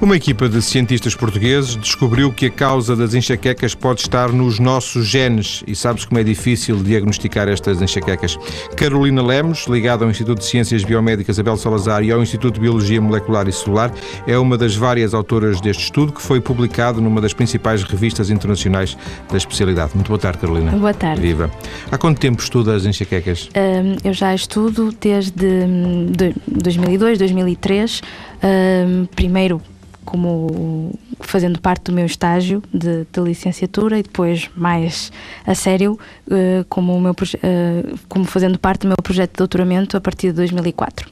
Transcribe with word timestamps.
Uma 0.00 0.16
equipa 0.16 0.48
de 0.48 0.62
cientistas 0.62 1.14
portugueses 1.14 1.76
descobriu 1.76 2.32
que 2.32 2.46
a 2.46 2.50
causa 2.50 2.96
das 2.96 3.12
enxaquecas 3.12 3.74
pode 3.74 4.00
estar 4.00 4.32
nos 4.32 4.58
nossos 4.58 5.06
genes 5.06 5.62
e 5.66 5.76
sabe-se 5.76 6.06
como 6.06 6.18
é 6.18 6.24
difícil 6.24 6.82
diagnosticar 6.82 7.48
estas 7.48 7.82
enxaquecas. 7.82 8.38
Carolina 8.74 9.22
Lemos, 9.22 9.66
ligada 9.68 10.02
ao 10.02 10.10
Instituto 10.10 10.38
de 10.38 10.46
Ciências 10.46 10.82
Biomédicas 10.84 11.38
Abel 11.38 11.54
Salazar 11.58 12.02
e 12.02 12.10
ao 12.10 12.22
Instituto 12.22 12.54
de 12.54 12.60
Biologia 12.60 12.98
Molecular 12.98 13.46
e 13.46 13.52
Celular, 13.52 13.92
é 14.26 14.38
uma 14.38 14.56
das 14.56 14.74
várias 14.74 15.12
autoras 15.12 15.60
deste 15.60 15.84
estudo 15.84 16.14
que 16.14 16.22
foi 16.22 16.40
publicado 16.40 16.98
numa 16.98 17.20
das 17.20 17.34
principais 17.34 17.82
revistas 17.82 18.30
internacionais 18.30 18.96
da 19.30 19.36
especialidade. 19.36 19.90
Muito 19.94 20.08
boa 20.08 20.18
tarde, 20.18 20.38
Carolina. 20.38 20.72
Boa 20.72 20.94
tarde. 20.94 21.20
Viva. 21.20 21.50
Há 21.92 21.98
quanto 21.98 22.18
tempo 22.18 22.40
estuda 22.40 22.74
as 22.74 22.86
enxaquecas? 22.86 23.50
Um, 23.54 23.98
eu 24.02 24.14
já 24.14 24.34
estudo 24.34 24.94
desde 24.98 25.44
hum, 25.44 26.06
de 26.10 26.34
2002, 26.48 27.18
2003. 27.18 28.00
Um, 28.42 29.04
primeiro 29.14 29.60
como 30.04 30.92
fazendo 31.20 31.60
parte 31.60 31.84
do 31.84 31.92
meu 31.92 32.06
estágio 32.06 32.62
de, 32.72 33.06
de 33.12 33.20
licenciatura 33.20 33.98
e 33.98 34.02
depois 34.02 34.50
mais 34.56 35.12
a 35.46 35.54
sério 35.54 35.98
uh, 36.28 36.64
como, 36.68 36.94
o 36.94 37.00
meu, 37.00 37.12
uh, 37.12 37.98
como 38.08 38.24
fazendo 38.24 38.58
parte 38.58 38.82
do 38.82 38.88
meu 38.88 38.96
projeto 39.02 39.32
de 39.32 39.38
doutoramento 39.38 39.96
a 39.96 40.00
partir 40.00 40.28
de 40.28 40.34
2004. 40.34 41.08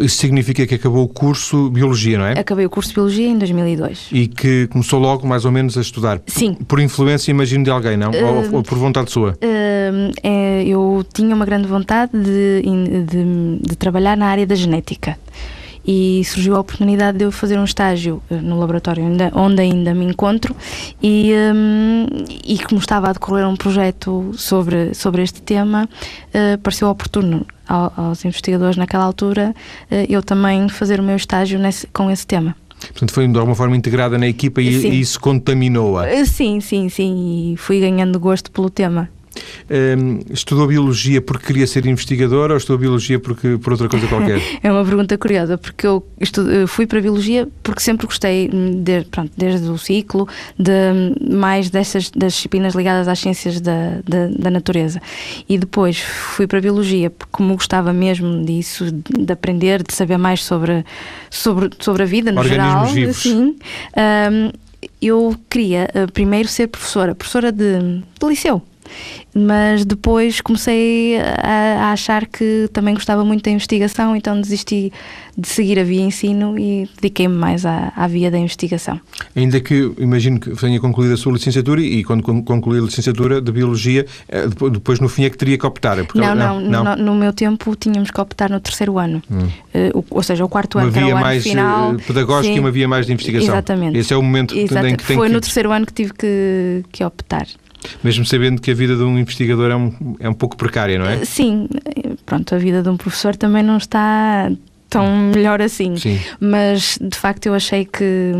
Isso 0.00 0.16
significa 0.16 0.66
que 0.66 0.74
acabou 0.74 1.04
o 1.04 1.08
curso 1.08 1.70
Biologia, 1.70 2.18
não 2.18 2.26
é? 2.26 2.38
Acabei 2.38 2.66
o 2.66 2.70
curso 2.70 2.92
Biologia 2.94 3.28
em 3.28 3.38
2002. 3.38 4.08
E 4.12 4.26
que 4.26 4.66
começou 4.68 4.98
logo 4.98 5.26
mais 5.26 5.44
ou 5.44 5.52
menos 5.52 5.76
a 5.76 5.80
estudar? 5.80 6.20
Sim. 6.26 6.54
Por 6.66 6.80
influência, 6.80 7.30
imagino, 7.30 7.64
de 7.64 7.70
alguém, 7.70 7.96
não? 7.96 8.10
Uh, 8.10 8.50
ou, 8.50 8.56
ou, 8.56 8.62
por 8.62 8.78
vontade 8.78 9.10
sua? 9.10 9.36
É, 9.40 10.64
eu 10.66 11.04
tinha 11.12 11.34
uma 11.34 11.44
grande 11.44 11.68
vontade 11.68 12.12
de, 12.12 12.62
de, 13.04 13.58
de 13.62 13.76
trabalhar 13.76 14.16
na 14.16 14.26
área 14.26 14.46
da 14.46 14.54
genética 14.54 15.18
e 15.86 16.22
surgiu 16.24 16.56
a 16.56 16.60
oportunidade 16.60 17.18
de 17.18 17.24
eu 17.24 17.32
fazer 17.32 17.58
um 17.58 17.64
estágio 17.64 18.22
eh, 18.30 18.36
no 18.36 18.58
laboratório 18.58 19.04
onde 19.34 19.62
ainda 19.62 19.94
me 19.94 20.04
encontro 20.04 20.54
e, 21.02 21.32
um, 21.54 22.06
e 22.44 22.58
como 22.58 22.80
estava 22.80 23.10
a 23.10 23.12
decorrer 23.12 23.46
um 23.48 23.56
projeto 23.56 24.32
sobre, 24.34 24.94
sobre 24.94 25.22
este 25.22 25.40
tema, 25.42 25.88
uh, 26.28 26.58
pareceu 26.58 26.88
oportuno 26.88 27.46
aos 27.66 28.24
investigadores 28.24 28.76
naquela 28.76 29.04
altura 29.04 29.54
uh, 29.90 29.94
eu 30.08 30.22
também 30.22 30.68
fazer 30.68 31.00
o 31.00 31.02
meu 31.02 31.16
estágio 31.16 31.58
nesse, 31.58 31.86
com 31.88 32.10
esse 32.10 32.26
tema. 32.26 32.54
Portanto, 32.80 33.12
foi 33.12 33.28
de 33.28 33.38
alguma 33.38 33.54
forma 33.54 33.76
integrada 33.76 34.16
na 34.16 34.26
equipa 34.26 34.62
e, 34.62 34.68
e 34.68 35.00
isso 35.00 35.20
contaminou-a. 35.20 36.24
Sim, 36.24 36.60
sim, 36.60 36.88
sim, 36.88 37.52
e 37.52 37.56
fui 37.56 37.78
ganhando 37.80 38.18
gosto 38.18 38.50
pelo 38.50 38.70
tema. 38.70 39.08
Um, 39.70 40.20
estudou 40.32 40.66
Biologia 40.66 41.20
porque 41.20 41.46
queria 41.46 41.66
ser 41.66 41.86
investigador 41.86 42.50
ou 42.50 42.56
estudou 42.56 42.78
Biologia 42.78 43.18
porque, 43.18 43.58
por 43.58 43.72
outra 43.72 43.88
coisa 43.88 44.06
qualquer? 44.06 44.40
é 44.62 44.70
uma 44.70 44.84
pergunta 44.84 45.16
curiosa, 45.16 45.56
porque 45.56 45.86
eu 45.86 46.06
estudo, 46.20 46.66
fui 46.66 46.86
para 46.86 47.00
Biologia 47.00 47.48
porque 47.62 47.80
sempre 47.80 48.06
gostei, 48.06 48.48
de, 48.48 49.04
pronto, 49.10 49.32
desde 49.36 49.68
o 49.68 49.78
ciclo, 49.78 50.28
de 50.58 51.34
mais 51.34 51.70
dessas 51.70 52.10
das 52.10 52.34
disciplinas 52.34 52.74
ligadas 52.74 53.08
às 53.08 53.18
ciências 53.18 53.60
da, 53.60 54.00
da, 54.06 54.26
da, 54.26 54.50
natureza. 54.50 55.00
E 55.48 55.58
depois 55.58 55.98
fui 55.98 56.46
para 56.46 56.60
Biologia 56.60 57.10
porque, 57.10 57.30
como 57.30 57.54
gostava 57.54 57.92
mesmo 57.92 58.44
disso, 58.44 58.90
de 58.90 59.32
aprender, 59.32 59.82
de 59.82 59.94
saber 59.94 60.18
mais 60.18 60.42
sobre, 60.44 60.84
sobre, 61.30 61.70
sobre 61.78 62.02
a 62.02 62.06
vida 62.06 62.32
no 62.32 62.40
Organismos 62.40 62.90
geral. 62.90 62.94
Vivos. 62.94 63.16
Sim. 63.16 63.56
Um, 63.96 64.50
eu 65.00 65.34
queria 65.48 65.88
uh, 65.94 66.10
primeiro 66.12 66.48
ser 66.48 66.68
professora, 66.68 67.14
professora 67.14 67.52
de, 67.52 67.78
de 68.18 68.26
liceu 68.28 68.62
mas 69.34 69.84
depois 69.84 70.40
comecei 70.40 71.18
a, 71.18 71.88
a, 71.88 71.92
achar 71.92 72.26
que 72.26 72.68
também 72.72 72.94
gostava 72.94 73.24
muito 73.24 73.44
da 73.44 73.50
investigação, 73.50 74.16
então 74.16 74.40
desisti 74.40 74.92
de 75.36 75.48
seguir 75.48 75.78
a 75.78 75.84
via 75.84 76.02
ensino 76.02 76.58
e 76.58 76.88
dediquei-me 76.96 77.34
mais 77.34 77.64
à, 77.64 77.92
à, 77.96 78.06
via 78.06 78.30
da 78.30 78.38
investigação. 78.38 79.00
Ainda 79.34 79.60
que 79.60 79.92
imagino 79.98 80.38
que 80.40 80.50
tenha 80.56 80.80
concluído 80.80 81.14
a 81.14 81.16
sua 81.16 81.32
licenciatura 81.32 81.80
e 81.80 82.04
quando 82.04 82.22
concluí 82.42 82.78
a 82.78 82.82
licenciatura 82.82 83.40
de 83.40 83.52
Biologia, 83.52 84.04
eh, 84.28 84.48
depois 84.70 85.00
no 85.00 85.08
fim 85.08 85.24
é 85.24 85.30
que 85.30 85.38
teria 85.38 85.56
que 85.56 85.66
optar? 85.66 85.98
É 85.98 86.06
não, 86.14 86.34
não, 86.34 86.60
não, 86.60 86.84
no, 86.84 86.96
no, 86.96 87.14
meu 87.14 87.32
tempo 87.32 87.74
tínhamos 87.76 88.10
que 88.10 88.20
optar 88.20 88.50
no 88.50 88.60
terceiro 88.60 88.98
ano, 88.98 89.22
hum. 89.30 89.46
uh, 89.94 90.04
ou 90.10 90.22
seja, 90.22 90.44
o 90.44 90.48
quarto 90.48 90.78
uma 90.78 90.84
ano, 90.84 90.92
que 90.92 90.98
era 90.98 91.06
o 91.06 91.10
ano 91.10 91.20
mais 91.20 91.42
final. 91.42 91.94
pedagógica 92.06 92.52
sim, 92.52 92.56
e 92.56 92.60
uma 92.60 92.70
via 92.70 92.88
mais 92.88 93.06
de 93.06 93.12
investigação. 93.12 93.54
Exatamente. 93.54 93.98
Esse 93.98 94.12
é 94.12 94.16
o 94.16 94.22
momento 94.22 94.56
Exatamente. 94.56 94.94
em 94.94 94.96
que 94.96 95.06
tem 95.06 95.16
Foi 95.16 95.28
que... 95.28 95.34
no 95.34 95.40
terceiro 95.40 95.72
ano 95.72 95.86
que 95.86 95.92
tive 95.92 96.12
que, 96.12 96.84
que 96.92 97.04
optar. 97.04 97.46
Mesmo 98.02 98.24
sabendo 98.24 98.60
que 98.60 98.70
a 98.70 98.74
vida 98.74 98.96
de 98.96 99.02
um 99.02 99.18
investigador 99.18 99.70
é 99.70 99.76
um, 99.76 100.16
é 100.20 100.28
um 100.28 100.34
pouco 100.34 100.56
precária, 100.56 100.98
não 100.98 101.06
é? 101.06 101.24
Sim, 101.24 101.68
pronto, 102.26 102.54
a 102.54 102.58
vida 102.58 102.82
de 102.82 102.88
um 102.88 102.96
professor 102.96 103.36
também 103.36 103.62
não 103.62 103.76
está 103.76 104.50
tão 104.88 105.16
melhor 105.16 105.62
assim. 105.62 105.96
Sim. 105.96 106.18
Mas 106.38 106.98
de 107.00 107.16
facto 107.16 107.46
eu 107.46 107.54
achei 107.54 107.84
que. 107.84 108.32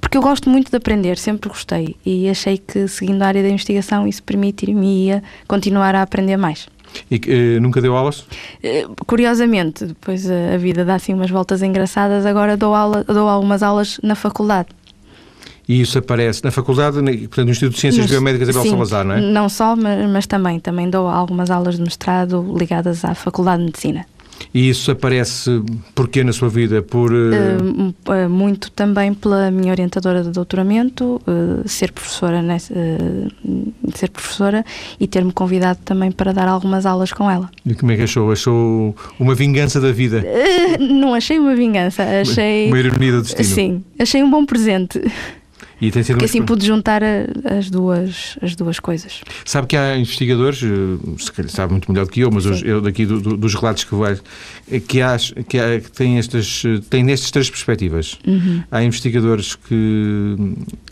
Porque 0.00 0.16
eu 0.16 0.22
gosto 0.22 0.48
muito 0.48 0.70
de 0.70 0.76
aprender, 0.76 1.18
sempre 1.18 1.48
gostei. 1.48 1.94
E 2.04 2.28
achei 2.28 2.56
que 2.56 2.88
seguindo 2.88 3.22
a 3.22 3.26
área 3.26 3.42
da 3.42 3.48
investigação 3.48 4.08
isso 4.08 4.22
permitiria 4.22 5.22
continuar 5.46 5.94
a 5.94 6.02
aprender 6.02 6.38
mais. 6.38 6.66
E 7.10 7.16
uh, 7.16 7.60
nunca 7.60 7.80
deu 7.80 7.96
aulas? 7.96 8.20
Uh, 8.20 9.04
curiosamente, 9.06 9.84
depois 9.84 10.28
a, 10.28 10.54
a, 10.54 10.56
vida 10.56 10.84
dá 10.84 10.96
assim 10.96 11.14
umas 11.14 11.30
voltas 11.30 11.62
engraçadas, 11.62 12.26
agora 12.26 12.56
dou, 12.56 12.74
aula, 12.74 13.04
dou 13.04 13.28
algumas 13.28 13.62
aulas 13.62 14.00
na 14.02 14.16
faculdade 14.16 14.68
e 15.68 15.80
isso 15.80 15.98
aparece 15.98 16.42
na 16.44 16.50
faculdade, 16.50 16.96
portanto, 16.96 17.44
no 17.44 17.50
Instituto 17.50 17.74
de 17.74 17.80
Ciências 17.80 18.04
Mas, 18.04 18.10
Biomédicas 18.10 18.48
Abel 18.48 18.62
sim, 18.62 18.70
Salazar, 18.70 19.04
não 19.04 19.14
é? 19.14 19.20
Não 19.20 19.48
só, 19.48 19.76
mas, 19.76 20.10
mas, 20.10 20.26
também. 20.26 20.58
Também 20.58 20.90
dou 20.90 21.08
algumas 21.08 21.50
aulas 21.50 21.76
de 21.76 21.82
mestrado 21.82 22.54
ligadas 22.56 23.04
à 23.04 23.14
Faculdade 23.14 23.58
de 23.58 23.66
Medicina. 23.66 24.06
E 24.52 24.68
isso 24.68 24.90
aparece 24.90 25.62
porquê 25.94 26.24
na 26.24 26.32
sua 26.32 26.48
vida? 26.48 26.82
Por 26.82 27.12
uh... 27.12 27.94
Uh, 28.08 28.28
muito 28.28 28.70
também 28.70 29.12
pela 29.14 29.50
minha 29.50 29.70
orientadora 29.70 30.22
de 30.22 30.30
doutoramento, 30.30 31.20
uh, 31.26 31.68
ser 31.68 31.92
professora 31.92 32.42
nessa, 32.42 32.74
ser 33.94 34.10
professora 34.10 34.64
e 34.98 35.06
ter-me 35.06 35.32
convidado 35.32 35.78
também 35.84 36.10
para 36.10 36.32
dar 36.32 36.48
algumas 36.48 36.86
aulas 36.86 37.12
com 37.12 37.30
ela. 37.30 37.50
E 37.64 37.74
como 37.74 37.92
é 37.92 37.96
que 37.96 38.02
achou? 38.02 38.32
Achou 38.32 38.96
uma 39.18 39.34
vingança 39.34 39.80
da 39.80 39.92
vida? 39.92 40.24
não 40.80 41.14
achei 41.14 41.38
uma 41.38 41.54
vingança, 41.54 42.02
achei 42.02 42.68
uma 42.68 42.78
ironia 42.78 43.12
do 43.12 43.22
destino. 43.22 43.44
Sim, 43.44 43.84
achei 43.98 44.22
um 44.22 44.30
bom 44.30 44.44
presente. 44.44 45.00
E 45.80 45.90
tem 45.90 46.02
sido 46.02 46.16
Porque 46.16 46.26
assim 46.26 46.42
pude 46.42 46.66
juntar 46.66 47.02
as, 47.02 47.70
duas, 47.70 48.36
as 48.42 48.54
duas 48.54 48.78
coisas. 48.78 49.22
Sabe 49.44 49.66
que 49.66 49.76
há 49.76 49.96
investigadores, 49.96 50.62
eh, 50.62 51.16
se 51.18 51.32
calhar 51.32 51.50
sabe 51.50 51.72
muito 51.72 51.90
melhor 51.90 52.04
do 52.04 52.12
que 52.12 52.20
eu, 52.20 52.30
mas 52.30 52.44
os, 52.46 52.62
eu 52.62 52.80
daqui 52.80 53.06
do, 53.06 53.20
do, 53.20 53.36
dos 53.36 53.54
relatos 53.54 53.84
que 53.84 53.94
vai, 53.94 54.18
que, 54.86 55.00
há, 55.00 55.16
que, 55.48 55.58
há, 55.58 55.80
que 55.80 55.90
têm, 55.90 56.18
estas, 56.18 56.62
têm 56.88 57.10
estas 57.10 57.30
três 57.30 57.48
perspectivas. 57.48 58.18
Uhum. 58.26 58.62
Há 58.70 58.82
investigadores 58.82 59.54
que 59.54 60.36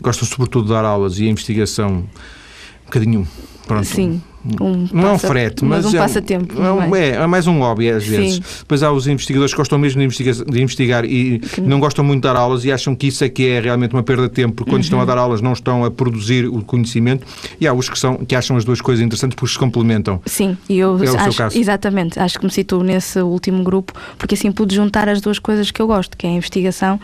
gostam 0.01 0.27
sobretudo 0.27 0.65
de 0.65 0.73
dar 0.73 0.85
aulas 0.85 1.19
e 1.19 1.27
a 1.27 1.29
investigação 1.29 1.97
um 1.97 2.85
bocadinho 2.85 3.27
pronto, 3.67 3.85
Sim. 3.85 4.21
Um 4.59 4.87
não 4.93 5.09
é 5.09 5.11
um 5.13 5.19
frete, 5.19 5.65
mas, 5.65 5.83
mas 5.83 5.93
um 5.93 5.97
é, 5.97 5.99
passatempo. 5.99 6.61
Um, 6.61 6.95
é, 6.95 7.09
é, 7.09 7.27
mais 7.27 7.45
um 7.45 7.59
hobby 7.59 7.89
às 7.89 8.05
vezes. 8.05 8.35
Sim. 8.35 8.41
Depois 8.59 8.81
há 8.81 8.91
os 8.91 9.05
investigadores 9.05 9.53
que 9.53 9.57
gostam 9.57 9.77
mesmo 9.77 9.99
de, 9.99 10.05
investiga 10.05 10.33
de 10.33 10.61
investigar 10.61 11.05
e 11.05 11.39
que... 11.39 11.61
não 11.61 11.79
gostam 11.79 12.05
muito 12.05 12.21
de 12.21 12.27
dar 12.27 12.37
aulas 12.37 12.63
e 12.63 12.71
acham 12.71 12.95
que 12.95 13.07
isso 13.07 13.23
é 13.23 13.29
que 13.29 13.47
é 13.47 13.59
realmente 13.59 13.93
uma 13.93 14.03
perda 14.03 14.23
de 14.23 14.33
tempo, 14.33 14.55
porque 14.55 14.71
quando 14.71 14.81
uhum. 14.81 14.85
estão 14.85 15.01
a 15.01 15.05
dar 15.05 15.17
aulas 15.17 15.41
não 15.41 15.51
estão 15.51 15.83
a 15.83 15.91
produzir 15.91 16.47
o 16.47 16.61
conhecimento. 16.63 17.25
E 17.59 17.67
há 17.67 17.73
os 17.73 17.89
que, 17.89 17.99
são, 17.99 18.17
que 18.17 18.33
acham 18.35 18.55
as 18.55 18.63
duas 18.63 18.79
coisas 18.79 19.03
interessantes 19.03 19.35
porque 19.35 19.51
se 19.51 19.59
complementam. 19.59 20.21
Sim, 20.25 20.57
e 20.69 20.79
eu 20.79 20.97
é 21.03 21.07
acho, 21.07 21.57
exatamente, 21.57 22.19
acho 22.19 22.39
que 22.39 22.45
me 22.45 22.51
situo 22.51 22.81
nesse 22.81 23.19
último 23.19 23.63
grupo, 23.63 23.93
porque 24.17 24.35
assim 24.35 24.51
pude 24.51 24.73
juntar 24.73 25.09
as 25.09 25.19
duas 25.19 25.37
coisas 25.37 25.69
que 25.69 25.81
eu 25.81 25.87
gosto, 25.87 26.15
que 26.15 26.25
é 26.25 26.29
a 26.29 26.33
investigação 26.33 26.99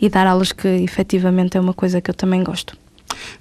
e 0.00 0.08
dar 0.08 0.26
aulas 0.26 0.50
que 0.50 0.66
efetivamente 0.66 1.56
é 1.56 1.60
uma 1.60 1.74
coisa 1.74 2.00
que 2.00 2.10
eu 2.10 2.14
também 2.14 2.42
gosto. 2.42 2.76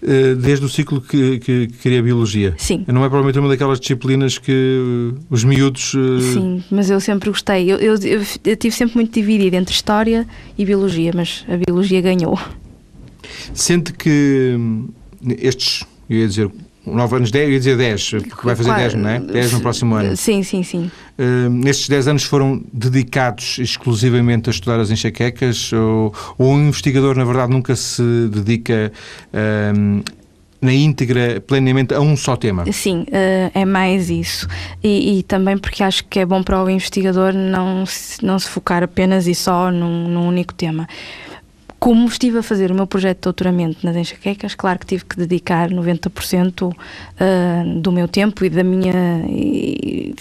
Eh, 0.01 0.35
desde 0.35 0.65
o 0.65 0.69
ciclo 0.69 1.01
que, 1.01 1.39
que, 1.39 1.67
que 1.67 1.77
queria 1.77 1.99
a 1.99 2.01
Biologia. 2.01 2.55
Sim. 2.57 2.85
Não 2.87 3.03
é 3.03 3.09
provavelmente 3.09 3.37
uma 3.39 3.49
daquelas 3.49 3.79
disciplinas 3.79 4.37
que 4.37 5.13
os 5.29 5.43
miúdos... 5.43 5.93
Eh, 5.93 6.33
Sim, 6.33 6.63
mas 6.71 6.89
eu 6.89 6.99
sempre 6.99 7.29
gostei. 7.29 7.71
Eu, 7.71 7.77
eu, 7.77 7.95
eu, 7.95 8.21
eu 8.45 8.55
tive 8.55 8.75
sempre 8.75 8.95
muito 8.95 9.13
dividido 9.13 9.55
entre 9.55 9.73
História 9.73 10.25
e 10.57 10.65
Biologia, 10.65 11.11
mas 11.13 11.45
a 11.47 11.57
Biologia 11.57 12.01
ganhou. 12.01 12.39
Sente 13.53 13.91
que 13.93 14.55
hum, 14.57 14.89
estes, 15.37 15.85
eu 16.09 16.17
ia 16.17 16.27
dizer 16.27 16.51
9 16.85 17.15
anos, 17.17 17.31
10, 17.31 17.45
eu 17.45 17.53
ia 17.53 17.59
dizer 17.59 17.77
10, 17.77 18.09
porque 18.29 18.45
vai 18.45 18.55
fazer 18.55 18.73
10, 18.73 18.93
não 18.95 19.09
é? 19.09 19.19
10 19.19 19.53
no 19.53 19.61
próximo 19.61 19.95
ano. 19.95 20.15
Sim, 20.15 20.43
sim, 20.43 20.63
sim. 20.63 20.91
Uh, 21.17 21.49
nestes 21.49 21.89
10 21.89 22.07
anos 22.07 22.23
foram 22.23 22.63
dedicados 22.71 23.59
exclusivamente 23.59 24.49
a 24.49 24.51
estudar 24.51 24.79
as 24.79 24.89
enxaquecas 24.89 25.71
ou, 25.73 26.13
ou 26.37 26.53
um 26.53 26.67
investigador, 26.67 27.15
na 27.15 27.25
verdade, 27.25 27.51
nunca 27.51 27.75
se 27.75 28.01
dedica 28.31 28.91
uh, 29.33 30.03
na 30.61 30.73
íntegra, 30.73 31.41
plenamente, 31.45 31.93
a 31.93 32.01
um 32.01 32.17
só 32.17 32.35
tema? 32.35 32.69
Sim, 32.71 33.03
uh, 33.03 33.51
é 33.53 33.65
mais 33.65 34.09
isso. 34.09 34.47
E, 34.83 35.19
e, 35.19 35.23
também 35.23 35.57
porque 35.57 35.83
acho 35.83 36.03
que 36.05 36.19
é 36.19 36.25
bom 36.25 36.43
para 36.43 36.61
o 36.63 36.69
investigador 36.69 37.33
não 37.33 37.85
se, 37.85 38.23
não 38.23 38.37
se 38.37 38.49
focar 38.49 38.83
apenas 38.83 39.27
e 39.27 39.35
só 39.35 39.71
num, 39.71 40.07
num 40.07 40.27
único 40.27 40.53
tema. 40.53 40.87
Como 41.79 42.07
estive 42.07 42.39
a 42.39 42.43
fazer 42.43 42.71
o 42.71 42.75
meu 42.75 42.85
projeto 42.85 43.17
de 43.17 43.23
doutoramento 43.23 43.85
nas 43.85 43.95
enxaquecas, 43.95 44.53
claro 44.53 44.79
que 44.79 44.85
tive 44.85 45.05
que 45.05 45.15
dedicar 45.15 45.69
90% 45.69 46.63
uh, 46.63 46.75
ah, 47.17 47.63
do 47.77 47.89
meu 47.89 48.05
tempo 48.05 48.43
e 48.43 48.49
da 48.49 48.65
minha 48.65 49.23
e, 49.27 50.13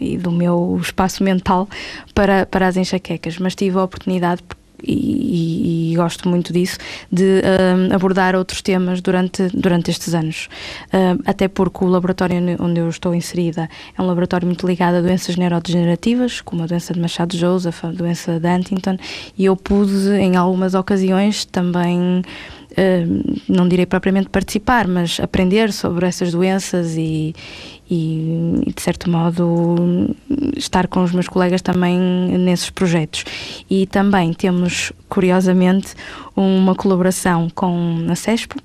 e, 0.00 0.18
do 0.18 0.32
meu 0.32 0.76
espaço 0.82 1.22
mental 1.22 1.68
para, 2.12 2.46
para 2.46 2.66
as 2.66 2.76
enxaquecas, 2.76 3.38
mas 3.38 3.54
tive 3.54 3.78
a 3.78 3.84
oportunidade 3.84 4.42
e, 4.86 5.92
e, 5.92 5.96
gosto 5.96 6.28
muito 6.28 6.52
disso, 6.52 6.78
de 7.10 7.42
abordar 7.92 8.34
outros 8.36 8.62
temas 8.62 9.00
durante, 9.00 9.48
durante 9.54 9.90
estes 9.90 10.14
anos. 10.14 10.48
até 11.24 11.48
porque 11.48 11.84
o 11.84 11.88
laboratório 11.88 12.36
onde 12.60 12.80
eu 12.80 12.88
estou 12.88 13.14
inserida 13.14 13.68
é 13.96 14.02
um 14.02 14.06
laboratório 14.06 14.46
muito 14.46 14.66
ligado 14.66 14.96
a 14.96 15.00
doenças 15.00 15.36
neurodegenerativas, 15.36 16.40
como 16.40 16.62
a 16.62 16.66
doença 16.66 16.92
de 16.92 17.00
Machado 17.00 17.36
Joseph, 17.36 17.84
a 17.84 17.92
doença 17.92 18.38
de 18.38 18.48
Huntington, 18.48 18.96
e 19.36 19.44
eu 19.44 19.56
pude, 19.56 20.10
em 20.10 20.36
algumas 20.36 20.74
ocasiões, 20.74 21.44
também 21.44 22.22
não 23.48 23.68
direi 23.68 23.86
propriamente 23.86 24.28
participar, 24.28 24.86
mas 24.86 25.20
aprender 25.20 25.72
sobre 25.72 26.06
essas 26.06 26.32
doenças 26.32 26.96
e, 26.96 27.34
e, 27.90 28.72
de 28.74 28.82
certo 28.82 29.10
modo, 29.10 30.14
estar 30.56 30.86
com 30.88 31.02
os 31.02 31.12
meus 31.12 31.28
colegas 31.28 31.62
também 31.62 31.98
nesses 32.38 32.70
projetos. 32.70 33.24
E 33.70 33.86
também 33.86 34.32
temos, 34.32 34.92
curiosamente, 35.08 35.94
uma 36.36 36.74
colaboração 36.74 37.48
com 37.54 38.06
a 38.08 38.14
CESPO, 38.14 38.56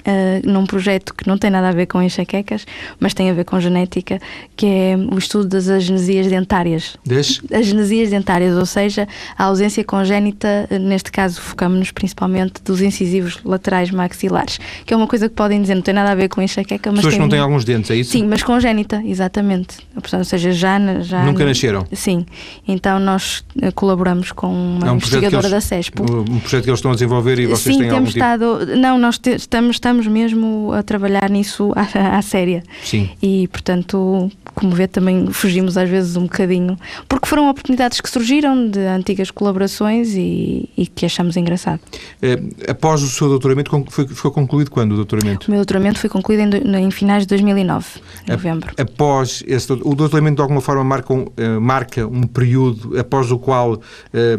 Uh, 0.00 0.48
num 0.48 0.64
projeto 0.64 1.14
que 1.14 1.26
não 1.26 1.36
tem 1.36 1.50
nada 1.50 1.68
a 1.68 1.72
ver 1.72 1.86
com 1.86 2.00
enxaquecas, 2.00 2.66
mas 3.00 3.14
tem 3.14 3.30
a 3.30 3.32
ver 3.32 3.44
com 3.44 3.58
genética, 3.60 4.20
que 4.56 4.66
é 4.66 4.96
o 4.96 5.18
estudo 5.18 5.48
das 5.48 5.68
agenesias 5.68 6.26
dentárias. 6.26 6.96
Des? 7.04 7.40
Agenesias 7.52 8.10
dentárias, 8.10 8.56
ou 8.56 8.66
seja, 8.66 9.08
a 9.36 9.44
ausência 9.44 9.84
congénita, 9.84 10.68
neste 10.80 11.10
caso 11.10 11.40
focamos-nos 11.40 11.90
principalmente 11.90 12.62
dos 12.62 12.80
incisivos 12.80 13.38
laterais 13.44 13.90
maxilares, 13.90 14.58
que 14.84 14.94
é 14.94 14.96
uma 14.96 15.06
coisa 15.06 15.28
que 15.28 15.34
podem 15.34 15.60
dizer, 15.60 15.74
não 15.74 15.82
tem 15.82 15.94
nada 15.94 16.12
a 16.12 16.14
ver 16.14 16.28
com 16.28 16.40
enxaqueca, 16.40 16.90
mas 16.90 17.00
Pessoas 17.00 17.14
que 17.14 17.20
não 17.20 17.28
têm 17.28 17.38
alguns 17.38 17.64
dentes, 17.64 17.90
é 17.90 17.96
isso? 17.96 18.12
Sim, 18.12 18.26
mas 18.26 18.42
congénita, 18.42 19.02
exatamente. 19.04 19.78
Portanto, 19.94 20.20
ou 20.20 20.24
seja, 20.24 20.52
já... 20.52 20.78
já 21.00 21.24
Nunca 21.24 21.44
nasceram? 21.44 21.86
Sim. 21.92 22.24
Então 22.66 22.98
nós 22.98 23.44
eh, 23.60 23.70
colaboramos 23.72 24.32
com 24.32 24.48
uma 24.48 24.88
é 24.88 24.92
um 24.92 24.96
investigadora 24.96 25.48
eles, 25.48 25.50
da 25.50 25.60
CESPO. 25.60 26.02
Um 26.02 26.40
projeto 26.40 26.64
que 26.64 26.70
eles 26.70 26.78
estão 26.78 26.90
a 26.90 26.94
desenvolver 26.94 27.38
e 27.38 27.46
vocês 27.46 27.74
Sim, 27.74 27.80
têm 27.80 27.90
temos 27.90 27.94
algum 27.94 28.06
tipo... 28.06 28.18
estado... 28.18 28.76
Não, 28.76 28.98
nós 28.98 29.18
te... 29.18 29.30
estamos 29.30 29.78
estamos 29.88 30.06
mesmo 30.06 30.70
a 30.74 30.82
trabalhar 30.82 31.30
nisso 31.30 31.72
à, 31.74 32.18
à 32.18 32.22
séria. 32.22 32.62
Sim. 32.84 33.08
E, 33.22 33.48
portanto, 33.48 34.30
como 34.58 34.74
vê, 34.74 34.88
também 34.88 35.28
fugimos 35.30 35.78
às 35.78 35.88
vezes 35.88 36.16
um 36.16 36.22
bocadinho, 36.22 36.76
porque 37.08 37.28
foram 37.28 37.48
oportunidades 37.48 38.00
que 38.00 38.10
surgiram 38.10 38.68
de 38.68 38.80
antigas 38.80 39.30
colaborações 39.30 40.14
e, 40.14 40.68
e 40.76 40.84
que 40.84 41.06
achamos 41.06 41.36
engraçado. 41.36 41.78
É, 42.20 42.40
após 42.68 43.00
o 43.04 43.08
seu 43.08 43.28
doutoramento, 43.28 43.70
foi, 43.88 44.08
foi 44.08 44.30
concluído 44.32 44.68
quando 44.68 44.92
o 44.92 44.96
doutoramento? 44.96 45.46
O 45.46 45.50
meu 45.52 45.58
doutoramento 45.58 46.00
foi 46.00 46.10
concluído 46.10 46.56
em, 46.56 46.76
em 46.76 46.90
finais 46.90 47.22
de 47.22 47.28
2009, 47.28 47.86
em 48.26 48.32
novembro. 48.32 48.72
Após 48.76 49.44
esse, 49.46 49.72
o 49.72 49.94
doutoramento, 49.94 50.36
de 50.36 50.42
alguma 50.42 50.60
forma, 50.60 50.82
marca 50.82 51.14
um, 51.14 51.22
uh, 51.22 51.60
marca 51.60 52.04
um 52.04 52.22
período 52.22 52.98
após 52.98 53.30
o 53.30 53.38
qual 53.38 53.80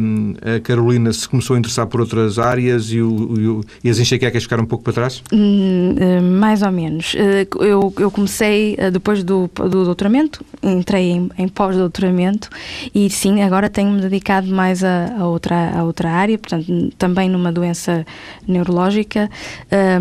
um, 0.02 0.34
a 0.58 0.60
Carolina 0.60 1.14
se 1.14 1.30
começou 1.30 1.56
a 1.56 1.60
interessar 1.60 1.88
por 1.88 2.02
outras 2.02 2.38
áreas 2.38 2.92
e, 2.92 3.02
o, 3.02 3.64
e, 3.84 3.88
e 3.88 3.90
as 3.90 4.00
enxaquecas 4.00 4.44
ficaram 4.44 4.64
um 4.64 4.68
pouco 4.68 4.84
para 4.84 4.92
trás? 4.92 5.24
Hum, 5.32 5.96
mais 6.40 6.62
ou 6.62 6.72
menos. 6.72 7.16
Eu, 7.16 7.94
eu 7.98 8.12
comecei, 8.12 8.76
depois 8.92 9.24
do, 9.24 9.50
do 9.56 9.86
doutoramento, 9.86 10.09
entrei 10.64 11.12
em, 11.12 11.30
em 11.38 11.48
pós-doutoramento 11.48 12.50
e 12.94 13.10
sim, 13.10 13.42
agora 13.42 13.70
tenho-me 13.70 14.02
dedicado 14.02 14.48
mais 14.48 14.84
a, 14.84 15.16
a, 15.20 15.28
outra, 15.28 15.78
a 15.78 15.84
outra 15.84 16.10
área, 16.10 16.38
portanto, 16.38 16.66
também 16.98 17.30
numa 17.30 17.52
doença 17.52 18.06
neurológica, 18.48 19.30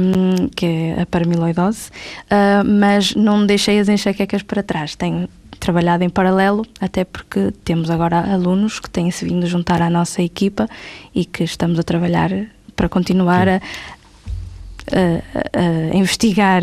um, 0.00 0.48
que 0.48 0.66
é 0.66 1.02
a 1.02 1.06
paramiloidose, 1.06 1.90
uh, 2.24 2.64
mas 2.64 3.14
não 3.14 3.46
deixei 3.46 3.78
as 3.78 3.88
enxaquecas 3.88 4.42
para 4.42 4.62
trás. 4.62 4.94
Tenho 4.94 5.28
trabalhado 5.58 6.04
em 6.04 6.08
paralelo, 6.08 6.64
até 6.80 7.04
porque 7.04 7.52
temos 7.64 7.90
agora 7.90 8.32
alunos 8.32 8.80
que 8.80 8.88
têm-se 8.88 9.24
vindo 9.24 9.46
juntar 9.46 9.82
à 9.82 9.90
nossa 9.90 10.22
equipa 10.22 10.68
e 11.14 11.24
que 11.24 11.44
estamos 11.44 11.78
a 11.78 11.82
trabalhar 11.82 12.30
para 12.76 12.88
continuar 12.88 13.48
a, 13.48 13.56
a, 13.56 15.90
a, 15.92 15.96
investigar 15.96 16.62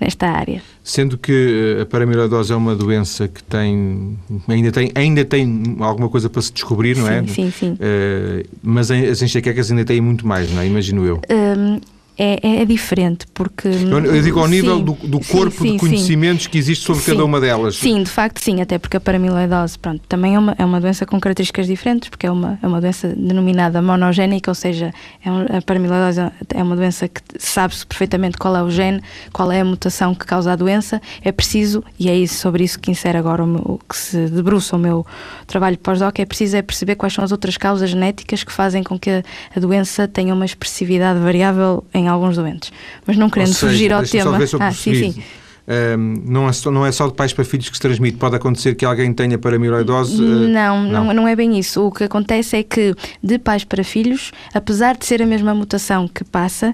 nesta 0.00 0.28
área. 0.28 0.62
Sendo 0.82 1.18
que 1.18 1.76
eh, 1.78 1.82
a 1.82 1.86
paramiloidose 1.86 2.52
é 2.52 2.56
uma 2.56 2.74
doença 2.74 3.28
que 3.28 3.42
tem 3.42 4.18
ainda 4.48 4.72
tem 4.72 4.90
ainda 4.94 5.24
tem 5.24 5.76
alguma 5.80 6.08
coisa 6.08 6.30
para 6.30 6.42
se 6.42 6.52
descobrir, 6.52 6.96
não 6.96 7.06
sim, 7.06 7.12
é? 7.12 7.26
Sim, 7.26 7.50
sim. 7.50 7.72
Uh, 7.72 8.46
mas 8.62 8.90
as 8.90 9.22
enxaquecas 9.22 9.70
ainda 9.70 9.84
têm 9.84 10.00
muito 10.00 10.26
mais, 10.26 10.50
não 10.52 10.62
é? 10.62 10.66
Imagino 10.66 11.04
eu. 11.04 11.20
Um, 11.30 11.80
é, 12.18 12.38
é, 12.42 12.62
é, 12.62 12.64
diferente, 12.64 13.26
porque... 13.34 13.68
Eu, 13.68 14.04
eu 14.04 14.22
digo 14.22 14.40
ao 14.40 14.48
nível 14.48 14.78
sim, 14.78 14.84
do, 14.84 14.92
do, 14.94 15.20
corpo 15.20 15.50
sim, 15.50 15.68
sim, 15.68 15.72
de 15.72 15.78
conhecimentos 15.78 16.46
que 16.46 16.56
existe 16.56 16.84
sobre 16.84 17.04
cada 17.04 17.24
uma 17.24 17.38
delas. 17.38 17.76
Sim, 17.76 18.02
de 18.02 18.10
facto 18.10 18.38
sim, 18.38 18.60
até 18.62 18.78
porque 18.78 18.96
a 18.96 19.00
paramiloidose 19.00 19.78
pronto, 19.78 20.02
também 20.08 20.34
é 20.34 20.38
uma, 20.38 20.54
é 20.58 20.64
uma 20.64 20.80
doença 20.80 21.04
com 21.04 21.20
características 21.20 21.66
diferentes, 21.66 22.08
porque 22.08 22.26
é 22.26 22.30
uma, 22.30 22.58
é 22.62 22.66
uma 22.66 22.80
doença 22.80 23.08
denominada 23.08 23.82
monogénica, 23.82 24.50
ou 24.50 24.54
seja, 24.54 24.94
é 25.22 25.30
um, 25.30 25.42
a 25.42 25.60
paramiloidose 25.60 26.32
é 26.54 26.62
uma 26.62 26.74
doença 26.74 27.06
que 27.06 27.20
sabe-se 27.38 27.86
perfeitamente 27.86 28.38
qual 28.38 28.56
é 28.56 28.62
o 28.62 28.70
gene, 28.70 29.02
qual 29.32 29.52
é 29.52 29.60
a 29.60 29.64
mutação 29.64 30.14
que 30.14 30.24
causa 30.24 30.52
a 30.52 30.56
doença, 30.56 31.02
é 31.22 31.30
preciso, 31.30 31.84
e 31.98 32.08
é 32.08 32.16
isso, 32.16 32.36
sobre 32.36 32.64
isso 32.64 32.80
que 32.80 32.90
insere 32.90 33.18
agora 33.18 33.44
o 33.44 33.46
meu, 33.46 33.78
que 33.86 33.96
se 33.96 34.26
debruça 34.28 34.74
o 34.76 34.78
meu 34.78 35.04
trabalho 35.46 35.76
pós-doc, 35.76 36.18
é 36.18 36.24
preciso 36.24 36.56
é 36.56 36.62
perceber 36.62 36.94
quais 36.94 37.12
são 37.12 37.22
as 37.22 37.30
outras 37.30 37.58
causas 37.58 37.90
genéticas 37.90 38.42
que 38.42 38.52
fazem 38.52 38.82
com 38.82 38.98
que 38.98 39.10
a, 39.10 39.22
a 39.54 39.60
doença 39.60 40.08
tenha 40.08 40.32
uma 40.32 40.46
expressividade 40.46 41.20
variável 41.20 41.84
em 41.92 42.05
em 42.06 42.08
alguns 42.08 42.36
doentes. 42.36 42.72
Mas 43.06 43.16
não 43.16 43.28
querendo 43.28 43.52
seja, 43.52 43.72
fugir 43.72 43.92
ao 43.92 44.02
tema. 44.02 44.38
ah, 44.60 44.72
sim, 44.72 45.12
sim. 45.12 45.22
Um, 45.68 46.22
não, 46.24 46.48
é 46.48 46.52
só, 46.52 46.70
não 46.70 46.86
é 46.86 46.92
só 46.92 47.08
de 47.08 47.14
pais 47.14 47.32
para 47.32 47.44
filhos 47.44 47.68
que 47.68 47.76
se 47.76 47.82
transmite. 47.82 48.16
Pode 48.16 48.36
acontecer 48.36 48.76
que 48.76 48.84
alguém 48.84 49.12
tenha 49.12 49.36
paramiloidose? 49.36 50.22
Uh, 50.22 50.48
não, 50.48 50.84
não, 50.84 51.12
não, 51.12 51.28
é 51.28 51.34
bem 51.34 51.58
isso. 51.58 51.84
O 51.84 51.90
que 51.90 52.04
acontece 52.04 52.56
é 52.56 52.62
que 52.62 52.94
de 53.20 53.36
pais 53.36 53.64
para 53.64 53.82
filhos, 53.82 54.30
apesar 54.54 54.96
de 54.96 55.04
ser 55.04 55.20
a 55.20 55.26
mesma 55.26 55.52
mutação 55.54 56.06
que 56.06 56.22
passa, 56.22 56.72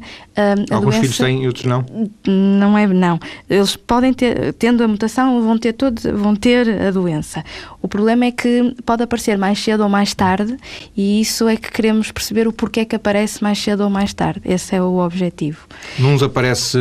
alguns 0.71 0.97
doença, 0.97 1.01
filhos 1.01 1.17
têm, 1.17 1.47
outros 1.47 1.65
não. 1.65 1.87
Não 2.27 2.77
é, 2.77 2.87
não. 2.87 3.19
Eles 3.49 3.77
podem 3.77 4.13
ter, 4.13 4.53
tendo 4.55 4.85
a 4.85 4.89
mutação, 4.89 5.41
vão 5.41 5.57
ter 5.57 5.73
todos, 5.73 6.05
vão 6.05 6.37
ter 6.37 6.69
a 6.83 6.91
doença. 6.91 7.43
O 7.83 7.89
problema 7.89 8.27
é 8.27 8.31
que 8.31 8.75
pode 8.87 9.03
aparecer 9.03 9.37
mais 9.37 9.59
cedo 9.59 9.83
ou 9.83 9.89
mais 9.89 10.15
tarde, 10.15 10.57
e 10.97 11.21
isso 11.21 11.49
é 11.49 11.57
que 11.57 11.71
queremos 11.71 12.13
perceber 12.13 12.47
o 12.47 12.53
porquê 12.53 12.85
que 12.85 12.95
aparece 12.95 13.43
mais 13.43 13.59
cedo 13.59 13.83
ou 13.83 13.91
mais 13.91 14.15
tarde. 14.15 14.41
Esse 14.45 14.77
é 14.77 14.83
o 14.83 14.99
objetivo. 14.99 15.67
Uns 15.99 16.23
aparece 16.23 16.79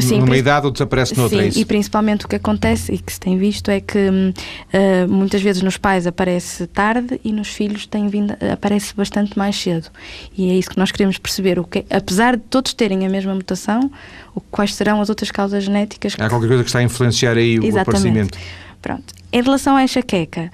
sim, 0.00 0.20
numa 0.20 0.36
idade, 0.36 0.66
outros 0.66 0.80
aparece 0.80 1.16
noutra. 1.16 1.50
Sim, 1.50 1.58
é 1.58 1.62
e 1.62 1.64
principalmente 1.64 2.24
o 2.24 2.28
que 2.28 2.36
acontece 2.36 2.92
e 2.92 2.98
que 2.98 3.12
se 3.12 3.18
tem 3.18 3.36
visto 3.36 3.68
é 3.68 3.80
que 3.80 3.98
uh, 3.98 5.08
muitas 5.08 5.42
vezes 5.42 5.60
nos 5.60 5.76
pais 5.76 6.06
aparece 6.06 6.68
tarde 6.68 7.20
e 7.24 7.32
nos 7.32 7.48
filhos 7.48 7.86
tem 7.86 8.06
vindo, 8.06 8.36
aparece 8.52 8.94
bastante 8.94 9.36
mais 9.36 9.56
cedo. 9.56 9.88
E 10.36 10.50
é 10.50 10.54
isso 10.54 10.70
que 10.70 10.78
nós 10.78 10.92
queremos 10.92 11.18
perceber. 11.18 11.58
O 11.58 11.64
que, 11.64 11.84
apesar 11.90 12.36
de 12.36 12.42
todos 12.44 12.72
terem 12.74 13.04
a 13.04 13.08
mesma 13.08 13.34
mutação, 13.34 13.90
quais 14.52 14.74
serão 14.74 15.00
as 15.00 15.08
outras 15.08 15.32
causas 15.32 15.64
genéticas? 15.64 16.14
Há 16.18 16.28
qualquer 16.28 16.46
coisa 16.46 16.62
que 16.62 16.68
está 16.68 16.78
a 16.78 16.82
influenciar 16.82 17.36
aí 17.36 17.58
o 17.58 17.64
Exatamente. 17.64 17.80
aparecimento. 17.80 18.38
Pronto. 18.80 19.17
Em 19.32 19.42
relação 19.42 19.76
à 19.76 19.84
enxaqueca, 19.84 20.50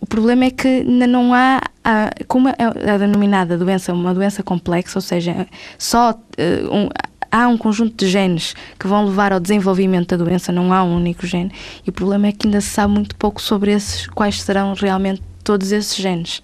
o 0.00 0.06
problema 0.06 0.44
é 0.44 0.50
que 0.50 0.68
ainda 0.68 1.06
não 1.06 1.32
há, 1.32 1.60
há 1.84 2.10
como 2.26 2.48
é 2.48 2.54
a 2.58 2.98
denominada 2.98 3.56
doença 3.56 3.92
uma 3.92 4.12
doença 4.12 4.42
complexa, 4.42 4.98
ou 4.98 5.02
seja, 5.02 5.46
só 5.78 6.10
uh, 6.10 6.74
um, 6.74 6.88
há 7.30 7.48
um 7.48 7.56
conjunto 7.56 8.04
de 8.04 8.10
genes 8.10 8.54
que 8.78 8.86
vão 8.86 9.06
levar 9.06 9.32
ao 9.32 9.40
desenvolvimento 9.40 10.16
da 10.16 10.24
doença, 10.24 10.52
não 10.52 10.72
há 10.72 10.82
um 10.82 10.96
único 10.96 11.26
gene. 11.26 11.52
E 11.86 11.90
o 11.90 11.92
problema 11.92 12.28
é 12.28 12.32
que 12.32 12.46
ainda 12.46 12.60
se 12.60 12.68
sabe 12.68 12.92
muito 12.92 13.16
pouco 13.16 13.40
sobre 13.40 13.72
esses, 13.72 14.06
quais 14.08 14.42
serão 14.42 14.74
realmente 14.74 15.22
todos 15.42 15.70
esses 15.70 15.96
genes. 15.96 16.42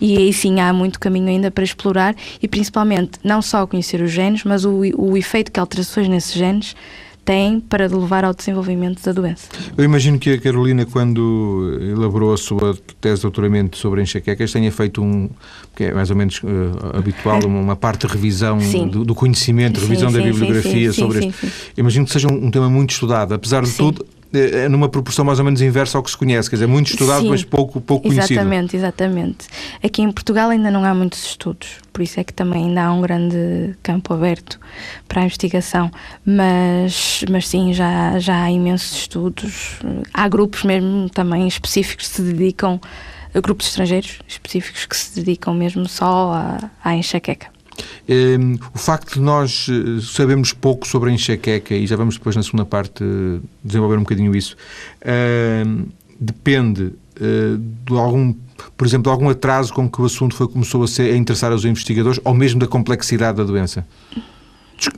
E 0.00 0.16
aí 0.16 0.32
sim 0.32 0.60
há 0.60 0.72
muito 0.72 1.00
caminho 1.00 1.28
ainda 1.28 1.50
para 1.50 1.64
explorar 1.64 2.14
e 2.40 2.46
principalmente 2.46 3.12
não 3.24 3.40
só 3.40 3.66
conhecer 3.66 4.02
os 4.02 4.10
genes, 4.10 4.44
mas 4.44 4.64
o, 4.64 4.82
o 4.96 5.16
efeito 5.16 5.50
que 5.50 5.58
alterações 5.58 6.06
nesses 6.08 6.34
genes 6.34 6.76
têm 7.24 7.60
para 7.60 7.86
levar 7.86 8.24
ao 8.24 8.34
desenvolvimento 8.34 9.02
da 9.04 9.12
doença. 9.12 9.48
Eu 9.76 9.84
imagino 9.84 10.18
que 10.18 10.30
a 10.30 10.40
Carolina, 10.40 10.84
quando 10.84 11.78
elaborou 11.80 12.34
a 12.34 12.36
sua 12.36 12.76
tese 13.00 13.16
de 13.16 13.22
doutoramento 13.22 13.76
sobre 13.76 14.02
enxaquecas, 14.02 14.52
tenha 14.52 14.70
feito 14.72 15.02
um, 15.02 15.28
que 15.74 15.84
é 15.84 15.94
mais 15.94 16.10
ou 16.10 16.16
menos 16.16 16.40
uh, 16.42 16.96
habitual, 16.96 17.40
uma 17.44 17.76
parte 17.76 18.06
de 18.06 18.12
revisão 18.12 18.58
do, 18.88 19.04
do, 19.04 19.14
conhecimimento, 19.14 19.80
sim, 19.80 19.86
revisão 19.86 20.10
sim, 20.10 20.18
da 20.18 20.22
bibliografia 20.24 20.92
sim, 20.92 21.00
sobre 21.00 21.26
este. 21.26 21.52
Imagino 21.76 22.04
que 22.06 22.12
seja 22.12 22.28
um, 22.28 22.46
um 22.46 22.50
tema 22.50 22.68
muito 22.68 22.90
estudado, 22.90 23.34
apesar 23.34 23.62
de 23.62 23.72
tudo 23.72 24.04
é, 24.32 24.64
é 24.64 24.68
numa 24.68 24.88
proporção 24.88 25.24
mais 25.24 25.38
ou 25.38 25.44
menos 25.44 25.60
inversa 25.60 25.98
ao 25.98 26.02
que 26.02 26.10
se 26.10 26.16
conhece, 26.16 26.48
quer 26.48 26.56
dizer, 26.56 26.66
muito 26.66 26.90
estudado, 26.90 27.22
Sim, 27.22 27.30
mas 27.30 27.44
pouco, 27.44 27.80
pouco 27.80 28.08
conhecido. 28.08 28.34
Exatamente, 28.34 28.76
exatamente. 28.76 29.46
Aqui 29.82 30.02
em 30.02 30.10
Portugal 30.10 30.50
ainda 30.50 30.70
não 30.70 30.84
há 30.84 30.94
muitos 30.94 31.24
estudos, 31.24 31.78
por 31.92 32.02
isso 32.02 32.18
é 32.18 32.24
que 32.24 32.32
também 32.32 32.66
ainda 32.66 32.84
há 32.84 32.92
um 32.92 33.00
grande 33.00 33.74
campo 33.82 34.14
aberto 34.14 34.58
para 35.06 35.22
a 35.22 35.24
investigação, 35.24 35.90
mas, 36.24 37.24
mas 37.30 37.48
sim, 37.48 37.72
já, 37.72 38.18
já 38.18 38.44
há 38.44 38.50
imensos 38.50 38.96
estudos. 38.98 39.78
Há 40.12 40.28
grupos 40.28 40.64
mesmo 40.64 41.08
também 41.10 41.46
específicos 41.46 42.08
que 42.08 42.14
se 42.14 42.22
dedicam, 42.22 42.80
grupos 43.42 43.68
estrangeiros 43.68 44.18
específicos 44.26 44.86
que 44.86 44.96
se 44.96 45.14
dedicam 45.14 45.54
mesmo 45.54 45.88
só 45.88 46.32
à, 46.32 46.70
à 46.84 46.96
enxaqueca. 46.96 47.48
Um, 48.08 48.58
o 48.74 48.78
facto 48.78 49.14
de 49.14 49.20
nós 49.20 49.68
eh, 49.70 50.00
sabermos 50.02 50.52
pouco 50.52 50.86
sobre 50.86 51.10
a 51.10 51.12
enxaqueca, 51.12 51.74
e 51.74 51.86
já 51.86 51.96
vamos 51.96 52.16
depois 52.16 52.34
na 52.34 52.42
segunda 52.42 52.64
parte 52.64 53.04
desenvolver 53.64 53.96
um 53.96 54.02
bocadinho 54.02 54.34
isso, 54.34 54.56
um, 55.66 55.86
depende 56.20 56.92
de 57.86 57.96
algum 57.96 58.34
por 58.76 58.86
exemplo, 58.86 59.10
algum 59.10 59.28
atraso 59.28 59.72
com 59.72 59.88
que 59.88 60.00
o 60.00 60.04
assunto 60.04 60.34
foi, 60.34 60.48
começou 60.48 60.82
a, 60.82 60.88
ser, 60.88 61.12
a 61.12 61.16
interessar 61.16 61.52
os 61.52 61.64
investigadores, 61.64 62.20
ou 62.24 62.34
mesmo 62.34 62.60
da 62.60 62.66
complexidade 62.66 63.38
da 63.38 63.44
doença? 63.44 63.86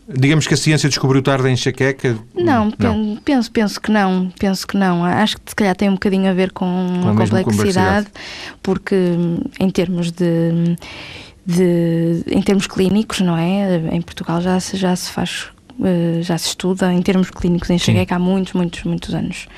Digamos 0.09 0.47
que 0.47 0.55
a 0.55 0.57
ciência 0.57 0.89
descobriu 0.89 1.23
tarde 1.23 1.47
a 1.47 1.51
enxaqueca? 1.51 2.17
Não, 2.35 2.73
não, 2.79 3.17
penso, 3.23 3.51
penso 3.51 3.81
que 3.81 3.91
não, 3.91 4.33
penso 4.39 4.67
que 4.67 4.79
não. 4.79 5.05
Acho 5.05 5.37
que 5.37 5.51
se 5.51 5.55
calhar 5.55 5.77
tem 5.77 5.91
um 5.91 5.95
bocadinho 5.95 6.31
a 6.31 6.33
ver 6.33 6.53
com, 6.53 6.65
com 7.03 7.09
a, 7.09 7.11
a 7.11 7.15
complexidade, 7.15 7.45
complexidade, 7.45 8.07
porque 8.63 8.97
em 9.61 9.69
termos 9.69 10.11
de, 10.11 10.77
de, 11.47 12.23
em 12.27 12.43
termos 12.43 12.67
clínicos, 12.67 13.21
não 13.21 13.37
é? 13.37 13.77
Em 13.93 14.03
Portugal 14.03 14.41
já 14.41 14.59
se, 14.61 14.77
já 14.77 14.95
se 14.97 15.11
faz 15.11 15.55
eh, 15.83 16.23
já 16.23 16.39
se 16.39 16.49
estuda 16.49 16.93
em 16.93 17.03
termos 17.03 17.31
clínicos 17.31 17.69
em 17.69 17.75
enxaqueca 17.75 18.15
há 18.15 18.19
muitos, 18.19 18.53
muitos, 18.53 18.85
muitos 18.85 19.13
anos. 19.13 19.49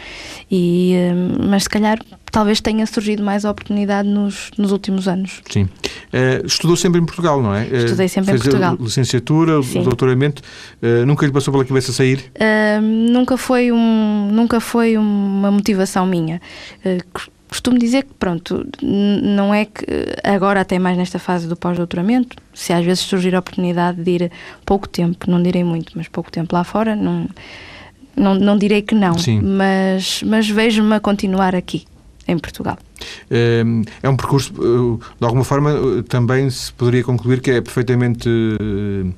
E, 0.51 0.95
eh, 0.95 1.13
mas 1.47 1.65
se 1.65 1.69
calhar 1.69 1.99
talvez 2.33 2.61
tenha 2.61 2.87
surgido 2.87 3.23
mais 3.23 3.45
oportunidade 3.45 4.09
nos, 4.09 4.51
nos 4.57 4.73
últimos 4.73 5.09
anos. 5.09 5.43
Sim. 5.51 5.65
Uh, 5.65 6.47
estudou 6.47 6.77
sempre 6.77 7.01
em 7.01 7.05
Portugal, 7.05 7.43
não 7.43 7.55
é? 7.55 7.67
Estudei 7.67 8.09
sempre 8.09 8.35
em 8.35 8.39
Portugal. 8.39 8.77
licenciatura, 8.79 9.63
Sim. 9.63 9.83
doutoramento. 9.83 10.43
Uh, 10.83 11.07
nunca 11.07 11.25
lhe 11.25 11.33
passou 11.33 11.53
pela 11.53 11.65
cabeça 11.65 11.93
sair? 11.93 12.31
Nunca 12.83 13.37
foi, 13.37 13.73
um, 13.73 14.29
nunca 14.31 14.61
foi 14.61 14.99
uma 14.99 15.51
motivação 15.51 16.07
minha 16.07 16.41
costumo 17.49 17.79
dizer 17.79 18.05
que, 18.05 18.15
pronto, 18.15 18.67
não 18.83 19.55
é 19.55 19.65
que 19.65 19.85
agora, 20.23 20.61
até 20.61 20.79
mais 20.79 20.97
nesta 20.97 21.19
fase 21.19 21.47
do 21.47 21.57
pós-doutoramento, 21.57 22.37
se 22.53 22.73
às 22.73 22.85
vezes 22.85 23.01
surgir 23.01 23.35
a 23.35 23.39
oportunidade 23.39 24.03
de 24.03 24.11
ir 24.11 24.33
pouco 24.65 24.89
tempo, 24.89 25.31
não 25.31 25.43
direi 25.43 25.65
muito, 25.65 25.93
mas 25.97 26.09
pouco 26.09 26.31
tempo 26.31 26.55
lá 26.55 26.65
fora, 26.65 26.97
não, 26.97 27.29
não, 28.17 28.35
não 28.35 28.57
direi 28.57 28.83
que 28.83 28.95
não, 28.95 29.17
Sim. 29.19 29.41
mas, 29.41 30.23
mas 30.25 30.49
vejo-me 30.49 30.95
a 30.95 31.01
continuar 31.01 31.55
aqui, 31.55 31.85
em 32.27 32.39
Portugal. 32.39 32.79
Ehm, 33.31 33.83
é 34.03 34.09
um 34.09 34.17
percurso, 34.17 34.53
eh, 34.53 35.07
de 35.19 35.25
alguma 35.25 35.45
forma, 35.45 35.71
eh, 35.71 36.03
também 36.09 36.49
se 36.51 36.73
poderia 36.73 37.05
concluir 37.05 37.41
que 37.41 37.51
é 37.51 37.61
perfeitamente 37.61 38.29
eh, 38.29 39.13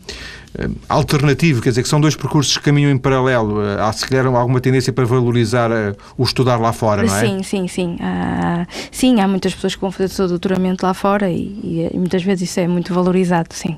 alternativo, 0.89 1.61
quer 1.61 1.71
dizer, 1.71 1.83
que 1.83 1.89
são 1.89 2.01
dois 2.01 2.17
percursos 2.17 2.57
que 2.57 2.65
caminham 2.65 2.91
em 2.91 2.99
paralelo. 2.99 3.61
Há, 3.61 3.93
se 3.93 4.07
calhar, 4.07 4.27
alguma 4.27 4.61
tendência 4.61 4.93
para 4.93 5.05
valorizar 5.05 5.71
o 6.17 6.23
estudar 6.23 6.57
lá 6.57 6.73
fora, 6.73 7.03
não 7.03 7.15
é? 7.15 7.21
Sim, 7.21 7.43
sim, 7.43 7.69
sim. 7.69 7.97
Há, 8.01 8.67
sim, 8.91 9.21
há 9.21 9.29
muitas 9.29 9.55
pessoas 9.55 9.75
que 9.75 9.81
vão 9.81 9.91
fazer 9.91 10.07
o 10.07 10.15
seu 10.15 10.29
doutoramento 10.29 10.85
lá 10.85 10.95
fora 10.95 11.31
e, 11.31 11.89
e 11.93 11.99
muitas 11.99 12.23
vezes 12.23 12.51
isso 12.51 12.61
é 12.61 12.69
muito 12.69 12.93
valorizado, 12.93 13.49
sim 13.53 13.77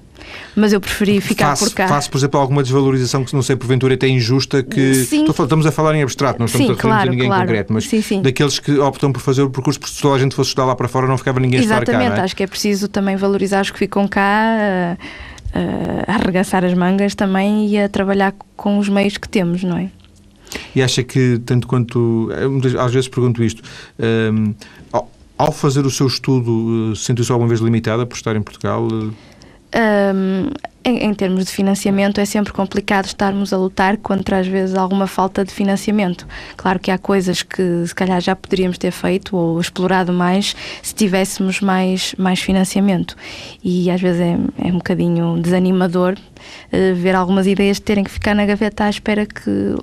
mas 0.55 0.73
eu 0.73 0.81
preferi 0.81 1.21
ficar 1.21 1.51
faço, 1.51 1.65
por 1.65 1.75
cá. 1.75 1.89
Faço, 1.89 2.11
por 2.11 2.19
exemplo, 2.19 2.41
alguma 2.41 2.63
desvalorização 2.63 3.25
que 3.25 3.35
não 3.35 3.43
sei 3.43 3.57
porventura 3.57 3.95
até 3.95 4.09
injusta 4.09 4.63
que 4.63 4.95
sim. 4.95 5.25
estamos 5.25 5.67
a 5.67 5.73
falar 5.73 5.95
em 5.95 6.03
abstrato, 6.03 6.39
não 6.39 6.47
estamos 6.47 6.67
sim, 6.67 6.73
a 6.73 6.77
referir 6.77 6.93
claro, 6.93 7.09
a 7.09 7.11
ninguém 7.11 7.29
claro. 7.29 7.43
concreto, 7.43 7.73
mas 7.73 7.85
sim, 7.85 8.03
sim. 8.03 8.23
daqueles 8.23 8.59
que 8.59 8.79
optam 8.79 9.13
por 9.13 9.21
fazer 9.21 9.43
o 9.43 9.51
percurso 9.51 9.79
porque 9.79 9.95
se 9.95 10.01
toda 10.01 10.17
a 10.17 10.19
gente 10.19 10.35
fosse 10.35 10.49
estudar 10.49 10.67
lá 10.67 10.75
para 10.75 10.89
fora 10.89 11.07
não 11.07 11.19
ficava 11.19 11.41
ninguém 11.41 11.61
Exatamente, 11.61 11.79
a 11.79 11.83
estudar 11.83 11.99
cá. 11.99 12.05
Exatamente, 12.05 12.21
é? 12.21 12.25
acho 12.25 12.37
que 12.37 12.43
é 12.43 12.47
preciso 12.47 12.89
também 12.89 13.17
valorizar 13.17 13.63
os 13.63 13.71
que 13.71 13.79
ficam 13.79 14.07
cá, 14.07 14.97
a, 15.55 16.15
arregaçar 16.15 16.65
as 16.65 16.75
mangas 16.75 17.15
também 17.15 17.69
e 17.69 17.79
a 17.79 17.89
trabalhar 17.89 18.35
com 18.57 18.79
os 18.79 18.89
meios 18.89 19.17
que 19.17 19.29
temos, 19.29 19.63
não 19.63 19.77
é? 19.77 19.91
E 20.75 20.83
acha 20.83 21.03
que, 21.03 21.41
tanto 21.45 21.67
quanto. 21.67 22.29
Às 22.79 22.93
vezes 22.93 23.09
pergunto 23.09 23.43
isto. 23.43 23.63
Um, 23.99 24.55
ao 25.39 25.53
fazer 25.53 25.87
o 25.87 25.91
seu 25.91 26.07
estudo, 26.07 26.95
sentiu-se 26.95 27.33
alguma 27.33 27.49
vez 27.49 27.61
limitada 27.61 28.05
por 28.05 28.15
estar 28.15 28.37
em 28.37 28.43
Portugal? 28.43 28.87
Um, 29.75 30.51
em, 30.83 31.05
em, 31.05 31.15
termos 31.15 31.45
de 31.45 31.53
financiamento, 31.53 32.21
é 32.21 32.25
sempre 32.25 32.53
complicado 32.53 33.05
estarmos 33.05 33.53
a 33.53 33.59
lutar 33.59 33.99
contra, 33.99 34.39
às 34.39 34.47
vezes, 34.47 34.75
alguma 34.75 35.07
falta 35.07 35.45
de 35.45 35.53
financiamento. 35.53 36.27
Claro 36.57 36.79
que 36.79 36.91
há 36.91 36.97
coisas 36.97 37.43
que, 37.43 37.87
se 37.87 37.95
calhar, 37.95 38.21
já 38.21 38.35
poderíamos 38.35 38.79
ter 38.79 38.91
feito 38.91 39.37
ou 39.37 39.61
explorado 39.61 40.13
mais 40.13 40.57
se 40.83 40.95
tivéssemos 40.95 41.61
mais, 41.61 42.15
mais 42.17 42.41
financiamento. 42.41 43.15
E, 43.63 43.91
às 43.91 44.01
vezes, 44.01 44.21
é, 44.21 44.39
é 44.67 44.69
um 44.69 44.79
bocadinho 44.79 45.39
desanimador 45.41 46.15
uh, 46.15 46.95
ver 46.95 47.15
algumas 47.15 47.47
ideias 47.47 47.79
terem 47.79 48.03
que 48.03 48.11
ficar 48.11 48.35
na 48.35 48.47
gaveta 48.47 48.85
à 48.85 48.91
espera 48.91 49.27
que 49.27 49.77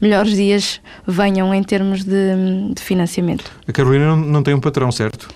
melhores 0.00 0.34
dias 0.34 0.80
venham 1.06 1.52
em 1.52 1.62
termos 1.62 2.04
de, 2.04 2.72
de 2.72 2.80
financiamento. 2.80 3.50
A 3.66 3.72
Carolina 3.72 4.06
não, 4.06 4.16
não 4.16 4.42
tem 4.42 4.54
um 4.54 4.60
patrão, 4.60 4.90
certo? 4.92 5.28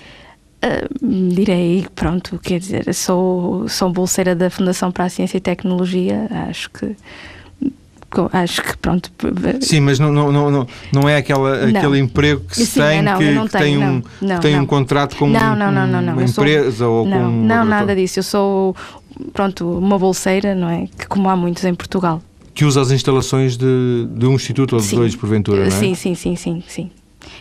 Uh, 0.60 1.28
direi, 1.34 1.86
pronto, 1.94 2.38
quer 2.42 2.58
dizer, 2.58 2.92
sou, 2.92 3.68
sou 3.68 3.90
bolseira 3.90 4.34
da 4.34 4.50
Fundação 4.50 4.90
para 4.90 5.04
a 5.04 5.08
Ciência 5.08 5.36
e 5.36 5.40
Tecnologia, 5.40 6.26
acho 6.48 6.68
que 6.70 6.96
acho 8.32 8.62
que 8.62 8.76
pronto. 8.78 9.10
Sim, 9.60 9.80
mas 9.80 9.98
não, 9.98 10.10
não, 10.10 10.32
não, 10.32 10.66
não 10.92 11.08
é 11.08 11.16
aquela, 11.16 11.66
não. 11.66 11.78
aquele 11.78 11.98
emprego 11.98 12.42
que 12.48 12.56
se 12.56 12.66
Sim, 12.66 12.80
tem 12.80 13.02
não, 13.02 13.18
que, 13.18 13.24
que 13.24 13.30
tenho, 13.30 13.48
tem, 13.48 13.78
um, 13.78 14.02
não, 14.20 14.40
tem 14.40 14.58
um 14.58 14.66
contrato 14.66 15.16
com 15.16 15.28
não, 15.28 15.54
não, 15.54 15.70
não, 15.70 15.86
não, 15.86 16.00
não. 16.00 16.12
uma 16.14 16.24
empresa 16.24 16.78
sou, 16.78 17.00
ou 17.00 17.06
não, 17.06 17.24
com 17.24 17.30
Não, 17.30 17.64
nada 17.64 17.94
disso. 17.94 18.18
Eu 18.18 18.22
sou 18.22 18.76
pronto, 19.32 19.78
uma 19.78 19.98
bolseira, 19.98 20.54
não 20.54 20.68
é? 20.68 20.88
Que 20.98 21.06
como 21.06 21.28
há 21.28 21.36
muitos 21.36 21.64
em 21.64 21.74
Portugal. 21.74 22.22
Que 22.54 22.64
usa 22.64 22.80
as 22.80 22.90
instalações 22.90 23.56
de, 23.56 24.08
de 24.10 24.26
um 24.26 24.34
instituto 24.34 24.74
ou 24.74 24.80
de 24.80 24.86
sim. 24.86 24.96
dois, 24.96 25.14
porventura, 25.14 25.60
não 25.60 25.66
é? 25.66 25.70
Sim, 25.70 25.94
sim, 25.94 26.14
sim, 26.14 26.34
sim, 26.34 26.62
sim. 26.66 26.90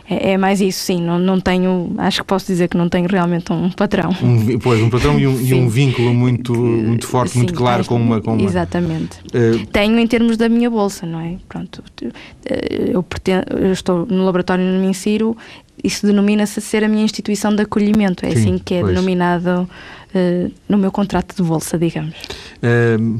É, 0.10 0.32
é, 0.32 0.38
mais 0.38 0.62
isso, 0.62 0.80
sim. 0.80 1.02
Não, 1.02 1.20
não 1.20 1.40
tenho, 1.40 1.94
acho 1.98 2.22
que 2.22 2.28
posso 2.28 2.48
dizer 2.48 2.70
que 2.70 2.78
não 2.78 2.88
tenho 2.88 3.08
realmente 3.08 3.52
um 3.52 3.70
patrão. 3.70 4.10
Um, 4.24 4.58
pois, 4.60 4.82
um 4.82 4.90
patrão 4.90 5.20
e 5.20 5.28
um, 5.28 5.40
e 5.40 5.54
um 5.54 5.68
vínculo 5.68 6.14
muito, 6.14 6.56
muito 6.56 7.06
forte, 7.06 7.34
sim, 7.34 7.40
muito 7.40 7.54
claro 7.54 7.84
com 7.86 7.96
uma, 7.96 8.22
com 8.22 8.34
uma. 8.34 8.42
Exatamente. 8.42 9.20
Uh, 9.28 9.66
tenho 9.68 10.00
em 10.00 10.08
termos 10.08 10.38
da 10.38 10.48
minha 10.48 10.70
bolsa, 10.70 11.06
não 11.06 11.20
é? 11.20 11.36
Pronto. 11.50 11.84
Eh, 12.46 12.92
eu, 12.94 13.04
pretendo, 13.04 13.46
eu 13.52 13.72
estou 13.72 14.06
no 14.06 14.24
laboratório 14.26 14.64
onde 14.64 14.80
me 14.80 14.88
insiro, 14.88 15.36
isso 15.84 16.06
denomina-se 16.06 16.60
ser 16.62 16.84
a 16.84 16.88
minha 16.88 17.04
instituição 17.04 17.56
de 17.56 17.62
acolhimento. 17.62 18.26
É 18.26 18.32
sim, 18.32 18.38
assim 18.38 18.58
que 18.58 18.76
é 18.76 18.82
pois. 18.82 18.94
denominado 18.94 19.70
uh, 20.16 20.52
no 20.68 20.78
meu 20.78 20.92
contrato 20.92 21.36
de 21.36 21.44
bolsa, 21.44 21.78
digamos. 21.78 22.16
Uh, 22.62 23.20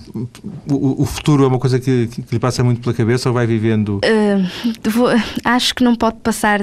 o, 0.70 1.04
o, 1.04 1.06
futuro 1.06 1.44
é 1.44 1.48
uma 1.48 1.60
coisa 1.60 1.80
que, 1.80 2.08
que, 2.08 2.24
lhe 2.32 2.40
passa 2.40 2.64
muito 2.64 2.82
pela 2.82 2.94
cabeça 2.94 3.30
ou 3.30 3.34
vai 3.34 3.46
vivendo? 3.46 3.98
Uh, 3.98 4.90
vou, 4.90 5.10
acho 5.44 5.76
que 5.76 5.84
não 5.84 5.96
pode 5.96 6.18
passar. 6.18 6.62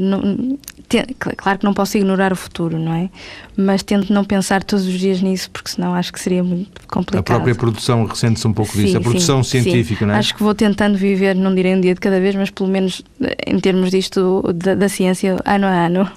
Não, 0.00 0.56
te, 0.88 1.04
claro 1.36 1.58
que 1.58 1.64
não 1.64 1.74
posso 1.74 1.96
ignorar 1.96 2.32
o 2.32 2.36
futuro, 2.36 2.78
não 2.78 2.94
é? 2.94 3.10
Mas 3.56 3.82
tento 3.82 4.12
não 4.12 4.24
pensar 4.24 4.62
todos 4.62 4.86
os 4.86 4.98
dias 4.98 5.20
nisso, 5.20 5.50
porque 5.50 5.70
senão 5.70 5.94
acho 5.94 6.12
que 6.12 6.20
seria 6.20 6.44
muito 6.44 6.70
complicado. 6.86 7.20
A 7.20 7.22
própria 7.22 7.54
produção 7.54 8.04
ressente-se 8.04 8.46
um 8.46 8.52
pouco 8.52 8.72
sim, 8.72 8.84
disso, 8.84 8.98
a 8.98 9.00
produção 9.00 9.42
sim, 9.42 9.62
científica, 9.62 10.00
sim. 10.00 10.06
não 10.06 10.14
é? 10.14 10.18
Acho 10.18 10.34
que 10.34 10.42
vou 10.42 10.54
tentando 10.54 10.96
viver, 10.96 11.34
não 11.34 11.54
direi 11.54 11.74
um 11.74 11.80
dia 11.80 11.94
de 11.94 12.00
cada 12.00 12.20
vez, 12.20 12.34
mas 12.34 12.50
pelo 12.50 12.68
menos 12.68 13.02
em 13.46 13.58
termos 13.58 13.90
disto 13.90 14.42
da, 14.54 14.74
da 14.74 14.88
ciência, 14.88 15.25
ano 15.44 15.66
a 15.66 15.86
ano. 15.86 16.10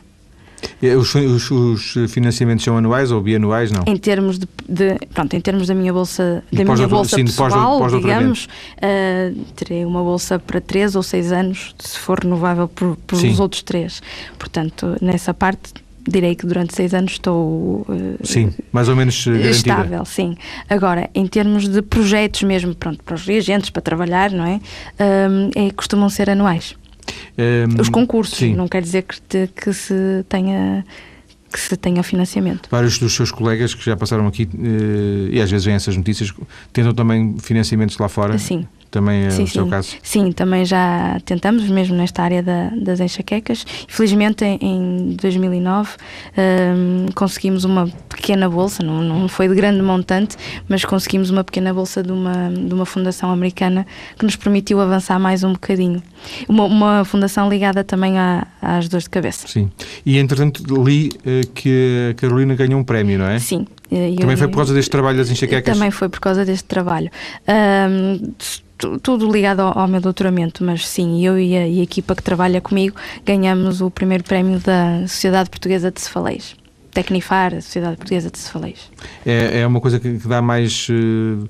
Os, 0.98 1.16
os, 1.16 1.52
os, 1.52 2.12
financiamentos 2.12 2.64
são 2.64 2.78
anuais 2.78 3.12
ou 3.12 3.22
bianuais, 3.22 3.72
não? 3.72 3.84
Em 3.86 3.98
termos 3.98 4.38
de, 4.38 4.48
de 4.68 4.98
pronto, 5.14 5.36
em 5.36 5.42
termos 5.42 5.68
da 5.68 5.76
minha 5.76 5.92
bolsa, 5.92 6.44
da 6.52 6.64
minha 6.64 6.88
bolsa 6.88 7.16
sim, 7.16 7.26
pessoal, 7.26 7.80
pós, 7.80 7.94
digamos, 7.94 8.46
uh, 8.46 9.36
terei 9.56 9.86
uma 9.86 10.02
bolsa 10.02 10.40
para 10.40 10.62
três 10.62 10.96
ou 10.96 11.04
seis 11.04 11.32
anos, 11.32 11.76
se 11.80 11.98
for 11.98 12.20
renovável 12.20 12.68
por, 12.68 12.96
por 13.08 13.18
os 13.18 13.40
outros 13.40 13.62
três. 13.62 14.02
Portanto, 14.38 14.96
nessa 15.02 15.34
parte 15.34 15.74
direi 16.08 16.36
que 16.36 16.46
durante 16.46 16.76
seis 16.76 16.94
anos 16.94 17.14
estou 17.14 17.86
uh, 17.88 18.18
sim 18.24 18.54
mais 18.72 18.90
ou 18.90 18.96
menos 18.96 19.26
garantida. 19.26 19.52
estável 19.52 20.06
sim 20.06 20.36
agora 20.70 21.10
em 21.14 21.28
termos 21.28 21.68
de 21.68 21.82
projetos 21.82 22.42
mesmo 22.44 22.74
pronto 22.74 23.04
para 23.04 23.16
os 23.16 23.26
reagentes 23.26 23.70
para 23.70 23.82
trabalhar 23.82 24.32
não 24.32 24.46
é 24.46 24.56
uh, 24.56 25.52
é 25.56 25.72
costumam 25.72 26.10
ser 26.10 26.30
anuais 26.30 26.76
um, 27.38 27.82
Os 27.82 27.90
concursos, 27.90 28.38
sim. 28.38 28.56
não 28.56 28.68
quer 28.68 28.82
dizer 28.82 29.04
que, 29.04 29.22
te, 29.22 29.50
que 29.56 29.74
se 29.74 30.26
tenha 30.28 30.84
que 31.52 31.60
se 31.60 31.76
tenha 31.76 32.04
financiamento. 32.04 32.70
Vários 32.70 33.00
dos 33.00 33.14
seus 33.16 33.32
colegas 33.32 33.74
que 33.74 33.84
já 33.84 33.98
passaram 33.98 34.28
aqui, 34.28 34.48
eh, 34.54 35.36
e 35.36 35.42
às 35.42 35.50
vezes 35.50 35.66
vêm 35.66 35.74
essas 35.74 35.98
notícias, 35.98 36.32
tentam 36.72 36.94
também 36.94 37.38
financiamentos 37.40 37.98
lá 37.98 38.08
fora? 38.08 38.38
Sim. 38.38 38.68
Também 38.92 39.26
é 39.26 39.30
sim, 39.30 39.44
o 39.44 39.48
seu 39.48 39.64
sim. 39.66 39.70
caso? 39.70 39.96
Sim, 40.02 40.32
também 40.32 40.66
já 40.66 41.20
tentamos, 41.24 41.70
mesmo 41.70 41.96
nesta 41.96 42.24
área 42.24 42.42
da, 42.42 42.70
das 42.70 43.00
enxaquecas. 43.00 43.66
Felizmente, 43.88 44.44
em, 44.44 44.58
em 44.62 45.16
2009, 45.16 45.92
um, 46.38 47.06
conseguimos 47.14 47.64
uma 47.66 47.88
pequena 48.10 48.50
bolsa, 48.50 48.82
não, 48.84 49.02
não 49.04 49.28
foi 49.28 49.48
de 49.48 49.54
grande 49.54 49.82
montante, 49.82 50.36
mas 50.68 50.84
conseguimos 50.84 51.30
uma 51.30 51.44
pequena 51.44 51.72
bolsa 51.74 52.02
de 52.02 52.12
uma, 52.12 52.50
de 52.50 52.74
uma 52.74 52.86
fundação 52.86 53.32
americana 53.32 53.86
que 54.18 54.26
nos 54.26 54.36
permitiu 54.36 54.82
avançar 54.82 55.20
mais 55.20 55.44
um 55.44 55.54
bocadinho. 55.54 56.02
Uma, 56.48 56.66
uma 56.66 57.06
fundação 57.06 57.48
ligada 57.48 57.84
também 57.84 58.18
à, 58.18 58.48
às 58.62 58.90
dores 58.90 59.04
de 59.04 59.10
cabeça. 59.12 59.48
Sim. 59.48 59.70
E, 60.04 60.18
entretanto, 60.18 60.64
li 60.84 61.10
uh, 61.10 61.48
que 61.54 62.10
a 62.10 62.14
Carolina 62.16 62.56
ganhou 62.56 62.80
um 62.80 62.84
prémio, 62.84 63.20
não 63.20 63.28
é? 63.28 63.38
Sim. 63.38 63.68
Também 63.90 64.32
eu, 64.32 64.38
foi 64.38 64.48
por 64.48 64.58
causa 64.58 64.74
deste 64.74 64.92
trabalho 64.92 65.18
das 65.18 65.32
enxaquecas? 65.32 65.74
Também 65.74 65.90
foi 65.90 66.10
por 66.10 66.20
causa 66.20 66.46
deste 66.46 66.66
trabalho. 66.66 67.10
Um, 67.48 68.34
tudo 69.02 69.32
ligado 69.32 69.60
ao, 69.60 69.78
ao, 69.78 69.88
meu 69.88 70.00
doutoramento, 70.00 70.64
mas 70.64 70.88
sim, 70.88 71.26
eu 71.26 71.38
e 71.38 71.56
a, 71.56 71.68
e 71.68 71.80
a, 71.80 71.84
equipa 71.84 72.16
que 72.16 72.24
trabalha 72.24 72.62
comigo 72.62 72.96
ganhamos 73.26 73.82
o 73.82 73.92
primeiro 73.92 74.24
prémio 74.24 74.60
da 74.60 75.02
Sociedade 75.02 75.50
Portuguesa 75.50 75.92
de 75.92 76.00
Cefaleias. 76.00 76.56
Tecnifar, 76.92 77.54
a 77.54 77.62
Sociedade 77.62 77.98
Portuguesa 77.98 78.32
de 78.32 78.40
Cefaleias. 78.40 78.90
É, 79.26 79.62
é 79.62 79.68
uma 79.68 79.80
coisa 79.80 80.00
que, 80.00 80.18
que 80.18 80.28
dá 80.28 80.42
mais. 80.42 80.88
Uh, 80.90 81.48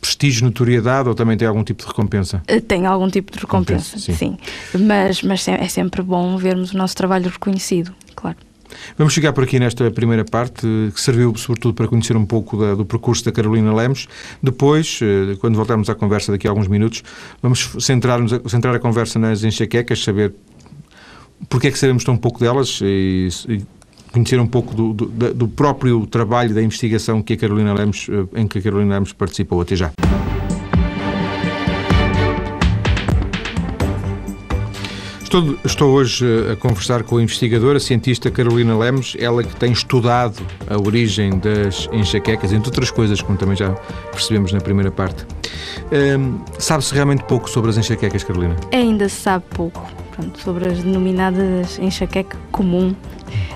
prestígio, 0.00 0.44
notoriedade 0.44 1.08
ou 1.08 1.14
também 1.14 1.36
tem 1.36 1.46
algum 1.46 1.62
tipo 1.62 1.80
de 1.80 1.88
recompensa? 1.88 2.42
Eh, 2.48 2.60
tem 2.60 2.86
algum 2.86 3.08
tipo 3.08 3.30
de 3.30 3.38
recompensa, 3.38 3.96
recompensa 3.96 4.12
sim. 4.12 4.36
sim. 4.72 4.84
Mas, 4.84 5.22
mas 5.22 5.46
é 5.46 5.68
sempre 5.68 6.02
bom 6.02 6.36
vermos 6.36 6.72
o 6.72 6.76
nosso 6.76 6.96
trabalho 6.96 7.30
reconhecido, 7.30 7.94
claro. 8.16 8.36
Vamos 8.96 9.12
chegar 9.12 9.32
por 9.32 9.44
aqui 9.44 9.58
nesta 9.58 9.90
primeira 9.90 10.24
parte, 10.24 10.66
que 10.94 11.00
serviu 11.00 11.34
sobretudo 11.36 11.74
para 11.74 11.88
conhecer 11.88 12.16
um 12.16 12.26
pouco 12.26 12.56
da, 12.56 12.74
do 12.74 12.84
percurso 12.84 13.24
da 13.24 13.32
Carolina 13.32 13.74
Lemos. 13.74 14.08
Depois, 14.42 15.00
eh, 15.02 15.36
quando 15.40 15.56
voltarmos 15.56 15.88
à 15.90 15.94
conversa 15.94 16.32
daqui 16.32 16.46
a 16.46 16.50
alguns 16.50 16.68
minutos, 16.68 17.02
vamos 17.42 17.76
centrar, 17.80 18.20
centrar 18.48 18.74
a 18.74 18.78
conversa 18.78 19.18
nas 19.18 19.44
enxaquecas, 19.44 20.02
saber 20.02 20.32
porque 21.48 21.68
é 21.68 21.70
que 21.70 21.78
sabemos 21.78 22.04
tão 22.04 22.16
pouco 22.16 22.38
delas 22.38 22.80
e, 22.82 23.28
e 23.48 23.62
conhecer 24.12 24.38
um 24.38 24.46
pouco 24.46 24.74
do, 24.74 24.92
do, 24.92 25.34
do, 25.34 25.48
próprio 25.48 26.06
trabalho 26.06 26.54
da 26.54 26.62
investigação 26.62 27.22
que 27.22 27.32
a 27.32 27.36
Carolina 27.36 27.72
Lemos, 27.72 28.08
eh, 28.08 28.40
em 28.40 28.46
que 28.46 28.58
a 28.58 28.62
Carolina 28.62 28.94
Lemos 28.94 29.12
participou. 29.12 29.60
Até 29.60 29.74
já. 29.74 29.90
Estou, 35.32 35.58
estou, 35.64 35.90
hoje 35.94 36.26
eh, 36.26 36.52
a 36.52 36.56
conversar 36.56 37.04
com 37.04 37.16
a 37.16 37.22
investigadora, 37.22 37.78
a 37.78 37.80
cientista 37.80 38.30
Carolina 38.30 38.76
Lemos, 38.76 39.16
ela 39.18 39.42
que 39.42 39.56
tem 39.56 39.72
estudado 39.72 40.46
a 40.68 40.76
origem 40.76 41.38
das 41.38 41.88
enxaquecas, 41.90 42.52
entre 42.52 42.68
outras 42.68 42.90
coisas, 42.90 43.22
como 43.22 43.38
também 43.38 43.56
já 43.56 43.70
percebemos 44.10 44.52
na 44.52 44.60
primeira 44.60 44.90
parte. 44.90 45.24
Um, 45.90 46.38
Sabe-se 46.58 46.92
realmente 46.92 47.24
pouco 47.24 47.48
sobre 47.48 47.70
as 47.70 47.78
enxaquecas, 47.78 48.22
Carolina? 48.22 48.54
Ainda 48.74 49.08
se 49.08 49.22
sabe 49.22 49.46
pouco. 49.54 49.90
Pronto, 50.14 50.38
sobre 50.38 50.68
as 50.68 50.82
denominadas 50.82 51.78
enxaqueca 51.78 52.36
comum, 52.50 52.94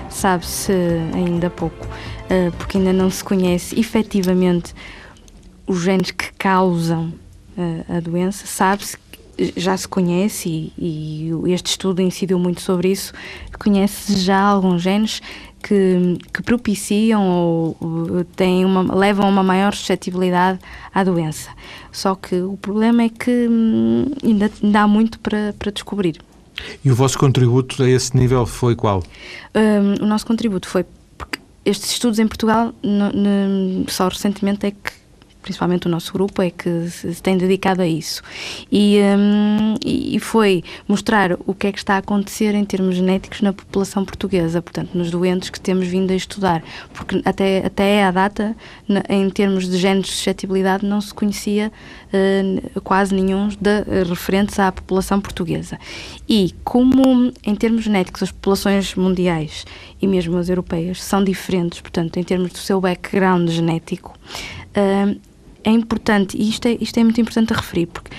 sabe-se 0.09 0.73
ainda 1.13 1.51
pouco, 1.51 1.85
uh, 1.85 2.51
porque 2.57 2.79
ainda 2.79 2.91
não 2.91 3.11
se 3.11 3.23
conhece 3.23 3.79
efetivamente 3.79 4.73
os 5.67 5.83
genes 5.83 6.09
que 6.09 6.33
causam 6.39 7.13
uh, 7.55 7.97
a 7.97 7.99
doença. 7.99 8.47
Sabe-se 8.47 8.97
já 9.55 9.77
se 9.77 9.87
conhece 9.87 10.71
e, 10.77 11.31
e, 11.45 11.53
este 11.53 11.67
estudo 11.67 12.01
incidiu 12.01 12.39
muito 12.39 12.61
sobre 12.61 12.91
isso, 12.91 13.13
conhece 13.59 14.19
já 14.19 14.39
alguns 14.39 14.81
genes 14.81 15.21
que, 15.61 16.17
que 16.33 16.41
propiciam 16.41 17.23
ou, 17.27 17.77
ou 17.79 18.23
têm 18.23 18.65
uma, 18.65 18.95
levam 18.95 19.25
a 19.25 19.29
uma 19.29 19.43
maior 19.43 19.73
suscetibilidade 19.73 20.59
à 20.93 21.03
doença. 21.03 21.49
Só 21.91 22.15
que 22.15 22.35
o 22.41 22.57
problema 22.57 23.03
é 23.03 23.09
que 23.09 23.47
hum, 23.49 24.05
ainda, 24.23 24.51
ainda 24.63 24.81
há 24.81 24.87
muito 24.87 25.19
para, 25.19 25.53
para 25.57 25.71
descobrir. 25.71 26.19
E 26.83 26.91
o 26.91 26.95
vosso 26.95 27.17
contributo 27.19 27.83
a 27.83 27.89
esse 27.89 28.15
nível 28.17 28.45
foi 28.45 28.75
qual? 28.75 29.03
Um, 29.53 30.03
o 30.03 30.07
nosso 30.07 30.25
contributo 30.25 30.67
foi 30.67 30.85
porque 31.17 31.39
estes 31.65 31.91
estudos 31.91 32.17
em 32.17 32.27
Portugal 32.27 32.73
no, 32.81 33.11
no, 33.11 33.89
só 33.89 34.07
recentemente 34.07 34.65
é 34.65 34.71
que 34.71 34.91
principalmente 35.47 35.87
o 35.87 35.89
nosso 35.89 36.11
grupo, 36.11 36.41
é 36.41 36.49
que 36.49 36.89
se 36.89 37.21
tem 37.23 37.37
dedicado 37.37 37.81
a 37.81 37.87
isso. 37.87 38.21
E, 38.69 38.99
um, 39.17 39.75
e 39.83 40.19
foi 40.19 40.61
mostrar 40.87 41.37
o 41.45 41.53
que 41.53 41.67
é 41.67 41.71
que 41.71 41.77
está 41.77 41.95
a 41.95 41.99
acontecer 41.99 42.53
em 42.53 42.65
termos 42.65 42.95
genéticos 42.95 43.39
na 43.41 43.53
população 43.53 44.03
portuguesa, 44.03 44.61
portanto, 44.61 44.89
nos 44.93 45.09
doentes 45.09 45.49
que 45.49 45.59
temos 45.59 45.87
vindo 45.87 46.11
a 46.11 46.15
estudar, 46.15 46.61
porque 46.93 47.21
até, 47.23 47.65
até 47.65 48.03
à 48.03 48.11
data, 48.11 48.55
em 49.07 49.29
termos 49.29 49.69
de 49.69 49.77
genes 49.77 50.07
de 50.07 50.11
suscetibilidade, 50.11 50.85
não 50.85 50.99
se 50.99 51.13
conhecia 51.13 51.71
uh, 52.11 52.81
quase 52.81 53.15
nenhum 53.15 53.47
de, 53.47 53.53
uh, 53.53 54.09
referentes 54.09 54.59
à 54.59 54.69
população 54.69 55.21
portuguesa. 55.21 55.79
E 56.27 56.53
como, 56.65 57.31
em 57.41 57.55
termos 57.55 57.85
genéticos, 57.85 58.23
as 58.23 58.31
populações 58.31 58.95
mundiais 58.95 59.65
e 60.01 60.07
mesmo 60.07 60.37
as 60.37 60.49
europeias 60.49 61.01
são 61.01 61.23
diferentes, 61.23 61.79
portanto, 61.79 62.17
em 62.17 62.23
termos 62.23 62.51
do 62.51 62.57
seu 62.57 62.81
background 62.81 63.49
genético, 63.49 64.13
uh, 64.75 65.26
é 65.67 65.69
importante, 65.69 66.37
e 66.37 66.49
isto 66.49 66.65
é, 66.65 66.77
isto 66.79 66.97
é 66.97 67.03
muito 67.03 67.19
importante 67.19 67.51
a 67.51 67.57
referir, 67.57 67.87
porque 67.87 68.09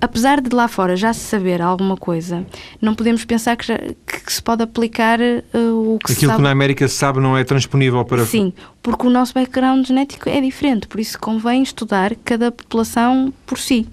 apesar 0.00 0.40
de 0.40 0.54
lá 0.54 0.66
fora 0.66 0.96
já 0.96 1.12
se 1.12 1.20
saber 1.20 1.60
alguma 1.60 1.94
coisa, 1.94 2.46
não 2.80 2.94
podemos 2.94 3.22
pensar 3.24 3.54
que, 3.54 3.66
já, 3.66 3.76
que 3.76 4.32
se 4.32 4.42
pode 4.42 4.62
aplicar 4.62 5.20
uh, 5.20 5.94
o 5.94 5.98
que 5.98 6.12
Aquilo 6.12 6.36
que 6.36 6.42
na 6.42 6.50
América 6.50 6.88
se 6.88 6.94
sabe 6.94 7.20
não 7.20 7.36
é 7.36 7.44
transponível 7.44 8.02
para... 8.06 8.24
Sim, 8.24 8.50
porque 8.82 9.06
o 9.06 9.10
nosso 9.10 9.34
background 9.34 9.86
genético 9.86 10.26
é 10.30 10.40
diferente, 10.40 10.88
por 10.88 10.98
isso 10.98 11.18
convém 11.18 11.62
estudar 11.62 12.14
cada 12.24 12.50
população 12.50 13.30
por 13.44 13.58
si. 13.58 13.86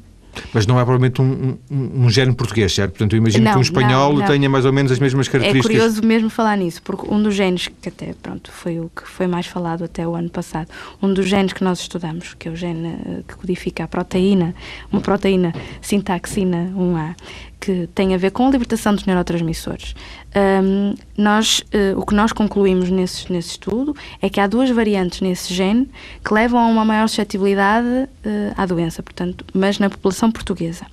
Mas 0.53 0.65
não 0.65 0.79
é 0.79 0.83
provavelmente 0.83 1.21
um, 1.21 1.57
um, 1.69 2.05
um 2.05 2.09
género 2.09 2.35
português, 2.35 2.73
certo? 2.73 2.91
Portanto, 2.91 3.13
eu 3.13 3.17
imagino 3.17 3.45
não, 3.45 3.51
que 3.53 3.57
um 3.57 3.61
espanhol 3.61 4.13
não, 4.13 4.19
não. 4.19 4.27
tenha 4.27 4.49
mais 4.49 4.65
ou 4.65 4.73
menos 4.73 4.91
as 4.91 4.99
mesmas 4.99 5.27
características. 5.27 5.75
É 5.75 5.79
curioso 5.79 6.05
mesmo 6.05 6.29
falar 6.29 6.57
nisso, 6.57 6.81
porque 6.83 7.11
um 7.13 7.21
dos 7.21 7.35
genes, 7.35 7.67
que 7.67 7.89
até 7.89 8.13
pronto, 8.21 8.51
foi 8.51 8.79
o 8.79 8.89
que 8.95 9.07
foi 9.07 9.27
mais 9.27 9.45
falado 9.45 9.83
até 9.83 10.07
o 10.07 10.15
ano 10.15 10.29
passado, 10.29 10.67
um 11.01 11.13
dos 11.13 11.27
genes 11.27 11.53
que 11.53 11.63
nós 11.63 11.79
estudamos, 11.79 12.33
que 12.33 12.47
é 12.47 12.51
o 12.51 12.55
gene 12.55 12.97
eh, 13.05 13.23
que 13.27 13.35
codifica 13.35 13.83
a 13.83 13.87
proteína, 13.87 14.55
uma 14.91 15.01
proteína 15.01 15.53
sintaxina 15.81 16.71
1A, 16.75 17.15
que 17.63 17.87
tem 17.95 18.13
a 18.13 18.17
ver 18.17 18.31
com 18.31 18.45
a 18.45 18.51
libertação 18.51 18.93
dos 18.93 19.05
neurotransmissores. 19.05 19.95
Um, 20.35 20.95
nós, 21.17 21.59
uh, 21.59 21.97
o 21.97 22.05
que 22.05 22.13
nós 22.13 22.33
concluímos 22.33 22.89
nesse, 22.89 23.31
nesse 23.31 23.51
estudo 23.51 23.95
é 24.21 24.29
que 24.29 24.41
há 24.41 24.47
duas 24.47 24.69
variantes 24.69 25.21
nesse 25.21 25.53
gene 25.53 25.89
que 26.25 26.33
levam 26.33 26.59
a 26.59 26.65
uma 26.67 26.83
maior 26.83 27.07
suscetibilidade 27.07 27.87
uh, 27.87 28.09
à 28.57 28.65
doença, 28.65 29.01
portanto, 29.01 29.45
mas 29.53 29.79
na 29.79 29.89
população 29.89 30.22
portuguesa. 30.31 30.86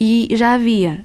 E 0.00 0.28
já 0.32 0.54
havia 0.54 1.04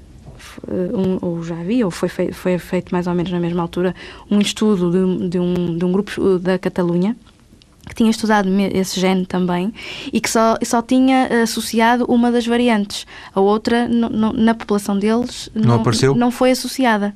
uh, 0.68 0.98
um, 0.98 1.18
ou 1.20 1.42
já 1.42 1.58
havia, 1.58 1.84
ou 1.84 1.90
foi, 1.90 2.08
fei 2.08 2.32
foi 2.32 2.58
feito 2.58 2.92
mais 2.92 3.06
ou 3.06 3.14
menos 3.14 3.32
na 3.32 3.40
mesma 3.40 3.62
altura, 3.62 3.94
um 4.30 4.40
estudo 4.40 4.90
de, 4.90 5.28
de, 5.28 5.38
um, 5.38 5.76
de 5.76 5.84
um 5.84 5.92
grupo 5.92 6.38
da 6.38 6.58
Catalunha, 6.58 7.16
que 7.88 7.94
tinha 7.94 8.10
estudado 8.10 8.48
esse 8.72 8.98
gene 8.98 9.26
também 9.26 9.72
e 10.10 10.18
que 10.20 10.30
só, 10.30 10.56
só 10.64 10.80
tinha 10.80 11.42
associado 11.42 12.06
uma 12.08 12.32
das 12.32 12.46
variantes. 12.46 13.06
A 13.34 13.40
outra, 13.40 13.86
na 13.86 14.54
população 14.54 14.98
deles, 14.98 15.50
não, 15.54 15.68
não, 15.68 15.74
apareceu? 15.80 16.14
não 16.14 16.30
foi 16.30 16.52
associada. 16.52 17.14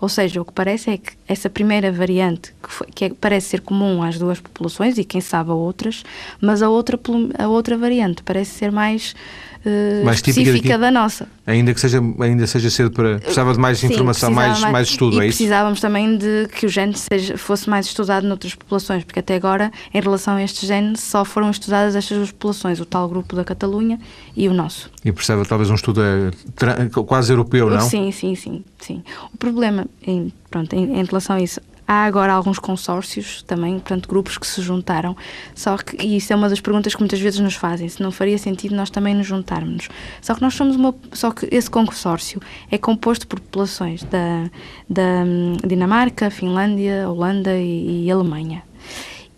Ou 0.00 0.08
seja, 0.08 0.40
o 0.40 0.44
que 0.44 0.52
parece 0.52 0.90
é 0.90 0.96
que 0.96 1.12
essa 1.28 1.50
primeira 1.50 1.92
variante, 1.92 2.54
que, 2.62 2.72
foi, 2.72 2.86
que 2.86 3.04
é, 3.04 3.12
parece 3.20 3.50
ser 3.50 3.60
comum 3.60 4.02
às 4.02 4.18
duas 4.18 4.40
populações 4.40 4.96
e 4.96 5.04
quem 5.04 5.20
sabe 5.20 5.50
a 5.50 5.54
outras, 5.54 6.02
mas 6.40 6.62
a 6.62 6.70
outra, 6.70 6.98
a 7.38 7.48
outra 7.48 7.76
variante 7.76 8.22
parece 8.22 8.52
ser 8.52 8.72
mais 8.72 9.14
uh, 9.64 10.04
mais 10.04 10.18
específica 10.18 10.78
da 10.78 10.90
nossa. 10.90 11.28
Ainda 11.46 11.74
que 11.74 11.80
seja, 11.80 12.00
ainda 12.20 12.46
seja 12.46 12.70
cedo 12.70 12.90
para. 12.90 13.18
Precisava 13.18 13.52
de 13.52 13.58
mais 13.58 13.78
Sim, 13.78 13.88
informação, 13.88 14.30
mais, 14.30 14.60
mais, 14.60 14.72
mais 14.72 14.88
estudo, 14.88 15.16
e 15.16 15.24
é 15.24 15.28
isso? 15.28 15.38
precisávamos 15.38 15.80
também 15.80 16.16
de 16.16 16.48
que 16.48 16.66
o 16.66 16.68
gene 16.68 16.96
seja, 16.96 17.36
fosse 17.36 17.68
mais 17.68 17.86
estudado 17.86 18.26
noutras 18.26 18.54
populações, 18.54 19.04
porque 19.04 19.20
até 19.20 19.34
agora, 19.34 19.70
em 19.92 20.00
relação 20.00 20.34
a 20.34 20.42
este 20.42 20.66
gene, 20.66 20.96
só 20.96 21.24
foram 21.24 21.50
estudadas 21.50 21.96
estas 21.96 22.16
duas 22.16 22.30
populações, 22.30 22.80
o 22.80 22.84
tal 22.84 23.08
grupo 23.08 23.34
da 23.34 23.44
Catalunha 23.44 23.98
e 24.36 24.48
o 24.48 24.54
nosso. 24.54 24.90
E 25.04 25.12
precisava 25.12 25.44
talvez 25.44 25.70
um 25.70 25.74
estudo 25.74 26.00
eh, 26.02 26.88
quase 27.06 27.32
europeu, 27.32 27.70
não? 27.70 27.80
Sim, 27.80 28.12
sim, 28.12 28.34
sim. 28.34 28.64
sim. 28.80 29.02
O 29.32 29.36
problema, 29.36 29.86
em, 30.06 30.32
pronto, 30.50 30.74
em, 30.74 31.00
em 31.00 31.04
relação 31.04 31.36
a 31.36 31.40
isso, 31.40 31.60
Há 31.92 32.04
agora 32.04 32.32
alguns 32.32 32.60
consórcios 32.60 33.42
também, 33.42 33.72
portanto, 33.80 34.08
grupos 34.08 34.38
que 34.38 34.46
se 34.46 34.62
juntaram. 34.62 35.16
Só 35.56 35.76
que, 35.76 36.00
e 36.00 36.18
isso 36.18 36.32
é 36.32 36.36
uma 36.36 36.48
das 36.48 36.60
perguntas 36.60 36.94
que 36.94 37.00
muitas 37.00 37.18
vezes 37.18 37.40
nos 37.40 37.56
fazem, 37.56 37.88
se 37.88 38.00
não 38.00 38.12
faria 38.12 38.38
sentido 38.38 38.76
nós 38.76 38.90
também 38.90 39.12
nos 39.12 39.26
juntarmos. 39.26 39.88
Só 40.22 40.36
que 40.36 40.40
nós 40.40 40.54
somos 40.54 40.76
uma. 40.76 40.94
Só 41.12 41.32
que 41.32 41.48
esse 41.50 41.68
consórcio 41.68 42.40
é 42.70 42.78
composto 42.78 43.26
por 43.26 43.40
populações 43.40 44.04
da, 44.04 44.48
da 44.88 45.24
hum, 45.26 45.56
Dinamarca, 45.66 46.30
Finlândia, 46.30 47.10
Holanda 47.10 47.56
e, 47.56 48.04
e 48.04 48.10
Alemanha. 48.12 48.62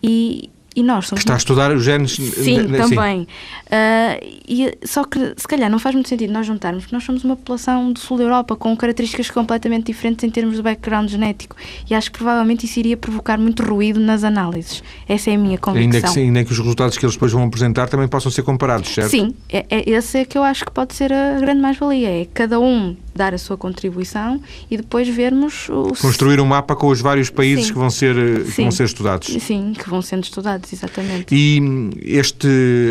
E, 0.03 0.51
e 0.75 0.83
nós 0.83 1.07
somos. 1.07 1.23
Que 1.23 1.29
está 1.29 1.33
a 1.33 1.37
estudar 1.37 1.71
os 1.71 1.83
genes. 1.83 2.13
Sim, 2.13 2.67
também. 2.67 3.21
Uh, 3.21 4.39
e, 4.47 4.77
só 4.83 5.03
que, 5.03 5.33
se 5.37 5.47
calhar, 5.47 5.69
não 5.69 5.79
faz 5.79 5.95
muito 5.95 6.09
sentido 6.09 6.31
nós 6.31 6.45
juntarmos, 6.45 6.83
porque 6.83 6.95
nós 6.95 7.03
somos 7.03 7.23
uma 7.23 7.35
população 7.35 7.91
do 7.91 7.99
sul 7.99 8.17
da 8.17 8.23
Europa 8.23 8.55
com 8.55 8.75
características 8.75 9.29
completamente 9.31 9.87
diferentes 9.87 10.23
em 10.23 10.29
termos 10.29 10.55
de 10.55 10.61
background 10.61 11.09
genético. 11.09 11.55
E 11.89 11.93
acho 11.93 12.11
que 12.11 12.17
provavelmente 12.17 12.65
isso 12.65 12.79
iria 12.79 12.97
provocar 12.97 13.37
muito 13.37 13.63
ruído 13.63 13.99
nas 13.99 14.23
análises. 14.23 14.83
Essa 15.07 15.31
é 15.31 15.35
a 15.35 15.37
minha 15.37 15.57
convicção. 15.57 15.93
Ainda 15.93 16.13
que, 16.13 16.19
ainda 16.19 16.45
que 16.45 16.51
os 16.51 16.57
resultados 16.57 16.97
que 16.97 17.05
eles 17.05 17.15
depois 17.15 17.31
vão 17.31 17.43
apresentar 17.43 17.87
também 17.87 18.07
possam 18.07 18.31
ser 18.31 18.43
comparados, 18.43 18.93
certo? 18.93 19.11
Sim, 19.11 19.33
é, 19.49 19.65
é, 19.69 19.89
esse 19.89 20.19
é 20.19 20.25
que 20.25 20.37
eu 20.37 20.43
acho 20.43 20.65
que 20.65 20.71
pode 20.71 20.93
ser 20.93 21.11
a 21.11 21.39
grande 21.39 21.61
mais-valia. 21.61 22.21
É 22.21 22.27
cada 22.33 22.59
um 22.59 22.95
dar 23.15 23.33
a 23.33 23.37
sua 23.37 23.55
contribuição 23.55 24.41
e 24.69 24.77
depois 24.77 25.07
vermos... 25.07 25.69
O... 25.69 25.93
Construir 26.01 26.39
um 26.39 26.45
mapa 26.45 26.75
com 26.75 26.87
os 26.87 26.99
vários 26.99 27.29
países 27.29 27.69
que 27.69 27.77
vão, 27.77 27.89
ser, 27.89 28.15
que 28.45 28.61
vão 28.61 28.71
ser 28.71 28.85
estudados. 28.85 29.27
Sim, 29.39 29.73
que 29.77 29.87
vão 29.87 30.01
sendo 30.01 30.23
estudados, 30.23 30.62
exatamente. 30.71 31.33
E 31.33 31.59
este 32.03 32.47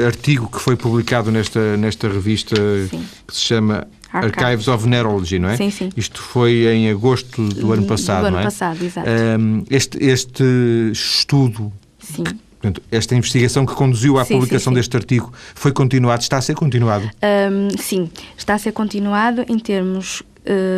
artigo 0.06 0.48
que 0.50 0.60
foi 0.60 0.76
publicado 0.76 1.30
nesta, 1.30 1.76
nesta 1.76 2.08
revista 2.08 2.56
sim. 2.90 3.04
que 3.26 3.34
se 3.34 3.40
chama 3.40 3.86
Archives 4.12 4.68
of 4.68 4.88
Neurology, 4.88 5.38
não 5.38 5.48
é? 5.48 5.56
Sim, 5.56 5.70
sim. 5.70 5.90
Isto 5.96 6.20
foi 6.20 6.66
em 6.66 6.90
agosto 6.90 7.42
do 7.48 7.72
ano 7.72 7.86
passado, 7.86 8.22
do 8.22 8.26
ano 8.26 8.36
não 8.36 8.40
é? 8.40 8.44
passado, 8.44 8.84
exato. 8.84 9.08
Um, 9.08 9.64
este, 9.70 10.04
este 10.04 10.44
estudo 10.92 11.72
Sim. 12.02 12.24
Portanto, 12.62 12.80
esta 12.92 13.16
investigação 13.16 13.66
que 13.66 13.74
conduziu 13.74 14.18
à 14.18 14.24
sim, 14.24 14.34
publicação 14.34 14.72
sim, 14.72 14.76
deste 14.76 14.96
artigo 14.96 15.32
foi 15.52 15.72
continuado, 15.72 16.22
está 16.22 16.36
a 16.36 16.40
ser 16.40 16.54
continuado? 16.54 17.10
Um, 17.50 17.76
sim, 17.76 18.08
está 18.36 18.54
a 18.54 18.58
ser 18.58 18.70
continuado 18.70 19.44
em 19.48 19.58
termos 19.58 20.22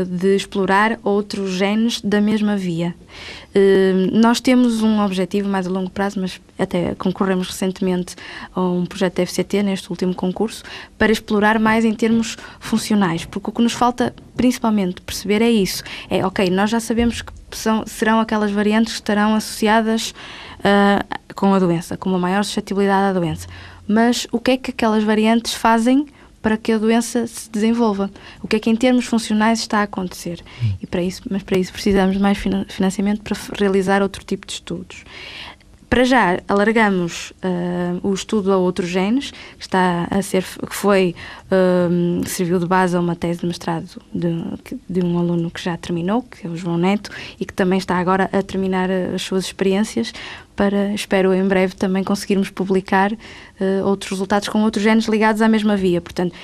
de 0.07 0.37
explorar 0.37 0.99
outros 1.03 1.53
genes 1.53 2.01
da 2.01 2.21
mesma 2.21 2.57
via. 2.57 2.95
Uh, 3.55 4.11
nós 4.13 4.41
temos 4.41 4.83
um 4.83 5.01
objetivo 5.01 5.49
mais 5.49 5.67
a 5.67 5.71
longo 5.71 5.89
prazo, 5.89 6.21
mas 6.21 6.41
até 6.59 6.95
concorremos 6.97 7.49
recentemente 7.49 8.17
a 8.55 8.61
um 8.61 8.85
projeto 8.85 9.17
da 9.17 9.27
FCT, 9.27 9.63
neste 9.63 9.89
último 9.91 10.15
concurso, 10.15 10.63
para 10.99 11.13
explorar 11.13 11.59
mais 11.59 11.85
em 11.85 11.95
termos 11.95 12.37
funcionais, 12.59 13.25
porque 13.25 13.51
o 13.51 13.53
que 13.53 13.63
nos 13.63 13.73
falta 13.73 14.15
principalmente 14.37 15.01
perceber 15.01 15.41
é 15.41 15.51
isso. 15.51 15.83
É, 16.11 16.27
ok, 16.27 16.51
nós 16.51 16.69
já 16.69 16.81
sabemos 16.81 17.23
que 17.23 17.33
são, 17.53 17.85
serão 17.87 18.19
aquelas 18.21 18.51
variantes 18.51 18.95
que 18.95 19.01
estarão 19.01 19.35
associadas 19.35 20.11
uh, 20.59 21.35
com 21.35 21.55
a 21.55 21.59
doença, 21.59 21.97
com 21.97 22.11
uma 22.11 22.19
maior 22.19 22.45
suscetibilidade 22.45 23.17
à 23.17 23.19
doença. 23.19 23.47
Mas 23.87 24.27
o 24.33 24.41
que 24.41 24.53
é 24.53 24.57
que 24.57 24.71
aquelas 24.71 25.05
variantes 25.05 25.55
fazem 25.55 26.07
para 26.45 26.59
que 26.59 26.73
a 26.73 26.79
doença 26.79 27.27
se 27.27 27.51
desenvolva. 27.51 28.11
O 28.43 28.47
que 28.47 28.57
é 28.57 28.59
que 28.59 28.69
em 28.69 28.77
termos 28.77 29.07
funcionais 29.07 29.61
está 29.61 29.79
a 29.79 29.85
acontecer? 29.85 30.45
E 30.79 30.87
para 30.87 31.03
isso, 31.03 31.23
mas 31.31 31.43
para 31.43 31.57
isso 31.57 31.73
precisamos 31.73 32.15
de 32.15 32.21
mais 32.21 32.37
financiamento 32.69 33.23
para 33.23 33.35
realizar 33.59 34.03
outro 34.03 34.23
tipo 34.23 34.47
de 34.47 34.53
estudos. 34.53 35.05
Para 35.95 36.03
já, 36.03 36.41
alargamos 36.49 37.31
uh, 37.31 38.01
o 38.03 38.13
estudo 38.13 38.53
a 38.53 38.57
outros 38.57 38.89
genes, 38.89 39.31
que, 39.31 39.63
está 39.63 40.09
a 40.11 40.21
ser, 40.23 40.43
que 40.43 40.75
foi, 40.75 41.15
uh, 41.47 42.29
serviu 42.29 42.59
de 42.59 42.67
base 42.67 42.97
a 42.97 43.01
uma 43.01 43.15
tese 43.15 43.43
de 43.43 43.47
mestrado 43.47 44.03
de, 44.13 44.43
de, 44.91 45.07
um 45.07 45.17
aluno 45.21 45.53
que 45.53 45.63
já 45.63 45.77
terminou, 45.77 46.23
que 46.23 46.49
é 46.49 46.51
o 46.51 46.57
João 46.57 46.77
Neto, 46.77 47.13
e 47.39 47.45
que 47.45 47.55
também 47.55 47.79
está 47.79 47.97
agora 47.97 48.29
a 48.33 48.43
terminar 48.43 48.91
as 48.91 49.23
suas 49.23 49.45
experiências, 49.45 50.13
para, 50.57 50.93
espero 50.93 51.33
em 51.33 51.47
breve, 51.47 51.77
também 51.77 52.03
conseguirmos 52.03 52.51
publicar 52.51 53.13
uh, 53.13 53.87
outros 53.87 54.11
resultados 54.11 54.49
com 54.49 54.65
outros 54.65 54.83
genes 54.83 55.07
ligados 55.07 55.41
à 55.41 55.49
mesma 55.49 55.77
via. 55.77 56.01
Portanto, 56.01 56.35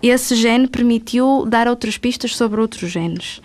esse 0.00 0.36
gene 0.36 0.68
permitiu 0.68 1.44
dar 1.48 1.66
outras 1.66 1.98
pistas 1.98 2.36
sobre 2.36 2.60
outros 2.60 2.88
genes 2.92 3.42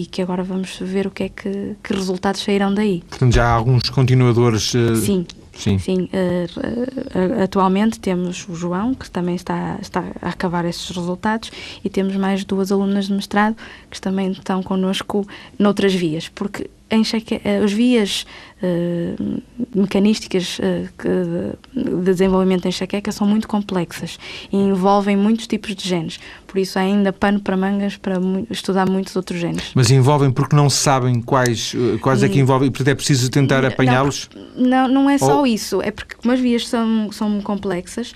e 0.00 0.06
que 0.06 0.22
agora 0.22 0.42
vamos 0.42 0.78
ver 0.80 1.06
o 1.06 1.10
que 1.10 1.24
é 1.24 1.28
que, 1.28 1.76
que 1.82 1.92
resultados 1.92 2.42
sairão 2.42 2.72
daí. 2.72 3.02
Portanto, 3.08 3.34
já 3.34 3.44
há 3.44 3.52
alguns 3.52 3.90
continuadores. 3.90 4.72
Uh... 4.72 4.96
Sim. 4.96 5.26
Sim, 5.52 5.78
Sim 5.78 6.08
uh, 6.14 7.42
atualmente 7.42 8.00
temos 8.00 8.48
o 8.48 8.54
João, 8.54 8.94
que 8.94 9.10
também 9.10 9.34
está, 9.34 9.76
está 9.82 10.02
a 10.22 10.30
acabar 10.30 10.64
esses 10.64 10.88
resultados, 10.88 11.50
e 11.84 11.90
temos 11.90 12.16
mais 12.16 12.44
duas 12.44 12.72
alunas 12.72 13.08
de 13.08 13.12
mestrado 13.12 13.56
que 13.90 14.00
também 14.00 14.30
estão 14.30 14.62
connosco 14.62 15.26
noutras 15.58 15.92
vias, 15.92 16.30
porque 16.30 16.70
enxaque... 16.90 17.42
as 17.62 17.72
vias 17.72 18.24
uh, 18.62 19.42
mecanísticas 19.74 20.58
uh, 20.58 21.58
de 21.74 22.02
desenvolvimento 22.02 22.64
em 22.66 22.68
enxaqueca 22.68 23.12
são 23.12 23.26
muito 23.26 23.48
complexas 23.48 24.18
e 24.52 24.56
envolvem 24.56 25.16
muitos 25.16 25.46
tipos 25.46 25.74
de 25.74 25.88
genes. 25.88 26.18
Por 26.46 26.58
isso 26.58 26.78
há 26.78 26.82
ainda 26.82 27.12
pano 27.12 27.40
para 27.40 27.56
mangas 27.56 27.96
para 27.96 28.16
estudar 28.50 28.88
muitos 28.88 29.14
outros 29.14 29.38
genes. 29.38 29.70
Mas 29.74 29.90
envolvem 29.90 30.30
porque 30.30 30.56
não 30.56 30.68
sabem 30.68 31.20
quais, 31.20 31.74
eh, 31.74 31.98
quais 31.98 32.22
é 32.22 32.28
que 32.28 32.38
envolvem 32.38 32.68
e 32.68 32.70
portanto 32.70 32.88
é 32.88 32.94
preciso 32.94 33.30
tentar 33.30 33.64
apanhá-los? 33.64 34.28
Não, 34.56 34.88
não, 34.88 35.08
é 35.08 35.16
só 35.16 35.38
Ou... 35.38 35.46
isso. 35.46 35.80
É 35.82 35.90
porque 35.90 36.16
como 36.16 36.32
as 36.32 36.40
vias 36.40 36.66
são, 36.66 37.12
são 37.12 37.40
complexas, 37.40 38.12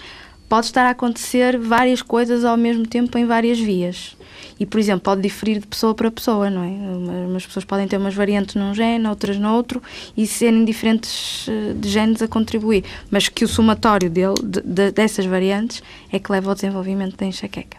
pode 0.48 0.66
estar 0.66 0.86
a 0.86 0.90
acontecer 0.90 1.58
várias 1.58 2.02
coisas 2.02 2.44
ao 2.44 2.56
mesmo 2.56 2.86
tempo 2.86 3.16
em 3.18 3.24
várias 3.24 3.58
vias. 3.58 4.16
E, 4.58 4.66
por 4.66 4.78
exemplo, 4.78 5.02
pode 5.02 5.20
diferir 5.20 5.60
de 5.60 5.66
pessoa 5.66 5.94
para 5.94 6.10
pessoa, 6.10 6.50
não 6.50 6.62
é? 6.62 7.26
Umas 7.26 7.46
pessoas 7.46 7.64
podem 7.64 7.86
ter 7.86 7.96
umas 7.96 8.14
variantes 8.14 8.54
num 8.54 8.74
gene, 8.74 9.06
outras 9.06 9.38
no 9.38 9.52
outro, 9.52 9.82
e 10.16 10.26
serem 10.26 10.64
diferentes 10.64 11.46
eh, 11.48 11.74
de 11.74 11.88
genes 11.88 12.22
a 12.22 12.28
contribuir. 12.28 12.84
Mas 13.10 13.28
que 13.28 13.44
o 13.44 13.48
somatório 13.48 14.08
dele, 14.10 14.34
de, 14.42 14.60
de, 14.60 14.90
dessas 14.90 15.26
variantes 15.26 15.82
é 16.12 16.18
que 16.18 16.30
leva 16.30 16.50
ao 16.50 16.54
desenvolvimento 16.54 17.16
da 17.16 17.26
enxaqueca. 17.26 17.78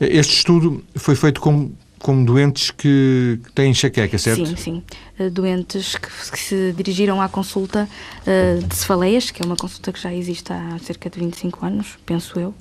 Este 0.00 0.34
estudo 0.34 0.84
foi 0.94 1.16
feito 1.16 1.40
com 1.40 1.70
como 1.98 2.24
doentes 2.24 2.70
que 2.70 3.40
têm 3.54 3.70
enxaqueca, 3.70 4.16
certo? 4.16 4.46
Sim, 4.46 4.56
sim. 4.56 4.82
Eh, 5.18 5.30
doentes 5.30 5.96
que, 5.96 6.08
que 6.30 6.38
se 6.38 6.72
dirigiram 6.76 7.20
à 7.20 7.28
consulta 7.28 7.88
uh, 8.22 8.64
de 8.64 8.76
cefaleias, 8.76 9.30
que 9.30 9.42
é 9.42 9.44
uma 9.44 9.56
consulta 9.56 9.92
que 9.92 10.00
já 10.00 10.14
existe 10.14 10.52
há 10.52 10.78
cerca 10.78 11.10
de 11.10 11.18
25 11.18 11.66
anos, 11.66 11.98
penso 12.06 12.38
eu, 12.38 12.54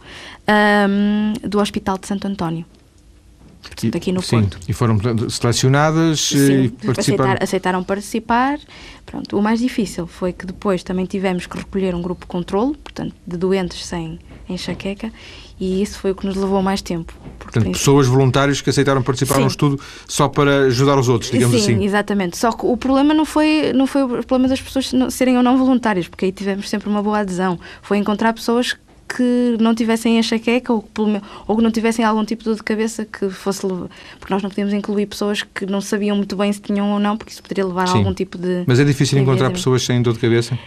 um, 0.90 1.34
do 1.48 1.60
Hospital 1.60 1.98
de 1.98 2.08
Santo 2.08 2.28
António 2.28 2.66
portanto, 3.70 3.96
aqui 3.96 4.12
no 4.12 4.22
Sim, 4.22 4.42
Porto. 4.42 4.60
e 4.68 4.74
foram 4.74 4.98
selecionadas 5.30 6.32
eh, 6.34 6.38
Sim, 6.38 6.64
e 6.64 6.70
participaram. 6.70 7.32
Aceitar, 7.32 7.44
aceitaram 7.44 7.84
participar. 7.84 8.60
Pronto, 9.06 9.38
o 9.38 9.42
mais 9.42 9.60
difícil 9.60 10.08
foi 10.08 10.34
que 10.34 10.46
depois 10.46 10.84
também 10.84 11.06
tivemos 11.06 11.46
que 11.46 11.58
recolher 11.58 11.94
um 11.94 12.02
grupo 12.02 12.22
de 12.22 12.28
controle, 12.28 12.76
portanto, 12.76 13.14
de 13.26 13.38
doentes 13.38 13.86
sem 13.86 14.20
enxaqueca, 14.50 15.12
e 15.60 15.82
isso 15.82 16.00
foi 16.00 16.12
o 16.12 16.16
que 16.16 16.26
nos 16.26 16.36
levou 16.36 16.62
mais 16.62 16.82
tempo. 16.82 17.14
Portanto, 17.40 17.72
pessoas 17.72 18.08
voluntárias 18.08 18.62
que 18.62 18.70
aceitaram 18.70 19.02
participar 19.02 19.36
Sim. 19.36 19.42
num 19.42 19.48
estudo 19.48 19.80
só 20.08 20.28
para 20.28 20.66
ajudar 20.66 20.98
os 20.98 21.08
outros, 21.08 21.32
digamos 21.32 21.56
Sim, 21.56 21.64
assim. 21.64 21.80
Sim, 21.80 21.86
exatamente. 21.86 22.38
Só 22.38 22.52
que 22.52 22.66
o 22.66 22.76
problema 22.76 23.14
não 23.14 23.26
foi, 23.26 23.72
não 23.74 23.88
foi 23.88 24.04
o 24.04 24.08
problema 24.24 24.48
das 24.48 24.62
pessoas 24.62 24.92
serem 25.14 25.38
ou 25.38 25.44
não 25.44 25.58
voluntárias, 25.58 26.08
porque 26.08 26.26
aí 26.26 26.32
tivemos 26.32 26.70
sempre 26.70 26.90
uma 26.90 27.02
boa 27.02 27.20
adesão. 27.20 27.60
Foi 27.82 27.98
encontrar 27.98 28.34
pessoas 28.34 28.76
que 29.08 29.58
não 29.60 29.76
tivessem 29.76 30.18
enxaqueca 30.18 30.74
ou, 30.74 30.88
ou 31.48 31.56
que 31.56 31.62
não 31.64 31.72
tivessem 31.72 32.04
algum 32.04 32.26
tipo 32.26 32.44
de 32.44 32.50
dor 32.50 32.56
de 32.56 32.64
cabeça 32.64 33.06
que 33.06 33.30
fosse 33.30 33.62
porque 33.62 34.34
nós 34.34 34.42
não 34.42 34.50
podíamos 34.50 34.74
incluir 34.74 35.06
pessoas 35.06 35.44
que 35.44 35.66
não 35.66 35.82
sabiam 35.82 36.16
muito 36.18 36.36
bem 36.36 36.52
se 36.52 36.62
tinham 36.62 36.92
ou 36.92 37.00
não 37.00 37.16
porque 37.18 37.32
isso 37.32 37.42
poderia 37.42 37.66
levar 37.66 37.88
Sim. 37.88 37.94
a 37.94 37.98
algum 38.00 38.14
tipo 38.14 38.38
de 38.38 38.64
mas 38.66 38.80
é 38.80 38.84
difícil 38.84 39.20
encontrar 39.20 39.52
pessoas 39.52 39.84
sem 39.84 40.02
dor 40.02 40.14
de 40.14 40.20
cabeça? 40.20 40.58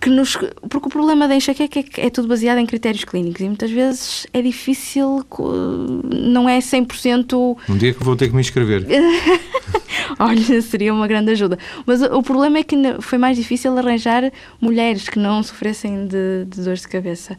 Que 0.00 0.10
nos 0.10 0.36
porque 0.68 0.88
o 0.88 0.90
problema 0.90 1.26
da 1.26 1.34
enxaqueca 1.34 1.80
é 1.80 1.82
que 1.82 2.00
é 2.00 2.10
tudo 2.10 2.28
baseado 2.28 2.58
em 2.58 2.66
critérios 2.66 3.04
clínicos 3.04 3.40
e 3.40 3.44
muitas 3.44 3.70
vezes 3.70 4.26
é 4.32 4.42
difícil 4.42 5.24
não 6.04 6.48
é 6.48 6.58
100% 6.58 7.56
um 7.68 7.76
dia 7.76 7.94
que 7.94 8.04
vou 8.04 8.16
ter 8.16 8.28
que 8.28 8.34
me 8.34 8.40
inscrever 8.40 8.86
olha, 10.18 10.62
seria 10.62 10.92
uma 10.92 11.06
grande 11.06 11.30
ajuda 11.32 11.58
mas 11.84 12.02
o 12.02 12.22
problema 12.22 12.58
é 12.58 12.62
que 12.62 12.76
foi 13.00 13.18
mais 13.18 13.36
difícil 13.36 13.76
arranjar 13.76 14.32
mulheres 14.60 15.08
que 15.08 15.18
não 15.18 15.42
sofressem 15.42 16.06
de, 16.06 16.44
de 16.46 16.62
dores 16.62 16.80
de 16.80 16.88
cabeça 16.88 17.36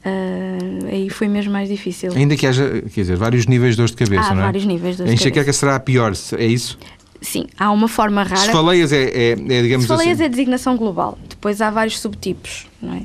Uh, 0.00 0.86
aí 0.90 1.10
foi 1.10 1.28
mesmo 1.28 1.52
mais 1.52 1.68
difícil. 1.68 2.10
Ainda 2.14 2.34
que 2.34 2.46
haja, 2.46 2.82
quer 2.94 3.02
dizer, 3.02 3.16
vários 3.16 3.46
níveis 3.46 3.74
de 3.74 3.76
dores 3.76 3.90
de 3.90 3.98
cabeça, 3.98 4.30
Há 4.30 4.34
não 4.34 4.42
é? 4.42 4.44
vários 4.46 4.64
níveis 4.64 4.96
de 4.96 5.02
dores 5.04 5.20
de 5.20 5.30
cabeça. 5.30 5.52
será 5.52 5.76
a 5.76 5.80
pior, 5.80 6.12
é 6.38 6.46
isso? 6.46 6.78
Sim, 7.20 7.46
há 7.58 7.70
uma 7.70 7.86
forma 7.86 8.22
rara. 8.22 8.46
Cefaleias 8.46 8.92
é, 8.92 9.02
é, 9.02 9.30
é 9.32 9.62
digamos 9.62 9.84
Cefaleias 9.84 10.14
assim... 10.14 10.24
é 10.24 10.28
designação 10.28 10.76
global. 10.76 11.18
Depois 11.28 11.60
há 11.60 11.70
vários 11.70 12.00
subtipos, 12.00 12.66
não 12.80 12.94
é? 12.94 13.02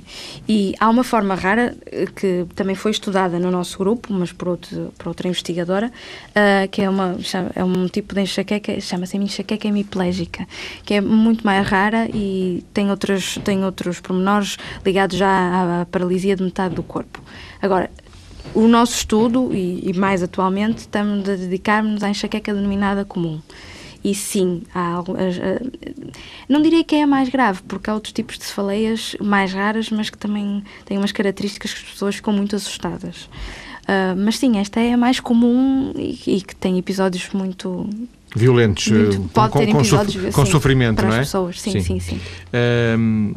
E 0.47 0.73
há 0.79 0.89
uma 0.89 1.03
forma 1.03 1.35
rara 1.35 1.75
eh, 1.85 2.05
que 2.15 2.45
também 2.55 2.75
foi 2.75 2.91
estudada 2.91 3.37
no 3.39 3.51
nosso 3.51 3.77
grupo, 3.77 4.13
mas 4.13 4.31
por, 4.31 4.47
outro, 4.47 4.93
por 4.97 5.09
outra 5.09 5.27
investigadora, 5.27 5.91
uh, 6.29 6.67
que 6.69 6.81
é, 6.81 6.89
uma, 6.89 7.17
é 7.55 7.63
um 7.63 7.87
tipo 7.87 8.15
de 8.15 8.21
enxaqueca, 8.21 8.79
chama-se 8.79 9.17
enxaqueca 9.17 9.67
hemiplégica, 9.67 10.47
que 10.85 10.93
é 10.93 11.01
muito 11.01 11.45
mais 11.45 11.67
rara 11.67 12.07
e 12.13 12.63
tem 12.73 12.89
outros, 12.89 13.37
tem 13.43 13.65
outros 13.65 13.99
pormenores 13.99 14.57
ligados 14.85 15.17
já 15.17 15.27
à, 15.27 15.81
à 15.81 15.85
paralisia 15.85 16.37
de 16.37 16.43
metade 16.43 16.73
do 16.73 16.83
corpo. 16.83 17.21
Agora, 17.61 17.89
o 18.53 18.67
nosso 18.67 18.95
estudo, 18.95 19.53
e, 19.53 19.89
e 19.89 19.93
mais 19.93 20.23
atualmente, 20.23 20.79
estamos 20.79 21.27
a 21.27 21.35
dedicar-nos 21.35 22.01
à 22.01 22.09
enxaqueca 22.09 22.53
denominada 22.53 23.03
comum. 23.03 23.41
E 24.05 24.13
sim, 24.13 24.61
há, 24.71 25.03
não 26.47 26.61
diria 26.61 26.83
que 26.83 26.93
é 26.93 27.01
a 27.01 27.07
mais 27.07 27.27
grave, 27.27 27.61
porque 27.67 27.89
há 27.89 27.93
outros 27.95 28.13
tipos 28.13 28.37
de 28.37 28.45
cefaleias 28.45 29.15
mais 29.19 29.51
raras, 29.51 29.89
mas 29.89 30.11
que 30.11 30.17
também 30.17 30.63
têm 30.85 30.99
umas 30.99 31.11
características 31.11 31.73
que 31.73 31.83
as 31.83 31.91
pessoas 31.91 32.13
ficam 32.13 32.31
muito 32.31 32.55
assustadas. 32.55 33.23
Uh, 33.23 34.15
mas 34.15 34.37
sim, 34.37 34.59
esta 34.59 34.79
é 34.79 34.93
a 34.93 34.97
mais 34.97 35.19
comum 35.19 35.91
e, 35.95 36.19
e 36.27 36.41
que 36.41 36.55
tem 36.55 36.77
episódios 36.77 37.27
muito 37.33 37.89
violentos, 38.35 38.89
muito, 38.89 39.15
eh, 39.15 39.29
pode 39.33 39.53
com, 39.53 39.59
ter 39.59 39.69
episódios, 39.69 40.25
com, 40.25 40.31
com 40.31 40.45
sim, 40.45 40.51
sofrimento, 40.51 40.97
para 40.97 41.07
não 41.07 41.15
é? 41.15 41.19
As 41.21 41.25
pessoas. 41.25 41.59
Sim, 41.59 41.71
sim, 41.81 41.99
sim. 41.99 42.19
sim. 42.19 43.35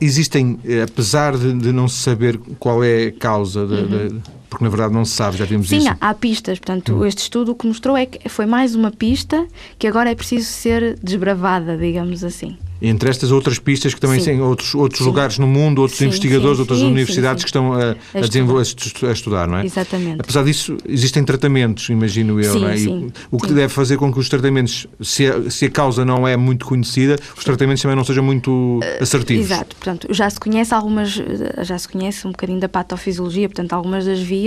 existem, 0.00 0.58
eh, 0.64 0.82
apesar 0.82 1.38
de, 1.38 1.52
de, 1.52 1.70
não 1.70 1.86
se 1.86 2.00
saber 2.02 2.38
qual 2.58 2.82
é 2.82 3.06
a 3.06 3.12
causa 3.12 3.60
uhum. 3.60 4.20
Porque 4.48 4.64
na 4.64 4.70
verdade 4.70 4.92
não 4.92 5.04
se 5.04 5.12
sabe, 5.12 5.36
já 5.36 5.44
vimos 5.44 5.68
Sim, 5.68 5.78
isso. 5.78 5.88
Sim, 5.88 5.96
há, 6.00 6.14
pistas. 6.14 6.58
Portanto, 6.58 6.94
hum. 6.94 7.06
este 7.06 7.22
estudo 7.22 7.52
o 7.52 7.54
que 7.54 7.66
mostrou 7.66 7.96
é 7.96 8.06
que 8.06 8.28
foi 8.28 8.46
mais 8.46 8.74
uma 8.74 8.90
pista 8.90 9.46
que 9.78 9.86
agora 9.86 10.10
é 10.10 10.14
preciso 10.14 10.48
ser 10.48 10.98
desbravada, 11.02 11.76
digamos 11.76 12.24
assim. 12.24 12.56
Entre 12.80 13.10
estas 13.10 13.32
outras 13.32 13.58
pistas 13.58 13.92
que 13.92 14.00
também 14.00 14.22
têm 14.22 14.40
outros, 14.40 14.72
outros 14.74 15.00
lugares 15.00 15.36
no 15.36 15.48
mundo, 15.48 15.80
outros 15.80 15.98
sim, 15.98 16.06
investigadores, 16.06 16.60
outras 16.60 16.80
universidades 16.80 17.42
que 17.42 17.48
estão 17.48 17.72
a, 17.72 17.96
a, 18.14 18.20
desenvolver, 18.20 18.62
a, 18.62 19.12
estudar, 19.12 19.48
não 19.48 19.58
é? 19.58 19.66
Exatamente. 19.66 20.20
Apesar 20.20 20.44
disso, 20.44 20.76
existem 20.88 21.24
tratamentos, 21.24 21.88
imagino 21.88 22.40
eu, 22.40 22.54
não 22.60 22.68
é? 22.68 22.76
Sim, 22.76 23.10
o 23.32 23.38
que 23.38 23.52
deve 23.52 23.72
fazer 23.72 23.96
com 23.96 24.12
que 24.12 24.20
os 24.20 24.28
tratamentos, 24.28 24.86
se 25.00 25.26
a, 25.26 25.50
se 25.50 25.64
a 25.64 25.70
causa 25.70 26.04
não 26.04 26.26
é 26.26 26.36
muito 26.36 26.66
conhecida, 26.66 27.18
os 27.36 27.42
tratamentos 27.42 27.82
também 27.82 27.96
não 27.96 28.04
sejam 28.04 28.22
muito 28.22 28.78
uh, 28.78 29.02
assertivos. 29.02 29.46
Exato. 29.46 29.74
Portanto, 29.74 30.06
já 30.10 30.30
se 30.30 30.38
conhece 30.38 30.72
algumas, 30.72 31.20
já 31.62 31.76
se 31.76 31.88
conhece 31.88 32.28
um 32.28 32.30
bocadinho 32.30 32.60
da 32.60 32.68
patofisiologia, 32.68 33.48
portanto, 33.48 33.72
algumas 33.72 34.04
das 34.04 34.20
vias 34.20 34.37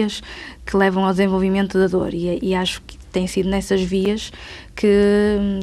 que 0.65 0.77
levam 0.77 1.05
ao 1.05 1.11
desenvolvimento 1.11 1.77
da 1.77 1.87
dor 1.87 2.13
e, 2.13 2.39
e 2.41 2.55
acho 2.55 2.81
que 2.81 2.97
tem 3.11 3.27
sido 3.27 3.49
nessas 3.49 3.81
vias 3.81 4.31
que, 4.75 4.87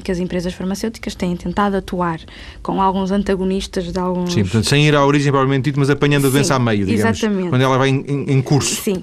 que 0.04 0.12
as 0.12 0.18
empresas 0.18 0.52
farmacêuticas 0.52 1.14
têm 1.14 1.34
tentado 1.36 1.76
atuar 1.76 2.20
com 2.62 2.80
alguns 2.80 3.10
antagonistas 3.10 3.90
de 3.90 3.98
alguns... 3.98 4.34
Sim, 4.34 4.42
portanto, 4.42 4.68
sem 4.68 4.86
ir 4.86 4.94
à 4.94 5.04
origem 5.04 5.32
provavelmente 5.32 5.64
dito, 5.64 5.78
mas 5.78 5.88
apanhando 5.90 6.26
a 6.26 6.30
doença 6.30 6.54
Sim, 6.54 6.60
a 6.60 6.64
meio, 6.64 6.86
digamos. 6.86 7.18
Exatamente. 7.18 7.48
Quando 7.48 7.62
ela 7.62 7.78
vai 7.78 7.88
em, 7.88 8.04
em 8.28 8.42
curso. 8.42 8.82
Sim. 8.82 9.02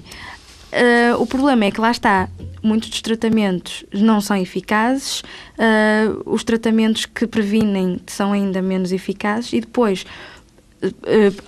Uh, 0.72 1.20
o 1.20 1.26
problema 1.26 1.64
é 1.64 1.70
que 1.70 1.80
lá 1.80 1.90
está, 1.90 2.28
muitos 2.62 2.90
dos 2.90 3.00
tratamentos 3.00 3.84
não 3.94 4.20
são 4.20 4.36
eficazes, 4.36 5.20
uh, 5.20 6.22
os 6.26 6.44
tratamentos 6.44 7.06
que 7.06 7.26
previnem 7.26 7.98
são 8.06 8.32
ainda 8.32 8.60
menos 8.60 8.92
eficazes 8.92 9.52
e 9.52 9.60
depois 9.60 10.04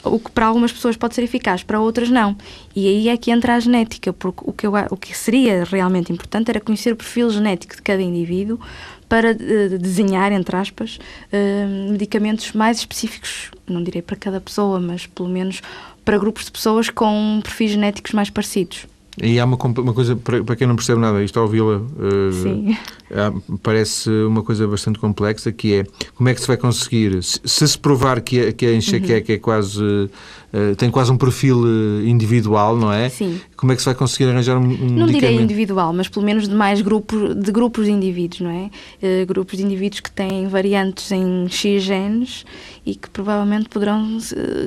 o 0.05 0.19
que 0.19 0.31
para 0.31 0.47
algumas 0.47 0.73
pessoas 0.73 0.97
pode 0.97 1.15
ser 1.15 1.23
eficaz, 1.23 1.63
para 1.63 1.81
outras 1.81 2.09
não. 2.11 2.37
E 2.75 2.89
aí 2.89 3.09
é 3.09 3.17
que 3.17 3.31
entra 3.31 3.55
a 3.55 3.61
genética, 3.61 4.13
porque 4.13 4.43
o 4.45 4.53
que, 4.53 4.67
eu, 4.67 4.73
o 4.91 4.97
que 4.97 5.17
seria 5.17 5.65
realmente 5.65 6.13
importante 6.13 6.51
era 6.51 6.61
conhecer 6.61 6.93
o 6.93 6.97
perfil 6.97 7.31
genético 7.31 7.77
de 7.77 7.83
cada 7.83 8.03
indivíduo 8.03 8.59
para 9.09 9.33
uh, 9.33 9.79
desenhar, 9.79 10.33
entre 10.33 10.57
aspas, 10.57 10.99
uh, 11.33 11.91
medicamentos 11.91 12.53
mais 12.53 12.79
específicos, 12.79 13.51
não 13.67 13.83
direi 13.83 14.03
para 14.03 14.17
cada 14.17 14.41
pessoa, 14.41 14.79
mas 14.81 15.07
pelo 15.07 15.29
menos 15.29 15.63
para 16.05 16.19
grupos 16.19 16.47
de 16.47 16.53
pessoas 16.53 16.91
com 16.91 17.41
perfis 17.43 17.73
genéticos 17.73 18.13
mais 18.13 18.31
parecidos. 18.31 18.87
E 19.23 19.41
há 19.41 19.45
uma, 19.45 19.57
uma 19.57 19.93
coisa, 19.93 20.15
para, 20.17 20.57
quem 20.57 20.67
não 20.67 20.77
percebe 20.77 21.01
nada, 21.01 21.23
isto 21.23 21.39
ao 21.39 21.47
ouvi-la, 21.47 21.79
uh, 21.79 23.59
parece 23.63 24.11
uma 24.11 24.43
coisa 24.43 24.67
bastante 24.67 24.99
complexa, 24.99 25.51
que 25.51 25.75
é 25.75 25.87
como 26.15 26.29
é 26.29 26.35
que 26.35 26.41
se 26.41 26.47
vai 26.47 26.57
conseguir, 26.57 27.23
se 27.23 27.41
se, 27.59 27.67
se 27.67 27.79
provar 27.79 28.21
que 28.21 28.41
a, 28.41 28.53
que 28.53 28.67
a 28.67 28.75
enxaqueca 28.75 29.33
uhum. 29.33 29.37
é 29.37 29.39
quase, 29.39 29.83
uh, 29.83 30.77
tem 30.77 30.91
quase 30.91 31.11
um 31.11 31.17
perfil 31.17 31.65
eh, 31.67 32.09
individual, 32.09 32.77
não 32.77 32.93
é? 32.93 33.09
Sim. 33.09 33.41
Como 33.57 33.73
é 33.73 33.75
que 33.75 33.83
se 33.83 33.87
vai 33.87 33.95
conseguir 33.95 34.31
arranjar 34.31 34.57
um, 34.57 34.65
um 34.65 34.91
Não 34.91 35.07
direi 35.07 35.35
individual, 35.35 35.93
mas 35.93 36.09
pelo 36.09 36.25
menos 36.25 36.49
de 36.49 36.55
mais 36.55 36.81
grupos, 36.81 37.35
de 37.35 37.51
grupos 37.51 37.87
de 37.87 37.93
indivíduos, 37.93 38.41
não 38.41 38.51
é? 38.51 38.71
Uh, 39.03 39.27
grupos 39.27 39.59
de 39.59 39.65
indivíduos 39.65 40.01
que 40.01 40.11
têm 40.11 40.47
variantes 40.47 41.11
em 41.11 41.49
X 41.49 41.83
genes 41.83 42.45
e 42.87 42.95
que 42.95 43.11
provavelmente 43.11 43.69
poderão, 43.69 44.19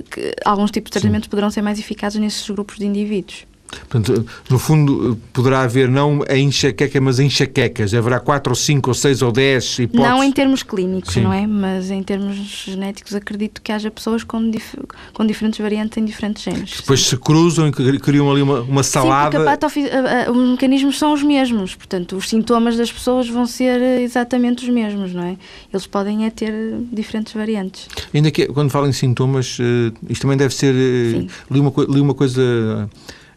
que 0.10 0.34
alguns 0.44 0.72
tipos 0.72 0.90
de 0.90 0.94
tratamentos 0.94 1.26
Sim. 1.26 1.30
poderão 1.30 1.50
ser 1.50 1.62
mais 1.62 1.80
eficazes 1.80 2.20
nesses 2.20 2.50
grupos 2.50 2.78
de 2.78 2.86
indivíduos. 2.86 3.51
Portanto, 3.90 4.26
no 4.50 4.60
fundo, 4.60 5.20
poderá 5.34 5.62
haver 5.62 5.90
não 5.90 6.24
a 6.28 6.38
enxaqueca, 6.38 7.00
mas 7.00 7.20
enxaquecas. 7.20 7.94
Haverá 7.94 8.20
4 8.20 8.52
ou 8.52 8.56
5 8.56 8.90
ou 8.90 8.94
6 8.94 9.22
ou 9.22 9.32
10 9.32 9.80
hipóteses. 9.80 10.10
Não 10.10 10.24
em 10.24 10.32
termos 10.32 10.64
clínicos, 10.64 11.14
Sim. 11.14 11.22
não 11.22 11.34
é? 11.34 11.46
Mas 11.48 11.92
em 11.92 12.02
termos 12.04 12.36
genéticos, 12.36 13.16
acredito 13.16 13.62
que 13.62 13.72
haja 13.72 13.90
pessoas 13.90 14.24
com, 14.24 14.50
dif 14.50 14.76
com 15.14 15.26
diferentes 15.26 15.60
variantes 15.60 15.98
em 15.98 16.06
diferentes 16.06 16.44
genes. 16.44 16.78
Depois 16.78 17.06
se 17.06 17.18
cruzam 17.18 17.68
e 17.68 18.00
criam 18.00 18.32
ali 18.32 18.42
uma, 18.42 18.62
uma 18.62 18.84
salada. 18.84 19.38
Sim, 19.38 19.46
porque 19.46 19.90
a 19.90 20.28
a, 20.28 20.32
os 20.32 20.50
mecanismos 20.52 20.98
são 20.98 21.14
os 21.14 21.24
mesmos. 21.24 21.76
Portanto, 21.76 22.16
os 22.16 22.30
sintomas 22.30 22.78
das 22.78 22.92
pessoas 22.92 23.28
vão 23.28 23.46
ser 23.46 23.82
exatamente 24.02 24.64
os 24.64 24.70
mesmos, 24.70 25.14
não 25.14 25.24
é? 25.24 25.38
Eles 25.72 25.88
podem 25.88 26.26
é 26.26 26.30
ter 26.30 26.54
diferentes 26.92 27.34
variantes. 27.34 27.88
Ainda 28.14 28.32
que, 28.32 28.48
quando 28.48 28.70
falam 28.70 28.90
em 28.90 28.94
sintomas, 28.94 29.58
eh, 29.60 29.92
isto 30.10 30.22
também 30.22 30.38
deve 30.38 30.54
ser. 30.54 30.74
Eh, 30.76 31.28
li 31.50 31.60
uma, 31.60 31.74
li 31.90 32.02
uma 32.02 32.14
coisa 32.14 32.90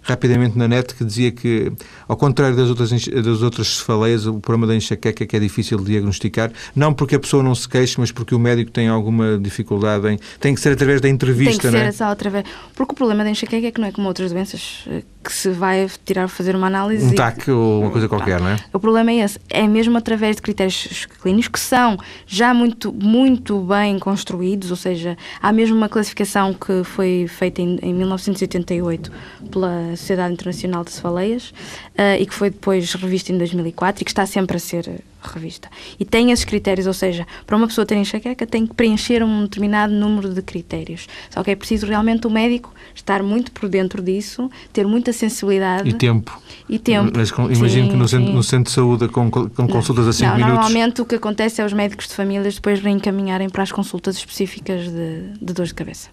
rapidamente 0.05 0.57
na 0.57 0.69
net 0.69 0.95
que 0.95 1.05
dizia 1.05 1.33
que, 1.33 1.73
ao 2.07 2.17
contrário 2.17 2.57
das 2.57 2.69
outras, 2.69 2.91
das 2.91 3.43
outras 3.43 3.79
cefaleias, 3.79 4.27
o 4.27 4.39
problema 4.39 4.67
da 4.67 4.77
enxaqueca 4.77 5.25
é 5.25 5.27
que 5.27 5.37
é 5.37 5.41
difícil 5.41 5.79
de 5.79 5.87
diagnosticar, 5.87 6.53
não 6.77 6.93
porque 6.93 7.17
a 7.17 7.19
pessoa 7.19 7.43
não 7.43 7.55
se 7.55 7.69
queixe, 7.69 7.97
mas 7.99 8.13
porque 8.13 8.35
o 8.35 8.39
médico 8.39 8.71
tem 8.71 8.89
alguma 8.89 9.39
dificuldade 9.39 10.07
em... 10.09 10.19
Tem 10.39 10.55
que 10.55 10.61
ser 10.61 10.73
através 10.73 11.01
da 11.01 11.09
entrevista, 11.09 11.63
Tem 11.63 11.73
que 11.73 11.79
ser 11.79 11.87
é? 11.87 11.93
só 11.93 12.05
através... 12.05 12.45
Porque 12.75 12.93
o 12.93 12.95
problema 12.95 13.25
da 13.25 13.31
enxaqueca 13.31 13.67
é 13.67 13.71
que 13.71 13.81
não 13.81 13.89
é 13.89 13.93
como 13.93 14.07
outras 14.07 14.31
doenças 14.31 14.85
eh, 14.87 15.03
que 15.25 15.33
se 15.33 15.51
vai 15.51 15.89
tirar, 16.05 16.29
fazer 16.29 16.55
uma 16.55 16.67
análise... 16.67 17.07
Um 17.07 17.15
TAC 17.15 17.51
ou 17.51 17.83
uma 17.83 17.91
coisa 17.91 18.09
qualquer, 18.09 18.41
não 18.41 18.49
é? 18.49 18.57
O 18.73 18.79
problema 18.79 19.11
é 19.11 19.17
esse. 19.17 19.41
É 19.49 19.67
mesmo 19.67 19.97
através 19.97 20.37
de 20.37 20.43
critérios 20.43 21.07
clínicos 21.21 21.49
que 21.49 21.59
são 21.59 21.99
já 22.27 22.53
muito, 22.53 22.93
muito 22.93 23.59
bem 23.61 23.99
construídos, 23.99 24.71
ou 24.71 24.77
seja, 24.77 25.17
há 25.43 25.53
mesmo 25.53 25.77
uma 25.77 25.89
classificação 25.89 26.53
que 26.53 26.85
foi 26.85 27.27
feita 27.29 27.63
em, 27.63 27.79
em 27.83 27.95
1988 27.95 29.11
pela 29.51 29.97
Sociedade 29.97 30.35
Internacional 30.35 30.85
de 30.85 30.93
Cefaleias 30.93 31.51
uh, 31.51 32.21
e 32.21 32.27
que 32.27 32.35
foi 32.35 32.51
depois 32.51 32.93
revista 32.95 33.33
em 33.33 33.39
2004 33.39 34.03
e 34.03 34.05
que 34.05 34.11
está 34.11 34.27
sempre 34.27 34.57
a 34.57 34.61
ser 34.61 35.03
revista. 35.29 35.69
E 35.99 36.05
tem 36.05 36.31
esses 36.31 36.45
critérios, 36.45 36.87
ou 36.87 36.93
seja, 36.93 37.27
para 37.47 37.57
uma 37.57 37.67
pessoa 37.67 37.87
ter 37.87 37.97
enxaqueca 37.97 38.47
tem 38.47 38.67
que 38.67 38.75
preencher 38.75 39.23
um 39.23 39.43
determinado 39.43 39.93
número 39.93 40.33
de 40.33 40.43
critérios. 40.43 41.07
Só 41.31 41.43
que 41.43 41.51
é 41.51 41.57
preciso 41.57 41.87
realmente 41.87 42.27
o 42.27 42.31
médico 42.31 42.73
estar 42.95 43.23
muito 43.23 43.53
por 43.53 43.69
dentro 43.69 44.03
disso, 44.03 44.51
ter 44.73 44.87
muita 44.87 45.13
sensibilidade. 45.13 45.89
E 45.89 45.93
tempo. 45.93 46.41
E 46.69 46.79
tempo. 46.79 47.13
Mas 47.15 47.31
com, 47.31 47.51
imagino 47.51 47.87
sim, 47.87 47.91
que 47.91 47.97
no 47.97 48.09
centro, 48.09 48.33
no 48.33 48.43
centro, 48.43 48.65
de 48.65 48.71
saúde, 48.71 49.09
com, 49.09 49.31
com 49.31 49.69
consultas 49.69 50.09
a 50.09 50.13
5 50.13 50.33
minutos. 50.33 50.55
Normalmente 50.55 51.03
o 51.03 51.05
que 51.05 51.15
acontece 51.15 51.61
é 51.61 51.65
os 51.65 51.73
médicos 51.73 52.09
de 52.09 52.15
famílias 52.15 52.55
depois 52.55 52.81
reencaminharem 52.81 53.49
para 53.49 53.63
as 53.63 53.73
consultas 53.73 54.17
específicas 54.17 54.85
de, 54.85 55.33
de 55.41 55.53
dor 55.53 55.67
de 55.67 55.75
cabeça 55.75 56.09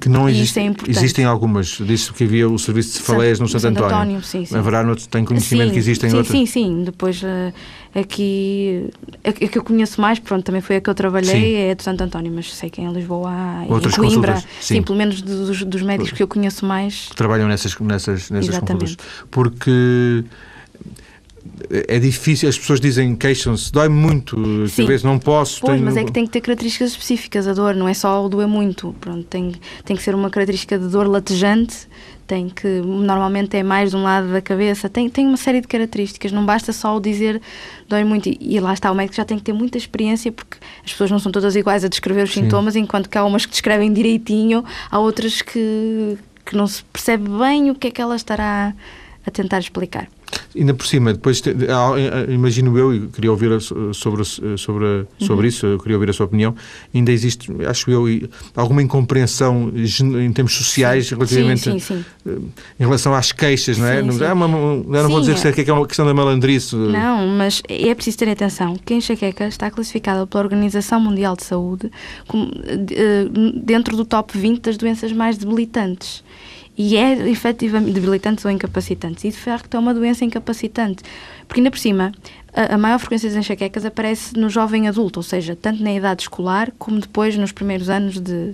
que 0.00 0.08
não 0.08 0.28
existe, 0.28 0.58
é 0.58 0.72
existem 0.88 1.24
algumas. 1.26 1.78
Disse 1.80 2.12
que 2.12 2.24
havia 2.24 2.48
o 2.48 2.58
serviço 2.58 2.92
de 2.92 2.94
cefaleias 2.98 3.38
no 3.38 3.46
Santo, 3.46 3.60
Santo 3.60 3.84
António. 3.84 3.96
António 3.96 4.22
sim, 4.22 4.46
sim. 4.46 4.56
Haverá, 4.56 4.82
tem 5.10 5.24
conhecimento 5.24 5.68
sim, 5.68 5.72
que 5.74 5.78
existem 5.78 6.10
sim, 6.10 6.16
outras? 6.16 6.32
Sim, 6.32 6.46
sim. 6.46 6.82
Depois 6.84 7.22
uh, 7.22 7.52
aqui, 7.94 8.90
a, 9.24 9.28
a, 9.30 9.32
que 9.32 9.58
eu 9.58 9.64
conheço 9.64 10.00
mais, 10.00 10.18
pronto, 10.18 10.44
também 10.44 10.60
foi 10.60 10.76
a 10.76 10.80
que 10.80 10.88
eu 10.88 10.94
trabalhei, 10.94 11.30
sim. 11.30 11.54
é 11.56 11.74
do 11.74 11.82
Santo 11.82 12.02
António, 12.02 12.32
mas 12.32 12.52
sei 12.54 12.70
que 12.70 12.80
em 12.80 12.92
Lisboa 12.92 13.30
há, 13.30 13.64
outras 13.68 13.94
em 13.94 13.96
Coimbra, 13.96 14.36
sim. 14.36 14.46
sim. 14.60 14.82
pelo 14.82 14.96
menos 14.96 15.20
dos, 15.22 15.62
dos 15.64 15.82
médicos 15.82 16.12
que 16.12 16.22
eu 16.22 16.28
conheço 16.28 16.64
mais. 16.64 17.08
Trabalham 17.10 17.48
nessas, 17.48 17.76
nessas, 17.78 18.30
nessas 18.30 18.58
consultas. 18.58 18.96
Porque 19.30 20.24
é 21.70 21.98
difícil, 21.98 22.48
as 22.48 22.58
pessoas 22.58 22.80
dizem, 22.80 23.14
queixam-se, 23.14 23.72
dói 23.72 23.88
muito, 23.88 24.36
Sim. 24.68 24.86
vezes 24.86 25.04
não 25.04 25.18
posso. 25.18 25.60
Pois, 25.60 25.74
tenho... 25.74 25.84
mas 25.84 25.96
é 25.96 26.04
que 26.04 26.12
tem 26.12 26.24
que 26.24 26.30
ter 26.30 26.40
características 26.40 26.92
específicas 26.92 27.46
a 27.46 27.52
dor, 27.52 27.74
não 27.74 27.88
é 27.88 27.94
só 27.94 28.28
doer 28.28 28.48
muito. 28.48 28.94
Pronto, 29.00 29.24
tem, 29.24 29.54
tem 29.84 29.96
que 29.96 30.02
ser 30.02 30.14
uma 30.14 30.30
característica 30.30 30.78
de 30.78 30.88
dor 30.88 31.06
latejante, 31.06 31.88
tem 32.26 32.48
que, 32.48 32.66
normalmente 32.66 33.56
é 33.56 33.62
mais 33.62 33.90
de 33.90 33.96
um 33.96 34.02
lado 34.02 34.32
da 34.32 34.40
cabeça, 34.40 34.88
tem, 34.88 35.08
tem 35.08 35.26
uma 35.26 35.36
série 35.36 35.60
de 35.60 35.68
características, 35.68 36.30
não 36.32 36.44
basta 36.44 36.72
só 36.72 36.96
o 36.96 37.00
dizer 37.00 37.40
dói 37.88 38.04
muito. 38.04 38.28
E, 38.28 38.38
e 38.40 38.60
lá 38.60 38.72
está, 38.72 38.90
o 38.90 38.94
médico 38.94 39.16
já 39.16 39.24
tem 39.24 39.36
que 39.36 39.44
ter 39.44 39.52
muita 39.52 39.78
experiência, 39.78 40.30
porque 40.30 40.56
as 40.84 40.92
pessoas 40.92 41.10
não 41.10 41.18
são 41.18 41.32
todas 41.32 41.56
iguais 41.56 41.84
a 41.84 41.88
descrever 41.88 42.24
os 42.24 42.32
Sim. 42.32 42.42
sintomas, 42.42 42.76
enquanto 42.76 43.08
que 43.08 43.18
há 43.18 43.24
umas 43.24 43.46
que 43.46 43.52
descrevem 43.52 43.92
direitinho, 43.92 44.64
há 44.90 44.98
outras 44.98 45.42
que, 45.42 46.18
que 46.44 46.56
não 46.56 46.66
se 46.66 46.82
percebe 46.84 47.28
bem 47.28 47.70
o 47.70 47.74
que 47.74 47.88
é 47.88 47.90
que 47.90 48.00
ela 48.00 48.16
estará 48.16 48.74
a 49.26 49.30
tentar 49.30 49.58
explicar. 49.58 50.08
Ainda 50.54 50.74
por 50.74 50.86
cima, 50.86 51.12
depois 51.12 51.42
imagino 52.28 52.76
eu, 52.76 52.94
e 52.94 53.06
queria 53.08 53.30
ouvir 53.30 53.60
sobre, 53.60 54.24
sobre, 54.24 54.84
uhum. 54.84 55.06
sobre 55.18 55.48
isso, 55.48 55.64
eu 55.66 55.78
queria 55.78 55.96
ouvir 55.96 56.10
a 56.10 56.12
sua 56.12 56.26
opinião, 56.26 56.54
ainda 56.92 57.12
existe, 57.12 57.48
acho 57.68 57.90
eu, 57.90 58.06
alguma 58.56 58.82
incompreensão 58.82 59.72
em 59.74 60.32
termos 60.32 60.54
sociais 60.54 61.06
sim. 61.06 61.14
relativamente 61.14 61.60
sim, 61.60 61.78
sim, 61.78 62.04
eh, 62.26 62.30
em 62.80 62.84
relação 62.84 63.14
às 63.14 63.30
queixas, 63.30 63.78
não 63.78 63.86
é? 63.86 64.02
Não, 64.02 64.24
é 64.24 64.32
uma, 64.32 64.48
não 64.48 65.08
vou 65.08 65.20
dizer 65.20 65.46
é. 65.46 65.52
que 65.52 65.70
é 65.70 65.72
uma 65.72 65.86
questão 65.86 66.04
da 66.04 66.12
malandrice. 66.12 66.74
Não, 66.74 67.26
mas 67.28 67.62
é 67.68 67.94
preciso 67.94 68.18
ter 68.18 68.28
atenção 68.28 68.76
que 68.76 68.92
a 68.92 68.96
enxaqueca 68.96 69.46
está 69.46 69.70
classificada 69.70 70.26
pela 70.26 70.42
Organização 70.42 71.00
Mundial 71.00 71.36
de 71.36 71.44
Saúde 71.44 71.90
como, 72.26 72.50
eh, 72.90 73.28
dentro 73.62 73.96
do 73.96 74.04
top 74.04 74.36
20 74.36 74.62
das 74.62 74.76
doenças 74.76 75.12
mais 75.12 75.38
debilitantes 75.38 76.24
e 76.82 76.96
é 76.96 77.28
efetivamente 77.28 77.92
debilitantes 77.92 78.42
ou 78.42 78.50
incapacitantes. 78.50 79.24
E 79.24 79.30
de 79.30 79.36
facto 79.36 79.74
é 79.74 79.78
uma 79.78 79.92
doença 79.92 80.24
incapacitante. 80.24 81.02
Porque 81.46 81.60
ainda 81.60 81.70
por 81.70 81.78
cima, 81.78 82.10
a, 82.54 82.74
a 82.74 82.78
maior 82.78 82.98
frequência 82.98 83.28
das 83.28 83.36
enxaquecas 83.36 83.84
aparece 83.84 84.34
no 84.34 84.48
jovem 84.48 84.88
adulto, 84.88 85.18
ou 85.18 85.22
seja, 85.22 85.54
tanto 85.54 85.82
na 85.82 85.92
idade 85.92 86.22
escolar 86.22 86.72
como 86.78 86.98
depois 86.98 87.36
nos 87.36 87.52
primeiros 87.52 87.90
anos 87.90 88.18
de, 88.18 88.52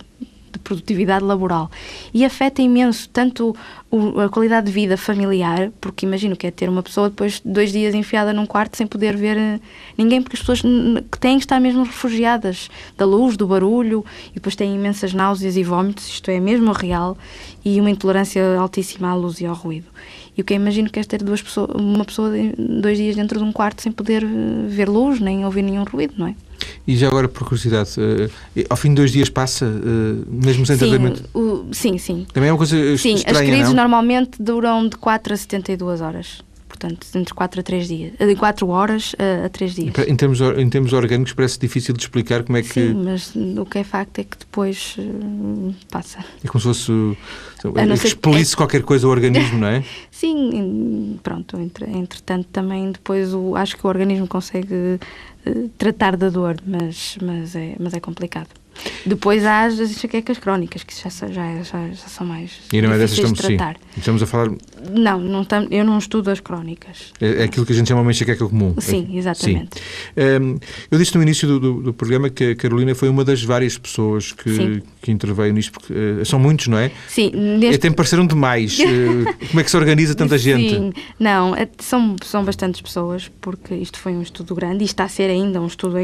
de 0.57 0.63
produtividade 0.63 1.25
laboral. 1.25 1.71
E 2.13 2.25
afeta 2.25 2.63
imenso 2.63 3.09
tanto 3.11 3.55
o, 3.91 4.21
a 4.21 4.29
qualidade 4.29 4.67
de 4.67 4.73
vida 4.73 4.97
familiar, 4.97 5.71
porque 5.81 6.05
imagino 6.07 6.37
que 6.37 6.47
é 6.47 6.51
ter 6.51 6.69
uma 6.69 6.83
pessoa 6.83 7.09
depois 7.09 7.41
dois 7.45 7.73
dias 7.73 7.95
enfiada 7.95 8.33
num 8.33 8.47
quarto 8.47 8.77
sem 8.77 8.87
poder 8.87 9.17
ver 9.17 9.37
eh, 9.37 9.61
ninguém, 9.97 10.21
porque 10.21 10.37
as 10.37 10.41
pessoas 10.41 10.63
que 10.63 11.19
têm 11.19 11.39
que 11.39 11.45
estar 11.45 11.61
mesmo 11.61 11.85
refugiadas 11.85 12.69
da 12.97 13.05
luz, 13.05 13.37
do 13.37 13.47
barulho, 13.47 14.05
e 14.31 14.35
depois 14.35 14.57
têm 14.57 14.75
imensas 14.75 15.13
náuseas 15.13 15.57
e 15.57 15.63
vômitos, 15.63 16.09
isto 16.09 16.31
é 16.31 16.41
mesmo 16.41 16.73
real, 16.73 17.17
e 17.65 17.81
uma 17.81 17.91
intolerância 17.91 18.59
altíssima 18.59 19.09
à 19.09 19.15
luz 19.15 19.41
e 19.41 19.47
ao 19.47 19.55
ruído. 19.55 19.87
E 20.37 20.43
o 20.43 20.45
que 20.45 20.53
eu 20.53 20.57
imagino 20.57 20.91
que 20.91 20.99
é 20.99 21.05
ter 21.05 21.23
duas 21.23 21.41
pessoas, 21.41 21.71
uma 21.75 22.05
pessoa 22.05 22.31
dois 22.59 22.99
dias 22.99 23.17
dentro 23.17 23.39
de 23.39 23.45
um 23.45 23.53
quarto 23.53 23.83
sem 23.83 23.91
poder 23.91 24.23
eh, 24.23 24.27
ver 24.69 24.89
luz, 24.89 25.21
nem 25.21 25.45
ouvir 25.45 25.63
nenhum 25.63 25.85
ruído, 25.85 26.15
não 26.19 26.27
é? 26.27 26.35
E 26.87 26.97
já 26.97 27.09
agora, 27.09 27.29
por 27.29 27.45
curiosidade, 27.45 27.91
uh, 27.99 28.65
ao 28.71 28.77
fim 28.77 28.91
de 28.91 28.95
dois 28.97 29.11
dias 29.11 29.29
passa, 29.29 29.67
uh, 29.67 30.25
mesmo 30.29 30.65
sem 30.65 30.77
sim, 30.77 30.89
tratamento? 30.89 31.29
O, 31.35 31.67
sim, 31.73 31.99
sim. 31.99 32.27
Também 32.33 32.49
é 32.49 32.53
uma 32.53 32.59
coisa 32.59 32.77
sim, 32.97 33.15
estranha, 33.15 33.41
as 33.41 33.47
crises 33.47 33.69
não? 33.69 33.75
normalmente 33.75 34.41
duram 34.41 34.89
de 34.89 34.97
4 34.97 35.35
a 35.35 35.37
72 35.37 36.01
horas 36.01 36.46
portanto, 36.79 37.07
entre 37.15 37.35
4 37.35 37.61
a 37.61 37.63
3 37.63 37.89
dias, 37.89 38.13
de 38.19 38.37
4 38.37 38.69
horas 38.69 39.17
a, 39.19 39.47
a 39.47 39.49
3 39.49 39.75
dias. 39.75 39.95
Em 40.07 40.17
termos, 40.17 40.41
em 40.41 40.69
termos 40.69 40.93
orgânicos 40.93 41.33
parece 41.33 41.59
difícil 41.59 41.95
de 41.95 42.03
explicar 42.03 42.45
como 42.45 42.59
é 42.59 42.63
que... 42.63 42.69
Sim, 42.69 42.95
mas 43.05 43.35
o 43.35 43.65
que 43.65 43.79
é 43.79 43.85
facto 43.85 44.19
é 44.19 44.25
que 44.25 44.39
depois 44.39 44.97
uh, 44.99 45.75
passa. 45.91 46.19
É 46.45 46.49
como 46.49 46.61
se 46.61 46.69
fosse... 46.69 46.93
expelisse 48.05 48.55
é... 48.55 48.57
qualquer 48.57 48.83
coisa 48.83 49.07
ao 49.07 49.11
organismo, 49.11 49.59
não 49.59 49.69
é? 49.69 49.83
Sim, 50.11 51.19
pronto, 51.23 51.59
entre, 51.59 51.87
entretanto 51.91 52.49
também 52.53 52.93
depois 52.93 53.33
o, 53.33 53.57
acho 53.57 53.77
que 53.77 53.87
o 53.87 53.89
organismo 53.89 54.27
consegue 54.27 54.99
tratar 55.79 56.17
da 56.17 56.29
dor, 56.29 56.57
mas, 56.67 57.19
mas, 57.23 57.55
é, 57.55 57.77
mas 57.79 57.95
é 57.95 58.01
complicado. 58.01 58.49
Depois 59.05 59.45
há 59.45 59.65
as 59.65 59.79
enxaquecas 59.79 60.39
crónicas, 60.39 60.83
que 60.83 60.95
já, 60.95 61.09
já, 61.09 61.63
já, 61.63 61.89
já 61.89 62.09
são 62.09 62.27
mais 62.27 62.51
e 62.73 62.81
não 62.81 62.93
é 62.93 62.99
dessas 62.99 63.19
estamos, 63.19 63.39
de 63.39 63.57
tratar. 63.57 63.77
Sim. 63.77 63.99
Estamos 63.99 64.23
a 64.23 64.27
falar... 64.27 64.51
Não, 64.91 65.19
não 65.21 65.45
tam, 65.45 65.67
eu 65.71 65.85
não 65.85 65.99
estudo 65.99 66.31
as 66.31 66.41
crónicas. 66.41 67.13
É, 67.21 67.43
é 67.43 67.45
aquilo 67.45 67.65
que 67.65 67.73
a 67.73 67.77
gente 67.77 67.89
chama 67.89 68.01
uma 68.01 68.11
enxaqueca 68.11 68.47
comum. 68.47 68.75
Sim, 68.79 69.09
exatamente. 69.17 69.79
Sim. 69.79 70.43
Um, 70.43 70.59
eu 70.91 70.99
disse 70.99 71.15
no 71.17 71.23
início 71.23 71.47
do, 71.47 71.61
do, 71.61 71.83
do, 71.83 71.95
programa 71.95 72.31
que 72.31 72.51
a 72.51 72.57
Carolina 72.57 72.95
foi 72.95 73.09
uma 73.09 73.25
das 73.25 73.43
várias 73.43 73.79
pessoas 73.79 74.33
que, 74.33 74.83
que 75.01 75.11
interveio 75.11 75.53
nisto, 75.53 75.73
porque 75.73 75.93
uh, 75.93 76.25
são 76.25 76.39
muitos, 76.39 76.69
não 76.69 76.79
é? 76.79 76.91
Sim. 77.09 77.31
Neste... 77.35 77.77
Até 77.77 77.91
me 77.91 77.97
pareceram 77.97 78.27
demais. 78.27 78.79
uh, 78.79 78.83
como 79.49 79.61
é 79.61 79.65
que 79.65 79.71
se 79.71 79.77
organiza 79.77 80.15
tanta 80.15 80.37
gente? 80.39 80.71
Sim, 80.71 80.93
não, 81.19 81.55
é, 81.55 81.69
são, 81.79 82.17
são 82.25 82.45
bastantes 82.45 82.81
pessoas, 82.81 83.31
porque 83.41 83.75
isto 83.75 83.99
foi 83.99 84.13
um 84.13 84.23
estudo 84.23 84.55
grande 84.55 84.83
e 84.83 84.87
está 84.87 85.05
a 85.05 85.09
ser 85.09 85.31
ainda 85.31 85.61
um 85.61 85.67
estudo. 85.67 85.97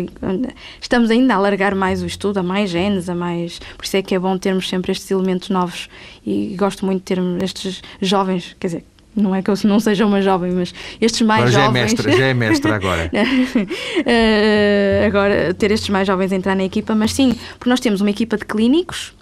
Estamos 0.81 1.11
ainda 1.11 1.35
a 1.35 1.37
alargar 1.37 1.75
mais 1.75 2.03
o 2.03 2.07
estudo, 2.07 2.39
a 2.39 2.43
mais 2.43 2.62
genes, 2.71 3.09
a 3.09 3.15
mais. 3.15 3.59
Por 3.77 3.85
isso 3.85 3.97
é 3.97 4.03
que 4.03 4.15
é 4.15 4.19
bom 4.19 4.37
termos 4.39 4.69
sempre 4.69 4.93
estes 4.93 5.11
elementos 5.11 5.49
novos 5.49 5.89
e 6.27 6.55
gosto 6.59 6.85
muito 6.87 6.99
de 6.99 7.05
termos 7.05 7.43
estes 7.43 7.83
jovens, 8.01 8.57
quer 8.59 8.67
dizer, 8.69 8.85
não 9.15 9.35
é 9.35 9.43
que 9.43 9.51
eu 9.51 9.55
não 9.65 9.79
seja 9.79 10.07
uma 10.07 10.23
jovem, 10.23 10.53
mas 10.53 10.75
estes 11.01 11.21
mais 11.23 11.43
agora 11.43 11.53
já 11.53 11.67
jovens. 11.67 11.79
É 11.79 11.83
mestra, 11.83 12.13
já 12.13 12.25
é 12.27 12.35
mestra 12.35 12.75
agora. 12.75 13.11
uh, 13.13 15.07
agora, 15.07 15.55
ter 15.55 15.71
estes 15.71 15.91
mais 15.91 16.07
jovens 16.07 16.33
entrar 16.33 16.57
na 16.57 16.65
equipa, 16.65 16.95
mas 16.95 17.13
sim, 17.13 17.35
porque 17.59 17.69
nós 17.69 17.81
temos 17.81 18.01
uma 18.01 18.11
equipa 18.11 18.37
de 18.37 18.45
clínicos 18.45 19.13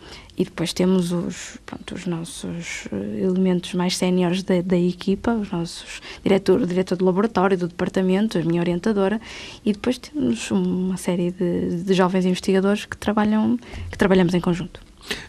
e 0.41 0.45
depois 0.45 0.73
temos 0.73 1.13
os, 1.13 1.59
pronto, 1.67 1.95
os 1.95 2.07
nossos 2.07 2.89
eh, 2.91 3.25
elementos 3.25 3.75
mais 3.75 3.95
séniores 3.95 4.43
da, 4.43 4.63
da, 4.63 4.79
equipa, 4.79 5.35
os 5.35 5.51
nossos 5.51 6.01
diretor, 6.25 6.65
diretor 6.67 6.97
do 6.97 7.05
laboratório, 7.05 7.59
do 7.59 7.69
departamento, 7.69 8.39
a 8.39 8.43
minha 8.43 8.59
orientadora, 8.63 9.21
e 9.67 9.75
depois 9.75 9.99
temos 9.99 10.51
uma 10.51 10.97
série 10.97 11.31
de, 11.31 11.83
de 11.83 11.93
jovens 11.93 12.25
investigadores 12.25 12.87
que 12.87 12.97
trabalham, 12.97 13.59
que 13.91 13.99
trabalhamos 13.99 14.33
em 14.33 14.41
conjunto. 14.41 14.81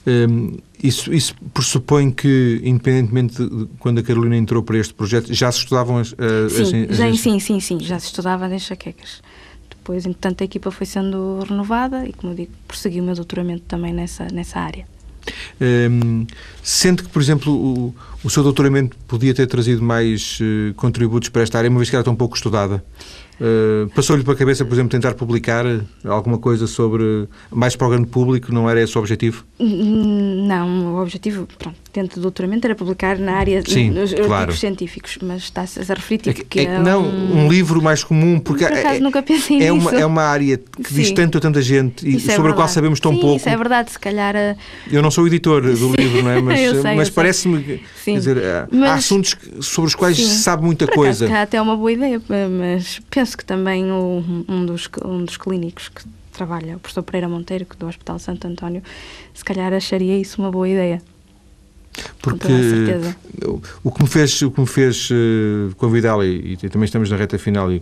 Um, 0.07 0.57
isso, 0.81 1.13
isso 1.13 1.35
pressupõe 1.53 2.09
que, 2.09 2.61
independentemente 2.63 3.45
de 3.45 3.67
quando 3.79 3.99
a 3.99 4.03
Carolina 4.03 4.37
entrou 4.37 4.63
para 4.63 4.77
este 4.77 4.93
projeto, 4.93 5.33
já 5.33 5.51
se 5.51 5.57
estudavam 5.57 5.97
as, 5.97 6.15
sim, 6.51 6.87
as, 6.89 6.95
já, 6.95 7.07
as... 7.07 7.19
sim, 7.19 7.37
sim, 7.37 7.59
sim, 7.59 7.79
já 7.81 7.99
se 7.99 8.05
estudava 8.05 8.45
as 8.45 8.53
enxaquecas. 8.53 9.21
Depois, 9.69 10.05
entretanto, 10.05 10.41
a 10.41 10.45
equipa 10.45 10.71
foi 10.71 10.85
sendo 10.85 11.39
renovada 11.49 12.07
e, 12.07 12.13
como 12.13 12.31
eu 12.31 12.37
digo, 12.37 12.51
prossegui 12.65 13.01
o 13.01 13.03
meu 13.03 13.13
doutoramento 13.13 13.63
também 13.67 13.91
nessa, 13.91 14.25
nessa 14.31 14.57
área. 14.57 14.85
Um, 15.59 16.25
sente 16.63 17.03
que, 17.03 17.09
por 17.09 17.21
exemplo, 17.21 17.53
o, 17.53 17.95
o 18.23 18.29
seu 18.29 18.43
doutoramento 18.43 18.97
podia 19.07 19.33
ter 19.33 19.47
trazido 19.47 19.81
mais 19.81 20.39
uh, 20.39 20.73
contributos 20.75 21.29
para 21.29 21.43
esta 21.43 21.57
área, 21.57 21.69
uma 21.69 21.79
vez 21.79 21.89
que 21.89 21.95
era 21.95 22.03
tão 22.03 22.15
pouco 22.15 22.35
estudada? 22.35 22.83
Uh, 23.39 23.89
Passou-lhe 23.95 24.23
para 24.23 24.33
a 24.33 24.35
cabeça, 24.35 24.63
por 24.63 24.73
exemplo, 24.73 24.91
tentar 24.91 25.15
publicar 25.15 25.65
alguma 26.05 26.37
coisa 26.37 26.67
sobre 26.67 27.27
mais 27.49 27.75
para 27.75 27.87
o 27.87 27.89
grande 27.89 28.07
público? 28.07 28.53
Não 28.53 28.69
era 28.69 28.81
esse 28.81 28.95
o 28.95 28.99
objetivo? 28.99 29.43
Não, 29.59 30.93
o 30.93 31.01
objetivo, 31.01 31.47
pronto, 31.57 31.77
dentro 31.93 32.15
do 32.15 32.21
doutoramento 32.23 32.65
era 32.65 32.75
publicar 32.75 33.17
na 33.17 33.33
área 33.33 33.61
Sim, 33.65 33.91
dos 33.91 34.13
claro. 34.13 34.53
científicos, 34.53 35.17
mas 35.21 35.43
está-se 35.43 35.79
a 35.79 35.93
referir 35.93 36.19
tipo, 36.19 36.41
é, 36.41 36.43
que 36.47 36.59
é, 36.61 36.63
é 36.63 36.79
não, 36.79 37.03
um... 37.03 37.45
um... 37.45 37.47
livro 37.51 37.81
mais 37.81 38.03
comum, 38.03 38.39
porque 38.39 38.65
Por 38.65 38.73
acaso, 38.73 38.95
é, 38.95 38.99
nunca 38.99 39.21
pensei 39.21 39.57
é, 39.61 39.71
nisso. 39.71 39.89
uma, 39.89 39.99
é 39.99 40.05
uma 40.05 40.21
área 40.23 40.57
que 40.57 40.89
Sim. 40.89 40.95
diz 40.95 41.11
tanto 41.11 41.37
a 41.37 41.41
tanta 41.41 41.61
gente 41.61 42.07
e 42.07 42.15
Isso 42.15 42.31
é 42.31 42.35
sobre 42.35 42.51
a 42.51 42.55
qual 42.55 42.67
sabemos 42.67 42.99
tão 42.99 43.13
Sim, 43.13 43.19
pouco. 43.19 43.37
Isso 43.37 43.49
é 43.49 43.57
verdade, 43.57 43.91
se 43.91 43.99
calhar. 43.99 44.35
a- 44.35 44.55
Eu 44.91 45.01
não 45.01 45.11
sou 45.11 45.27
editor 45.27 45.61
do 45.61 45.75
Sim, 45.75 45.91
livro, 45.97 46.23
não 46.23 46.31
é? 46.31 46.41
Mas, 46.41 46.83
mas 46.95 47.09
parece-me 47.09 47.81
há, 48.07 48.67
Mas- 48.71 48.89
há 48.89 48.93
assuntos 48.95 49.35
sobre 49.61 49.87
os 49.89 49.95
quais 49.95 50.17
se 50.17 50.41
sabe 50.43 50.63
muita 50.63 50.85
Por 50.87 50.95
coisa. 50.95 51.25
acaso, 51.25 51.41
até 51.41 51.57
é 51.57 51.61
uma 51.61 51.75
boa 51.75 51.91
ideia, 51.91 52.21
mas 52.49 52.99
penso 53.09 53.37
que 53.37 53.45
também 53.45 53.91
o- 53.91 54.23
um, 54.47 54.65
dos, 54.65 54.89
um 55.05 55.23
dos 55.23 55.37
clínicos 55.37 55.89
que 55.89 56.03
trabalha, 56.31 56.77
o 56.77 56.79
professor 56.79 57.03
Pereira 57.03 57.27
Monteiro, 57.27 57.65
que 57.65 57.75
do 57.77 57.87
Hospital 57.87 58.17
Santo 58.17 58.47
António, 58.47 58.81
se 59.33 59.43
calhar 59.43 59.73
acharia 59.73 60.17
isso 60.17 60.41
uma 60.41 60.49
boa 60.51 60.67
ideia. 60.67 61.01
Porque 62.21 62.47
o- 63.83 63.91
que 63.91 64.01
me 64.03 64.07
fez, 64.07 64.41
o 64.41 64.51
que 64.51 64.61
me 64.61 64.67
fez 64.67 65.09
eh, 65.11 65.73
convidá-la, 65.77 66.25
e, 66.25 66.53
e 66.61 66.69
também 66.69 66.85
estamos 66.85 67.09
na 67.09 67.17
reta 67.17 67.37
final, 67.37 67.71
e 67.71 67.81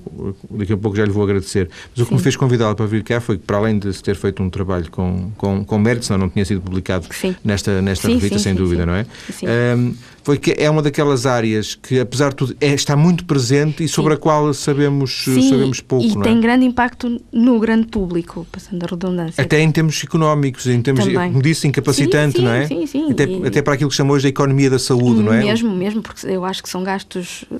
daqui 0.51 0.73
a 0.73 0.77
pouco 0.77 0.95
já 0.97 1.05
lhe 1.05 1.11
vou 1.11 1.23
agradecer, 1.23 1.69
mas 1.91 2.03
o 2.03 2.05
que 2.07 2.13
me 2.13 2.19
Sim. 2.19 2.23
fez 2.23 2.35
convidá-la 2.35 2.73
para 2.75 2.85
vir 2.85 3.03
cá 3.03 3.19
foi 3.21 3.37
que, 3.37 3.43
para 3.45 3.57
além 3.57 3.77
de 3.77 3.93
se 3.93 4.01
ter 4.01 4.15
feito 4.15 4.41
um 4.41 4.49
trabalho 4.49 4.89
com, 4.89 5.31
com, 5.37 5.63
com 5.63 5.77
mérito, 5.77 6.05
senão 6.05 6.19
não 6.19 6.29
tinha 6.29 6.45
sido 6.45 6.61
publicado 6.61 7.05
Sim. 7.11 7.35
nesta, 7.43 7.81
nesta 7.81 8.07
Sim, 8.07 8.13
revista, 8.15 8.37
sim, 8.37 8.43
sem 8.43 8.55
dúvida, 8.55 8.85
não 8.85 8.93
é? 8.95 9.05
Sim. 9.31 9.45
Ahm, 9.47 9.93
foi 10.29 10.37
que 10.37 10.53
é 10.61 10.69
uma 10.69 10.83
daquelas 10.83 11.25
áreas 11.25 11.73
que, 11.73 11.99
apesar 11.99 12.29
de 12.29 12.35
tudo, 12.35 12.55
é- 12.61 12.71
está 12.75 12.95
muito 12.95 13.25
presente 13.25 13.83
e 13.83 13.87
sobre 13.87 14.13
a 14.13 14.17
qual 14.17 14.53
sabemos, 14.53 15.23
Sim, 15.23 15.49
sabemos 15.49 15.81
pouco, 15.81 16.05
e 16.05 16.11
é? 16.19 16.21
tem 16.21 16.39
grande 16.39 16.65
impacto 16.65 17.19
no 17.33 17.59
grande 17.59 17.87
público, 17.87 18.45
passando 18.51 18.83
a 18.83 18.87
redundância. 18.87 19.43
Até 19.43 19.59
em 19.59 19.71
termos 19.71 19.99
económicos, 20.03 20.67
em 20.67 20.79
termos, 20.83 21.03
Também. 21.03 21.31
como 21.31 21.41
disse, 21.41 21.67
incapacitante, 21.67 22.33
Sim, 22.33 22.37
sim, 22.37 22.45
não 22.45 22.51
é? 22.51 22.67
sim, 22.67 22.85
sim. 22.85 23.11
Até, 23.11 23.23
E- 23.23 23.47
até 23.47 23.61
para 23.63 23.73
aquilo 23.73 23.89
que 23.89 23.95
chamou 23.95 24.15
hoje 24.15 24.23
de 24.23 24.29
economia 24.29 24.69
da 24.69 24.77
saúde, 24.77 25.23
não 25.23 25.33
é? 25.33 25.39
Mesmo, 25.43 25.75
mesmo, 25.75 26.03
porque 26.03 26.27
eu 26.27 26.45
acho 26.45 26.61
que 26.61 26.69
são 26.69 26.83
gastos 26.83 27.45
eh, 27.51 27.55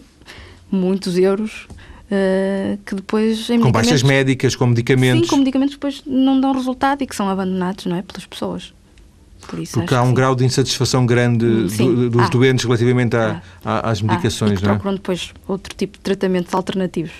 muitos 0.71 1.17
euros 1.17 1.65
eh, 2.12 2.77
que 2.86 2.93
depois 2.93 3.47
Com 3.47 3.71
baixas 3.71 4.03
médicas, 4.03 4.55
com 4.55 4.67
medicamentos. 4.67 5.21
Sim, 5.27 5.27
com 5.27 5.38
medicamentos 5.38 5.73
depois 5.73 6.03
não 6.05 6.39
dão 6.39 6.51
resultado 6.53 7.01
e 7.01 7.08
que 7.08 7.15
são 7.15 7.27
abandonados, 7.29 7.88
não 7.88 7.95
é? 7.95 8.03
Pelas 8.03 8.27
pessoas. 8.27 8.73
Por 9.49 9.57
isso 9.59 9.73
Porque 9.73 9.95
há 9.95 9.99
que 9.99 10.03
um 10.05 10.09
sim. 10.09 10.13
grau 10.13 10.35
de 10.35 10.45
insatisfação 10.45 11.05
grande 11.07 11.43
Hum, 11.45 11.67
do- 11.67 12.09
dos 12.12 12.25
Ah. 12.25 12.29
doentes 12.29 12.65
relativamente 12.65 13.15
à- 13.15 13.41
às 13.65 13.97
Ah, 13.97 14.01
e 14.01 14.03
medicações, 14.05 14.59
que 14.59 14.63
não 14.65 14.71
é? 14.71 14.75
procuram 14.75 14.95
depois 14.95 15.33
outro 15.47 15.75
tipo 15.75 15.97
de 15.97 16.03
tratamentos 16.03 16.53
alternativos. 16.53 17.12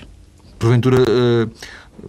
Porventura, 0.60 0.98
eh, 1.02 1.48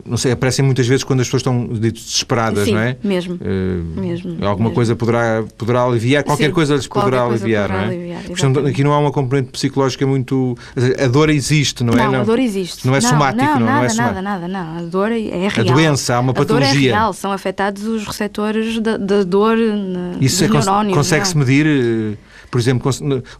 não 0.04 0.16
sei, 0.16 0.32
aparecem 0.32 0.64
muitas 0.64 0.86
vezes 0.86 1.04
quando 1.04 1.20
as 1.20 1.26
pessoas 1.26 1.40
estão 1.40 1.66
dito, 1.66 2.00
desesperadas, 2.00 2.64
Sim, 2.66 2.72
não 2.74 2.80
é? 2.80 2.96
mesmo. 3.02 3.38
Eh, 3.40 4.00
Mesmo, 4.00 4.32
Alguma 4.44 4.68
mesmo. 4.68 4.74
coisa 4.74 4.96
poderá, 4.96 5.44
poderá 5.58 5.82
aliviar, 5.84 6.24
qualquer 6.24 6.46
Sim, 6.46 6.52
coisa 6.52 6.74
lhes 6.74 6.86
poderá 6.86 7.22
aliviar, 7.24 7.68
poderá 7.68 7.86
não 7.86 7.92
é? 7.92 7.94
aliviar, 7.96 8.22
Portanto, 8.24 8.66
aqui 8.66 8.82
não 8.84 8.92
há 8.92 8.98
uma 8.98 9.10
componente 9.12 9.48
psicológica 9.50 10.06
muito. 10.06 10.56
A 11.02 11.06
dor 11.08 11.30
existe, 11.30 11.82
não 11.84 11.92
é? 11.94 11.96
Não, 12.08 12.20
a 12.20 12.24
dor 12.24 12.38
existe. 12.38 12.86
Não 12.86 12.94
é 12.94 13.00
somático, 13.00 13.44
não, 13.44 13.52
não, 13.54 13.60
não 13.60 13.66
nada, 13.66 13.86
é 13.86 13.88
somático. 13.88 14.22
nada, 14.22 14.48
nada, 14.48 14.48
não. 14.48 14.78
A 14.78 14.82
dor 14.88 15.12
é 15.12 15.48
real. 15.48 15.66
doença, 15.74 16.14
há 16.16 16.20
uma 16.20 16.30
A 16.30 16.34
dor 16.34 16.42
é 16.42 16.46
patologia. 16.46 16.90
real, 16.92 17.12
são 17.12 17.32
afetados 17.32 17.84
os 17.84 18.06
receptores 18.06 18.78
da, 18.80 18.96
da 18.96 19.22
dor 19.22 19.56
na, 19.56 20.12
Isso 20.20 20.44
é, 20.44 20.48
dos 20.48 20.64
neurónios. 20.66 20.96
consegue-se 20.96 21.34
não. 21.36 21.44
medir, 21.44 21.66
eh, 21.66 22.16
por 22.50 22.58
exemplo, 22.60 22.90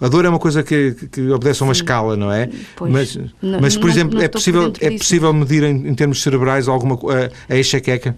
a 0.01 0.09
dor 0.09 0.25
é 0.25 0.29
uma 0.29 0.39
coisa 0.39 0.63
que, 0.63 0.95
que 1.11 1.29
obedece 1.31 1.63
a 1.63 1.67
uma 1.67 1.73
escala, 1.73 2.17
não 2.17 2.31
é? 2.33 2.49
Pois, 2.77 2.93
mas, 2.93 3.17
não- 3.43 3.61
mas, 3.61 3.77
por 3.77 3.85
não- 3.87 3.91
exemplo, 3.93 4.15
não 4.19 4.23
é 4.25 4.29
possível, 4.29 4.73
é 4.81 4.91
possível 4.97 5.33
medir 5.33 5.63
em, 5.65 5.89
em 5.89 5.95
termos 5.95 6.23
cerebrais 6.23 6.69
alguma 6.69 6.95
a, 6.95 7.53
a 7.55 7.59
enxaqueca? 7.59 8.17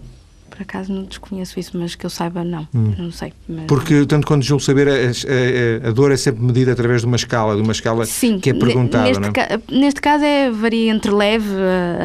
Por 0.49 0.61
acaso 0.61 0.93
não 0.93 1.03
desconheço 1.05 1.59
isso, 1.59 1.71
mas 1.75 1.95
que 1.95 2.05
eu 2.05 2.11
saiba, 2.11 2.43
não. 2.43 2.67
Não 2.71 3.11
sei. 3.11 3.33
mas- 3.49 3.63
Hum. 3.63 3.65
Porque, 3.65 4.05
tanto 4.05 4.27
quanto 4.27 4.43
julgo 4.45 4.61
saber, 4.63 4.87
a, 4.87 4.91
a- 4.91 5.89
a 5.89 5.91
dor 5.91 6.11
é 6.11 6.15
sempre 6.17 6.43
medida 6.43 6.73
através 6.73 7.01
de 7.01 7.07
uma 7.07 7.15
escala, 7.15 7.55
de 7.55 7.61
uma 7.63 7.71
escala 7.71 8.05
Sim, 8.05 8.37
que 8.39 8.51
é 8.51 8.53
perguntada, 8.53 9.05
neste, 9.07 9.25
é? 9.25 9.31
ca- 9.31 9.59
neste 9.71 9.99
caso 9.99 10.23
é, 10.23 10.51
varia 10.51 10.91
entre 10.93 11.09
leve 11.09 11.49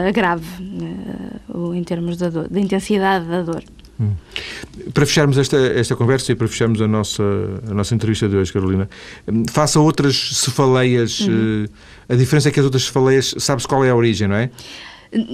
a, 0.08 0.10
grave, 0.12 0.46
eh, 0.60 1.76
em 1.76 1.84
termos 1.84 2.16
da, 2.16 2.30
dor, 2.30 2.48
da 2.48 2.58
intensidade 2.58 3.26
da 3.26 3.42
dor. 3.42 3.62
Para 4.92 5.06
fecharmos 5.06 5.38
esta, 5.38 5.56
esta 5.56 5.94
conversa 5.96 6.32
e 6.32 6.34
para 6.34 6.48
fecharmos 6.48 6.80
a 6.80 6.88
nossa, 6.88 7.22
a 7.70 7.74
nossa 7.74 7.94
entrevista 7.94 8.28
de 8.28 8.36
hoje, 8.36 8.52
Carolina, 8.52 8.88
hum, 9.26 9.44
faça 9.50 9.80
outras 9.80 10.30
cefaleias. 10.34 11.20
Uhum. 11.20 11.66
eh, 12.08 12.14
A 12.14 12.16
diferença 12.16 12.48
é 12.48 12.52
que 12.52 12.60
as 12.60 12.64
outras 12.64 12.84
cefaleias, 12.84 13.34
sabe-se 13.38 13.68
qual 13.68 13.84
é 13.84 13.90
a 13.90 13.94
origem, 13.94 14.28
não 14.28 14.36
é? 14.36 14.50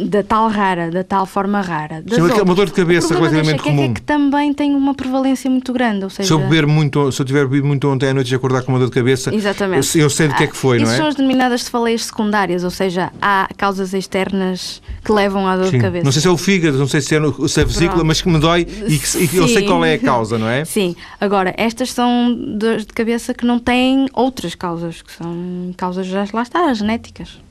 Da 0.09 0.23
tal 0.23 0.49
rara, 0.49 0.91
da 0.91 1.03
tal 1.03 1.27
forma 1.27 1.61
rara. 1.61 2.01
Das 2.03 2.15
Sim, 2.15 2.39
é 2.39 2.43
uma 2.43 2.55
dor 2.55 2.67
de 2.67 2.73
cabeça 2.73 3.13
relativamente 3.13 3.63
comum. 3.63 3.85
É 3.85 3.89
que 3.89 4.03
também 4.03 4.53
tem 4.53 4.75
uma 4.75 4.95
prevalência 4.95 5.51
muito 5.51 5.73
grande, 5.73 6.05
ou 6.05 6.11
seja... 6.11 6.29
Se 6.29 6.33
eu, 6.33 6.39
beber 6.39 6.65
muito, 6.67 7.11
se 7.11 7.21
eu 7.21 7.27
tiver 7.27 7.45
bebido 7.45 7.67
muito 7.67 7.89
ontem 7.89 8.09
à 8.09 8.15
noite 8.15 8.31
e 8.31 8.35
acordar 8.37 8.63
com 8.63 8.71
uma 8.71 8.79
dor 8.79 8.87
de 8.87 8.95
cabeça, 8.95 9.35
Exatamente. 9.35 9.99
eu, 9.99 10.05
eu 10.05 10.11
sei 10.11 10.29
do 10.29 10.35
que 10.35 10.45
é 10.45 10.47
que 10.47 10.57
foi, 10.57 10.77
Isso 10.77 10.87
não 10.87 10.93
é? 10.93 10.97
são 10.97 11.07
as 11.09 11.17
denominadas 11.17 11.65
cefaleias 11.65 12.05
secundárias, 12.05 12.63
ou 12.63 12.71
seja, 12.71 13.11
há 13.21 13.49
causas 13.57 13.93
externas 13.95 14.81
que 15.05 15.13
levam 15.13 15.47
à 15.47 15.57
dor 15.57 15.67
Sim. 15.67 15.79
de 15.79 15.83
cabeça. 15.83 16.05
Não 16.05 16.13
sei 16.13 16.23
se 16.23 16.29
é 16.29 16.31
o 16.31 16.37
fígado, 16.37 16.79
não 16.79 16.87
sei 16.87 17.01
se 17.01 17.15
é, 17.17 17.19
no, 17.19 17.49
se 17.49 17.59
é 17.59 17.63
a 17.63 17.67
vesícula, 17.67 17.91
Pronto. 17.91 18.07
mas 18.07 18.23
que 18.23 18.29
me 18.29 18.39
dói 18.39 18.61
e 18.61 18.99
que, 18.99 19.25
e 19.25 19.29
que 19.29 19.37
eu 19.37 19.49
sei 19.49 19.67
qual 19.67 19.85
é 19.85 19.95
a 19.95 19.99
causa, 19.99 20.39
não 20.39 20.49
é? 20.49 20.65
Sim, 20.67 20.95
agora, 21.21 21.53
estas 21.57 21.93
são 21.93 22.35
dores 22.57 22.87
de 22.87 22.93
cabeça 22.93 23.35
que 23.35 23.45
não 23.45 23.59
têm 23.59 24.07
outras 24.13 24.55
causas, 24.55 25.03
que 25.03 25.13
são 25.13 25.75
causas, 25.77 26.07
já 26.07 26.25
lá 26.33 26.43
está, 26.43 26.73
genéticas. 26.73 27.44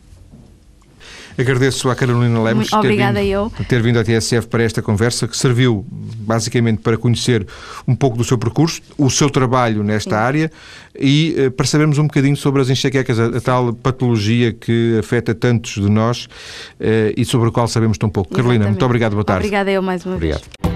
Agradeço 1.38 1.90
à 1.90 1.96
Carolina 1.96 2.42
Lemos 2.42 2.70
ter, 2.70 2.96
vindo, 2.96 3.18
eu. 3.20 3.52
ter 3.68 3.82
vindo 3.82 4.00
à 4.00 4.04
TSF 4.04 4.48
para 4.48 4.64
esta 4.64 4.82
conversa, 4.82 5.28
que 5.28 5.36
serviu 5.36 5.86
basicamente 5.90 6.80
para 6.82 6.98
conhecer 6.98 7.46
um 7.88 7.96
pouco 7.96 8.18
do 8.18 8.24
seu 8.24 8.38
percurso, 8.38 8.82
o 8.98 9.10
seu 9.10 9.30
trabalho 9.30 9.84
nesta 9.84 10.12
Sim. 10.12 10.16
área 10.16 10.52
e 10.98 11.36
eh, 11.38 11.50
para 11.50 11.66
sabermos 11.66 11.98
um 11.98 12.04
bocadinho 12.04 12.38
sobre 12.38 12.62
as 12.62 12.70
enxaquecas, 12.70 13.20
a, 13.20 13.26
a 13.26 13.42
tal 13.42 13.74
patologia 13.74 14.54
que 14.54 14.98
afeta 15.00 15.34
tantos 15.34 15.74
de 15.74 15.90
nós 15.90 16.28
eh, 16.80 17.14
e 17.18 17.26
sobre 17.26 17.50
a 17.50 17.52
qual 17.52 17.68
sabemos 17.68 17.98
tão 17.98 18.10
pouco. 18.10 18.30
Carolina, 18.30 18.56
Exatamente. 18.56 18.72
muito 18.74 18.86
obrigado, 18.86 19.14
boa 19.14 19.26
tarde. 19.26 19.46
Obrigada 19.46 19.72
eu 19.72 19.82
mais 19.82 20.06
uma 20.06 20.16
Obrigado. 20.16 20.44
vez. 20.62 20.73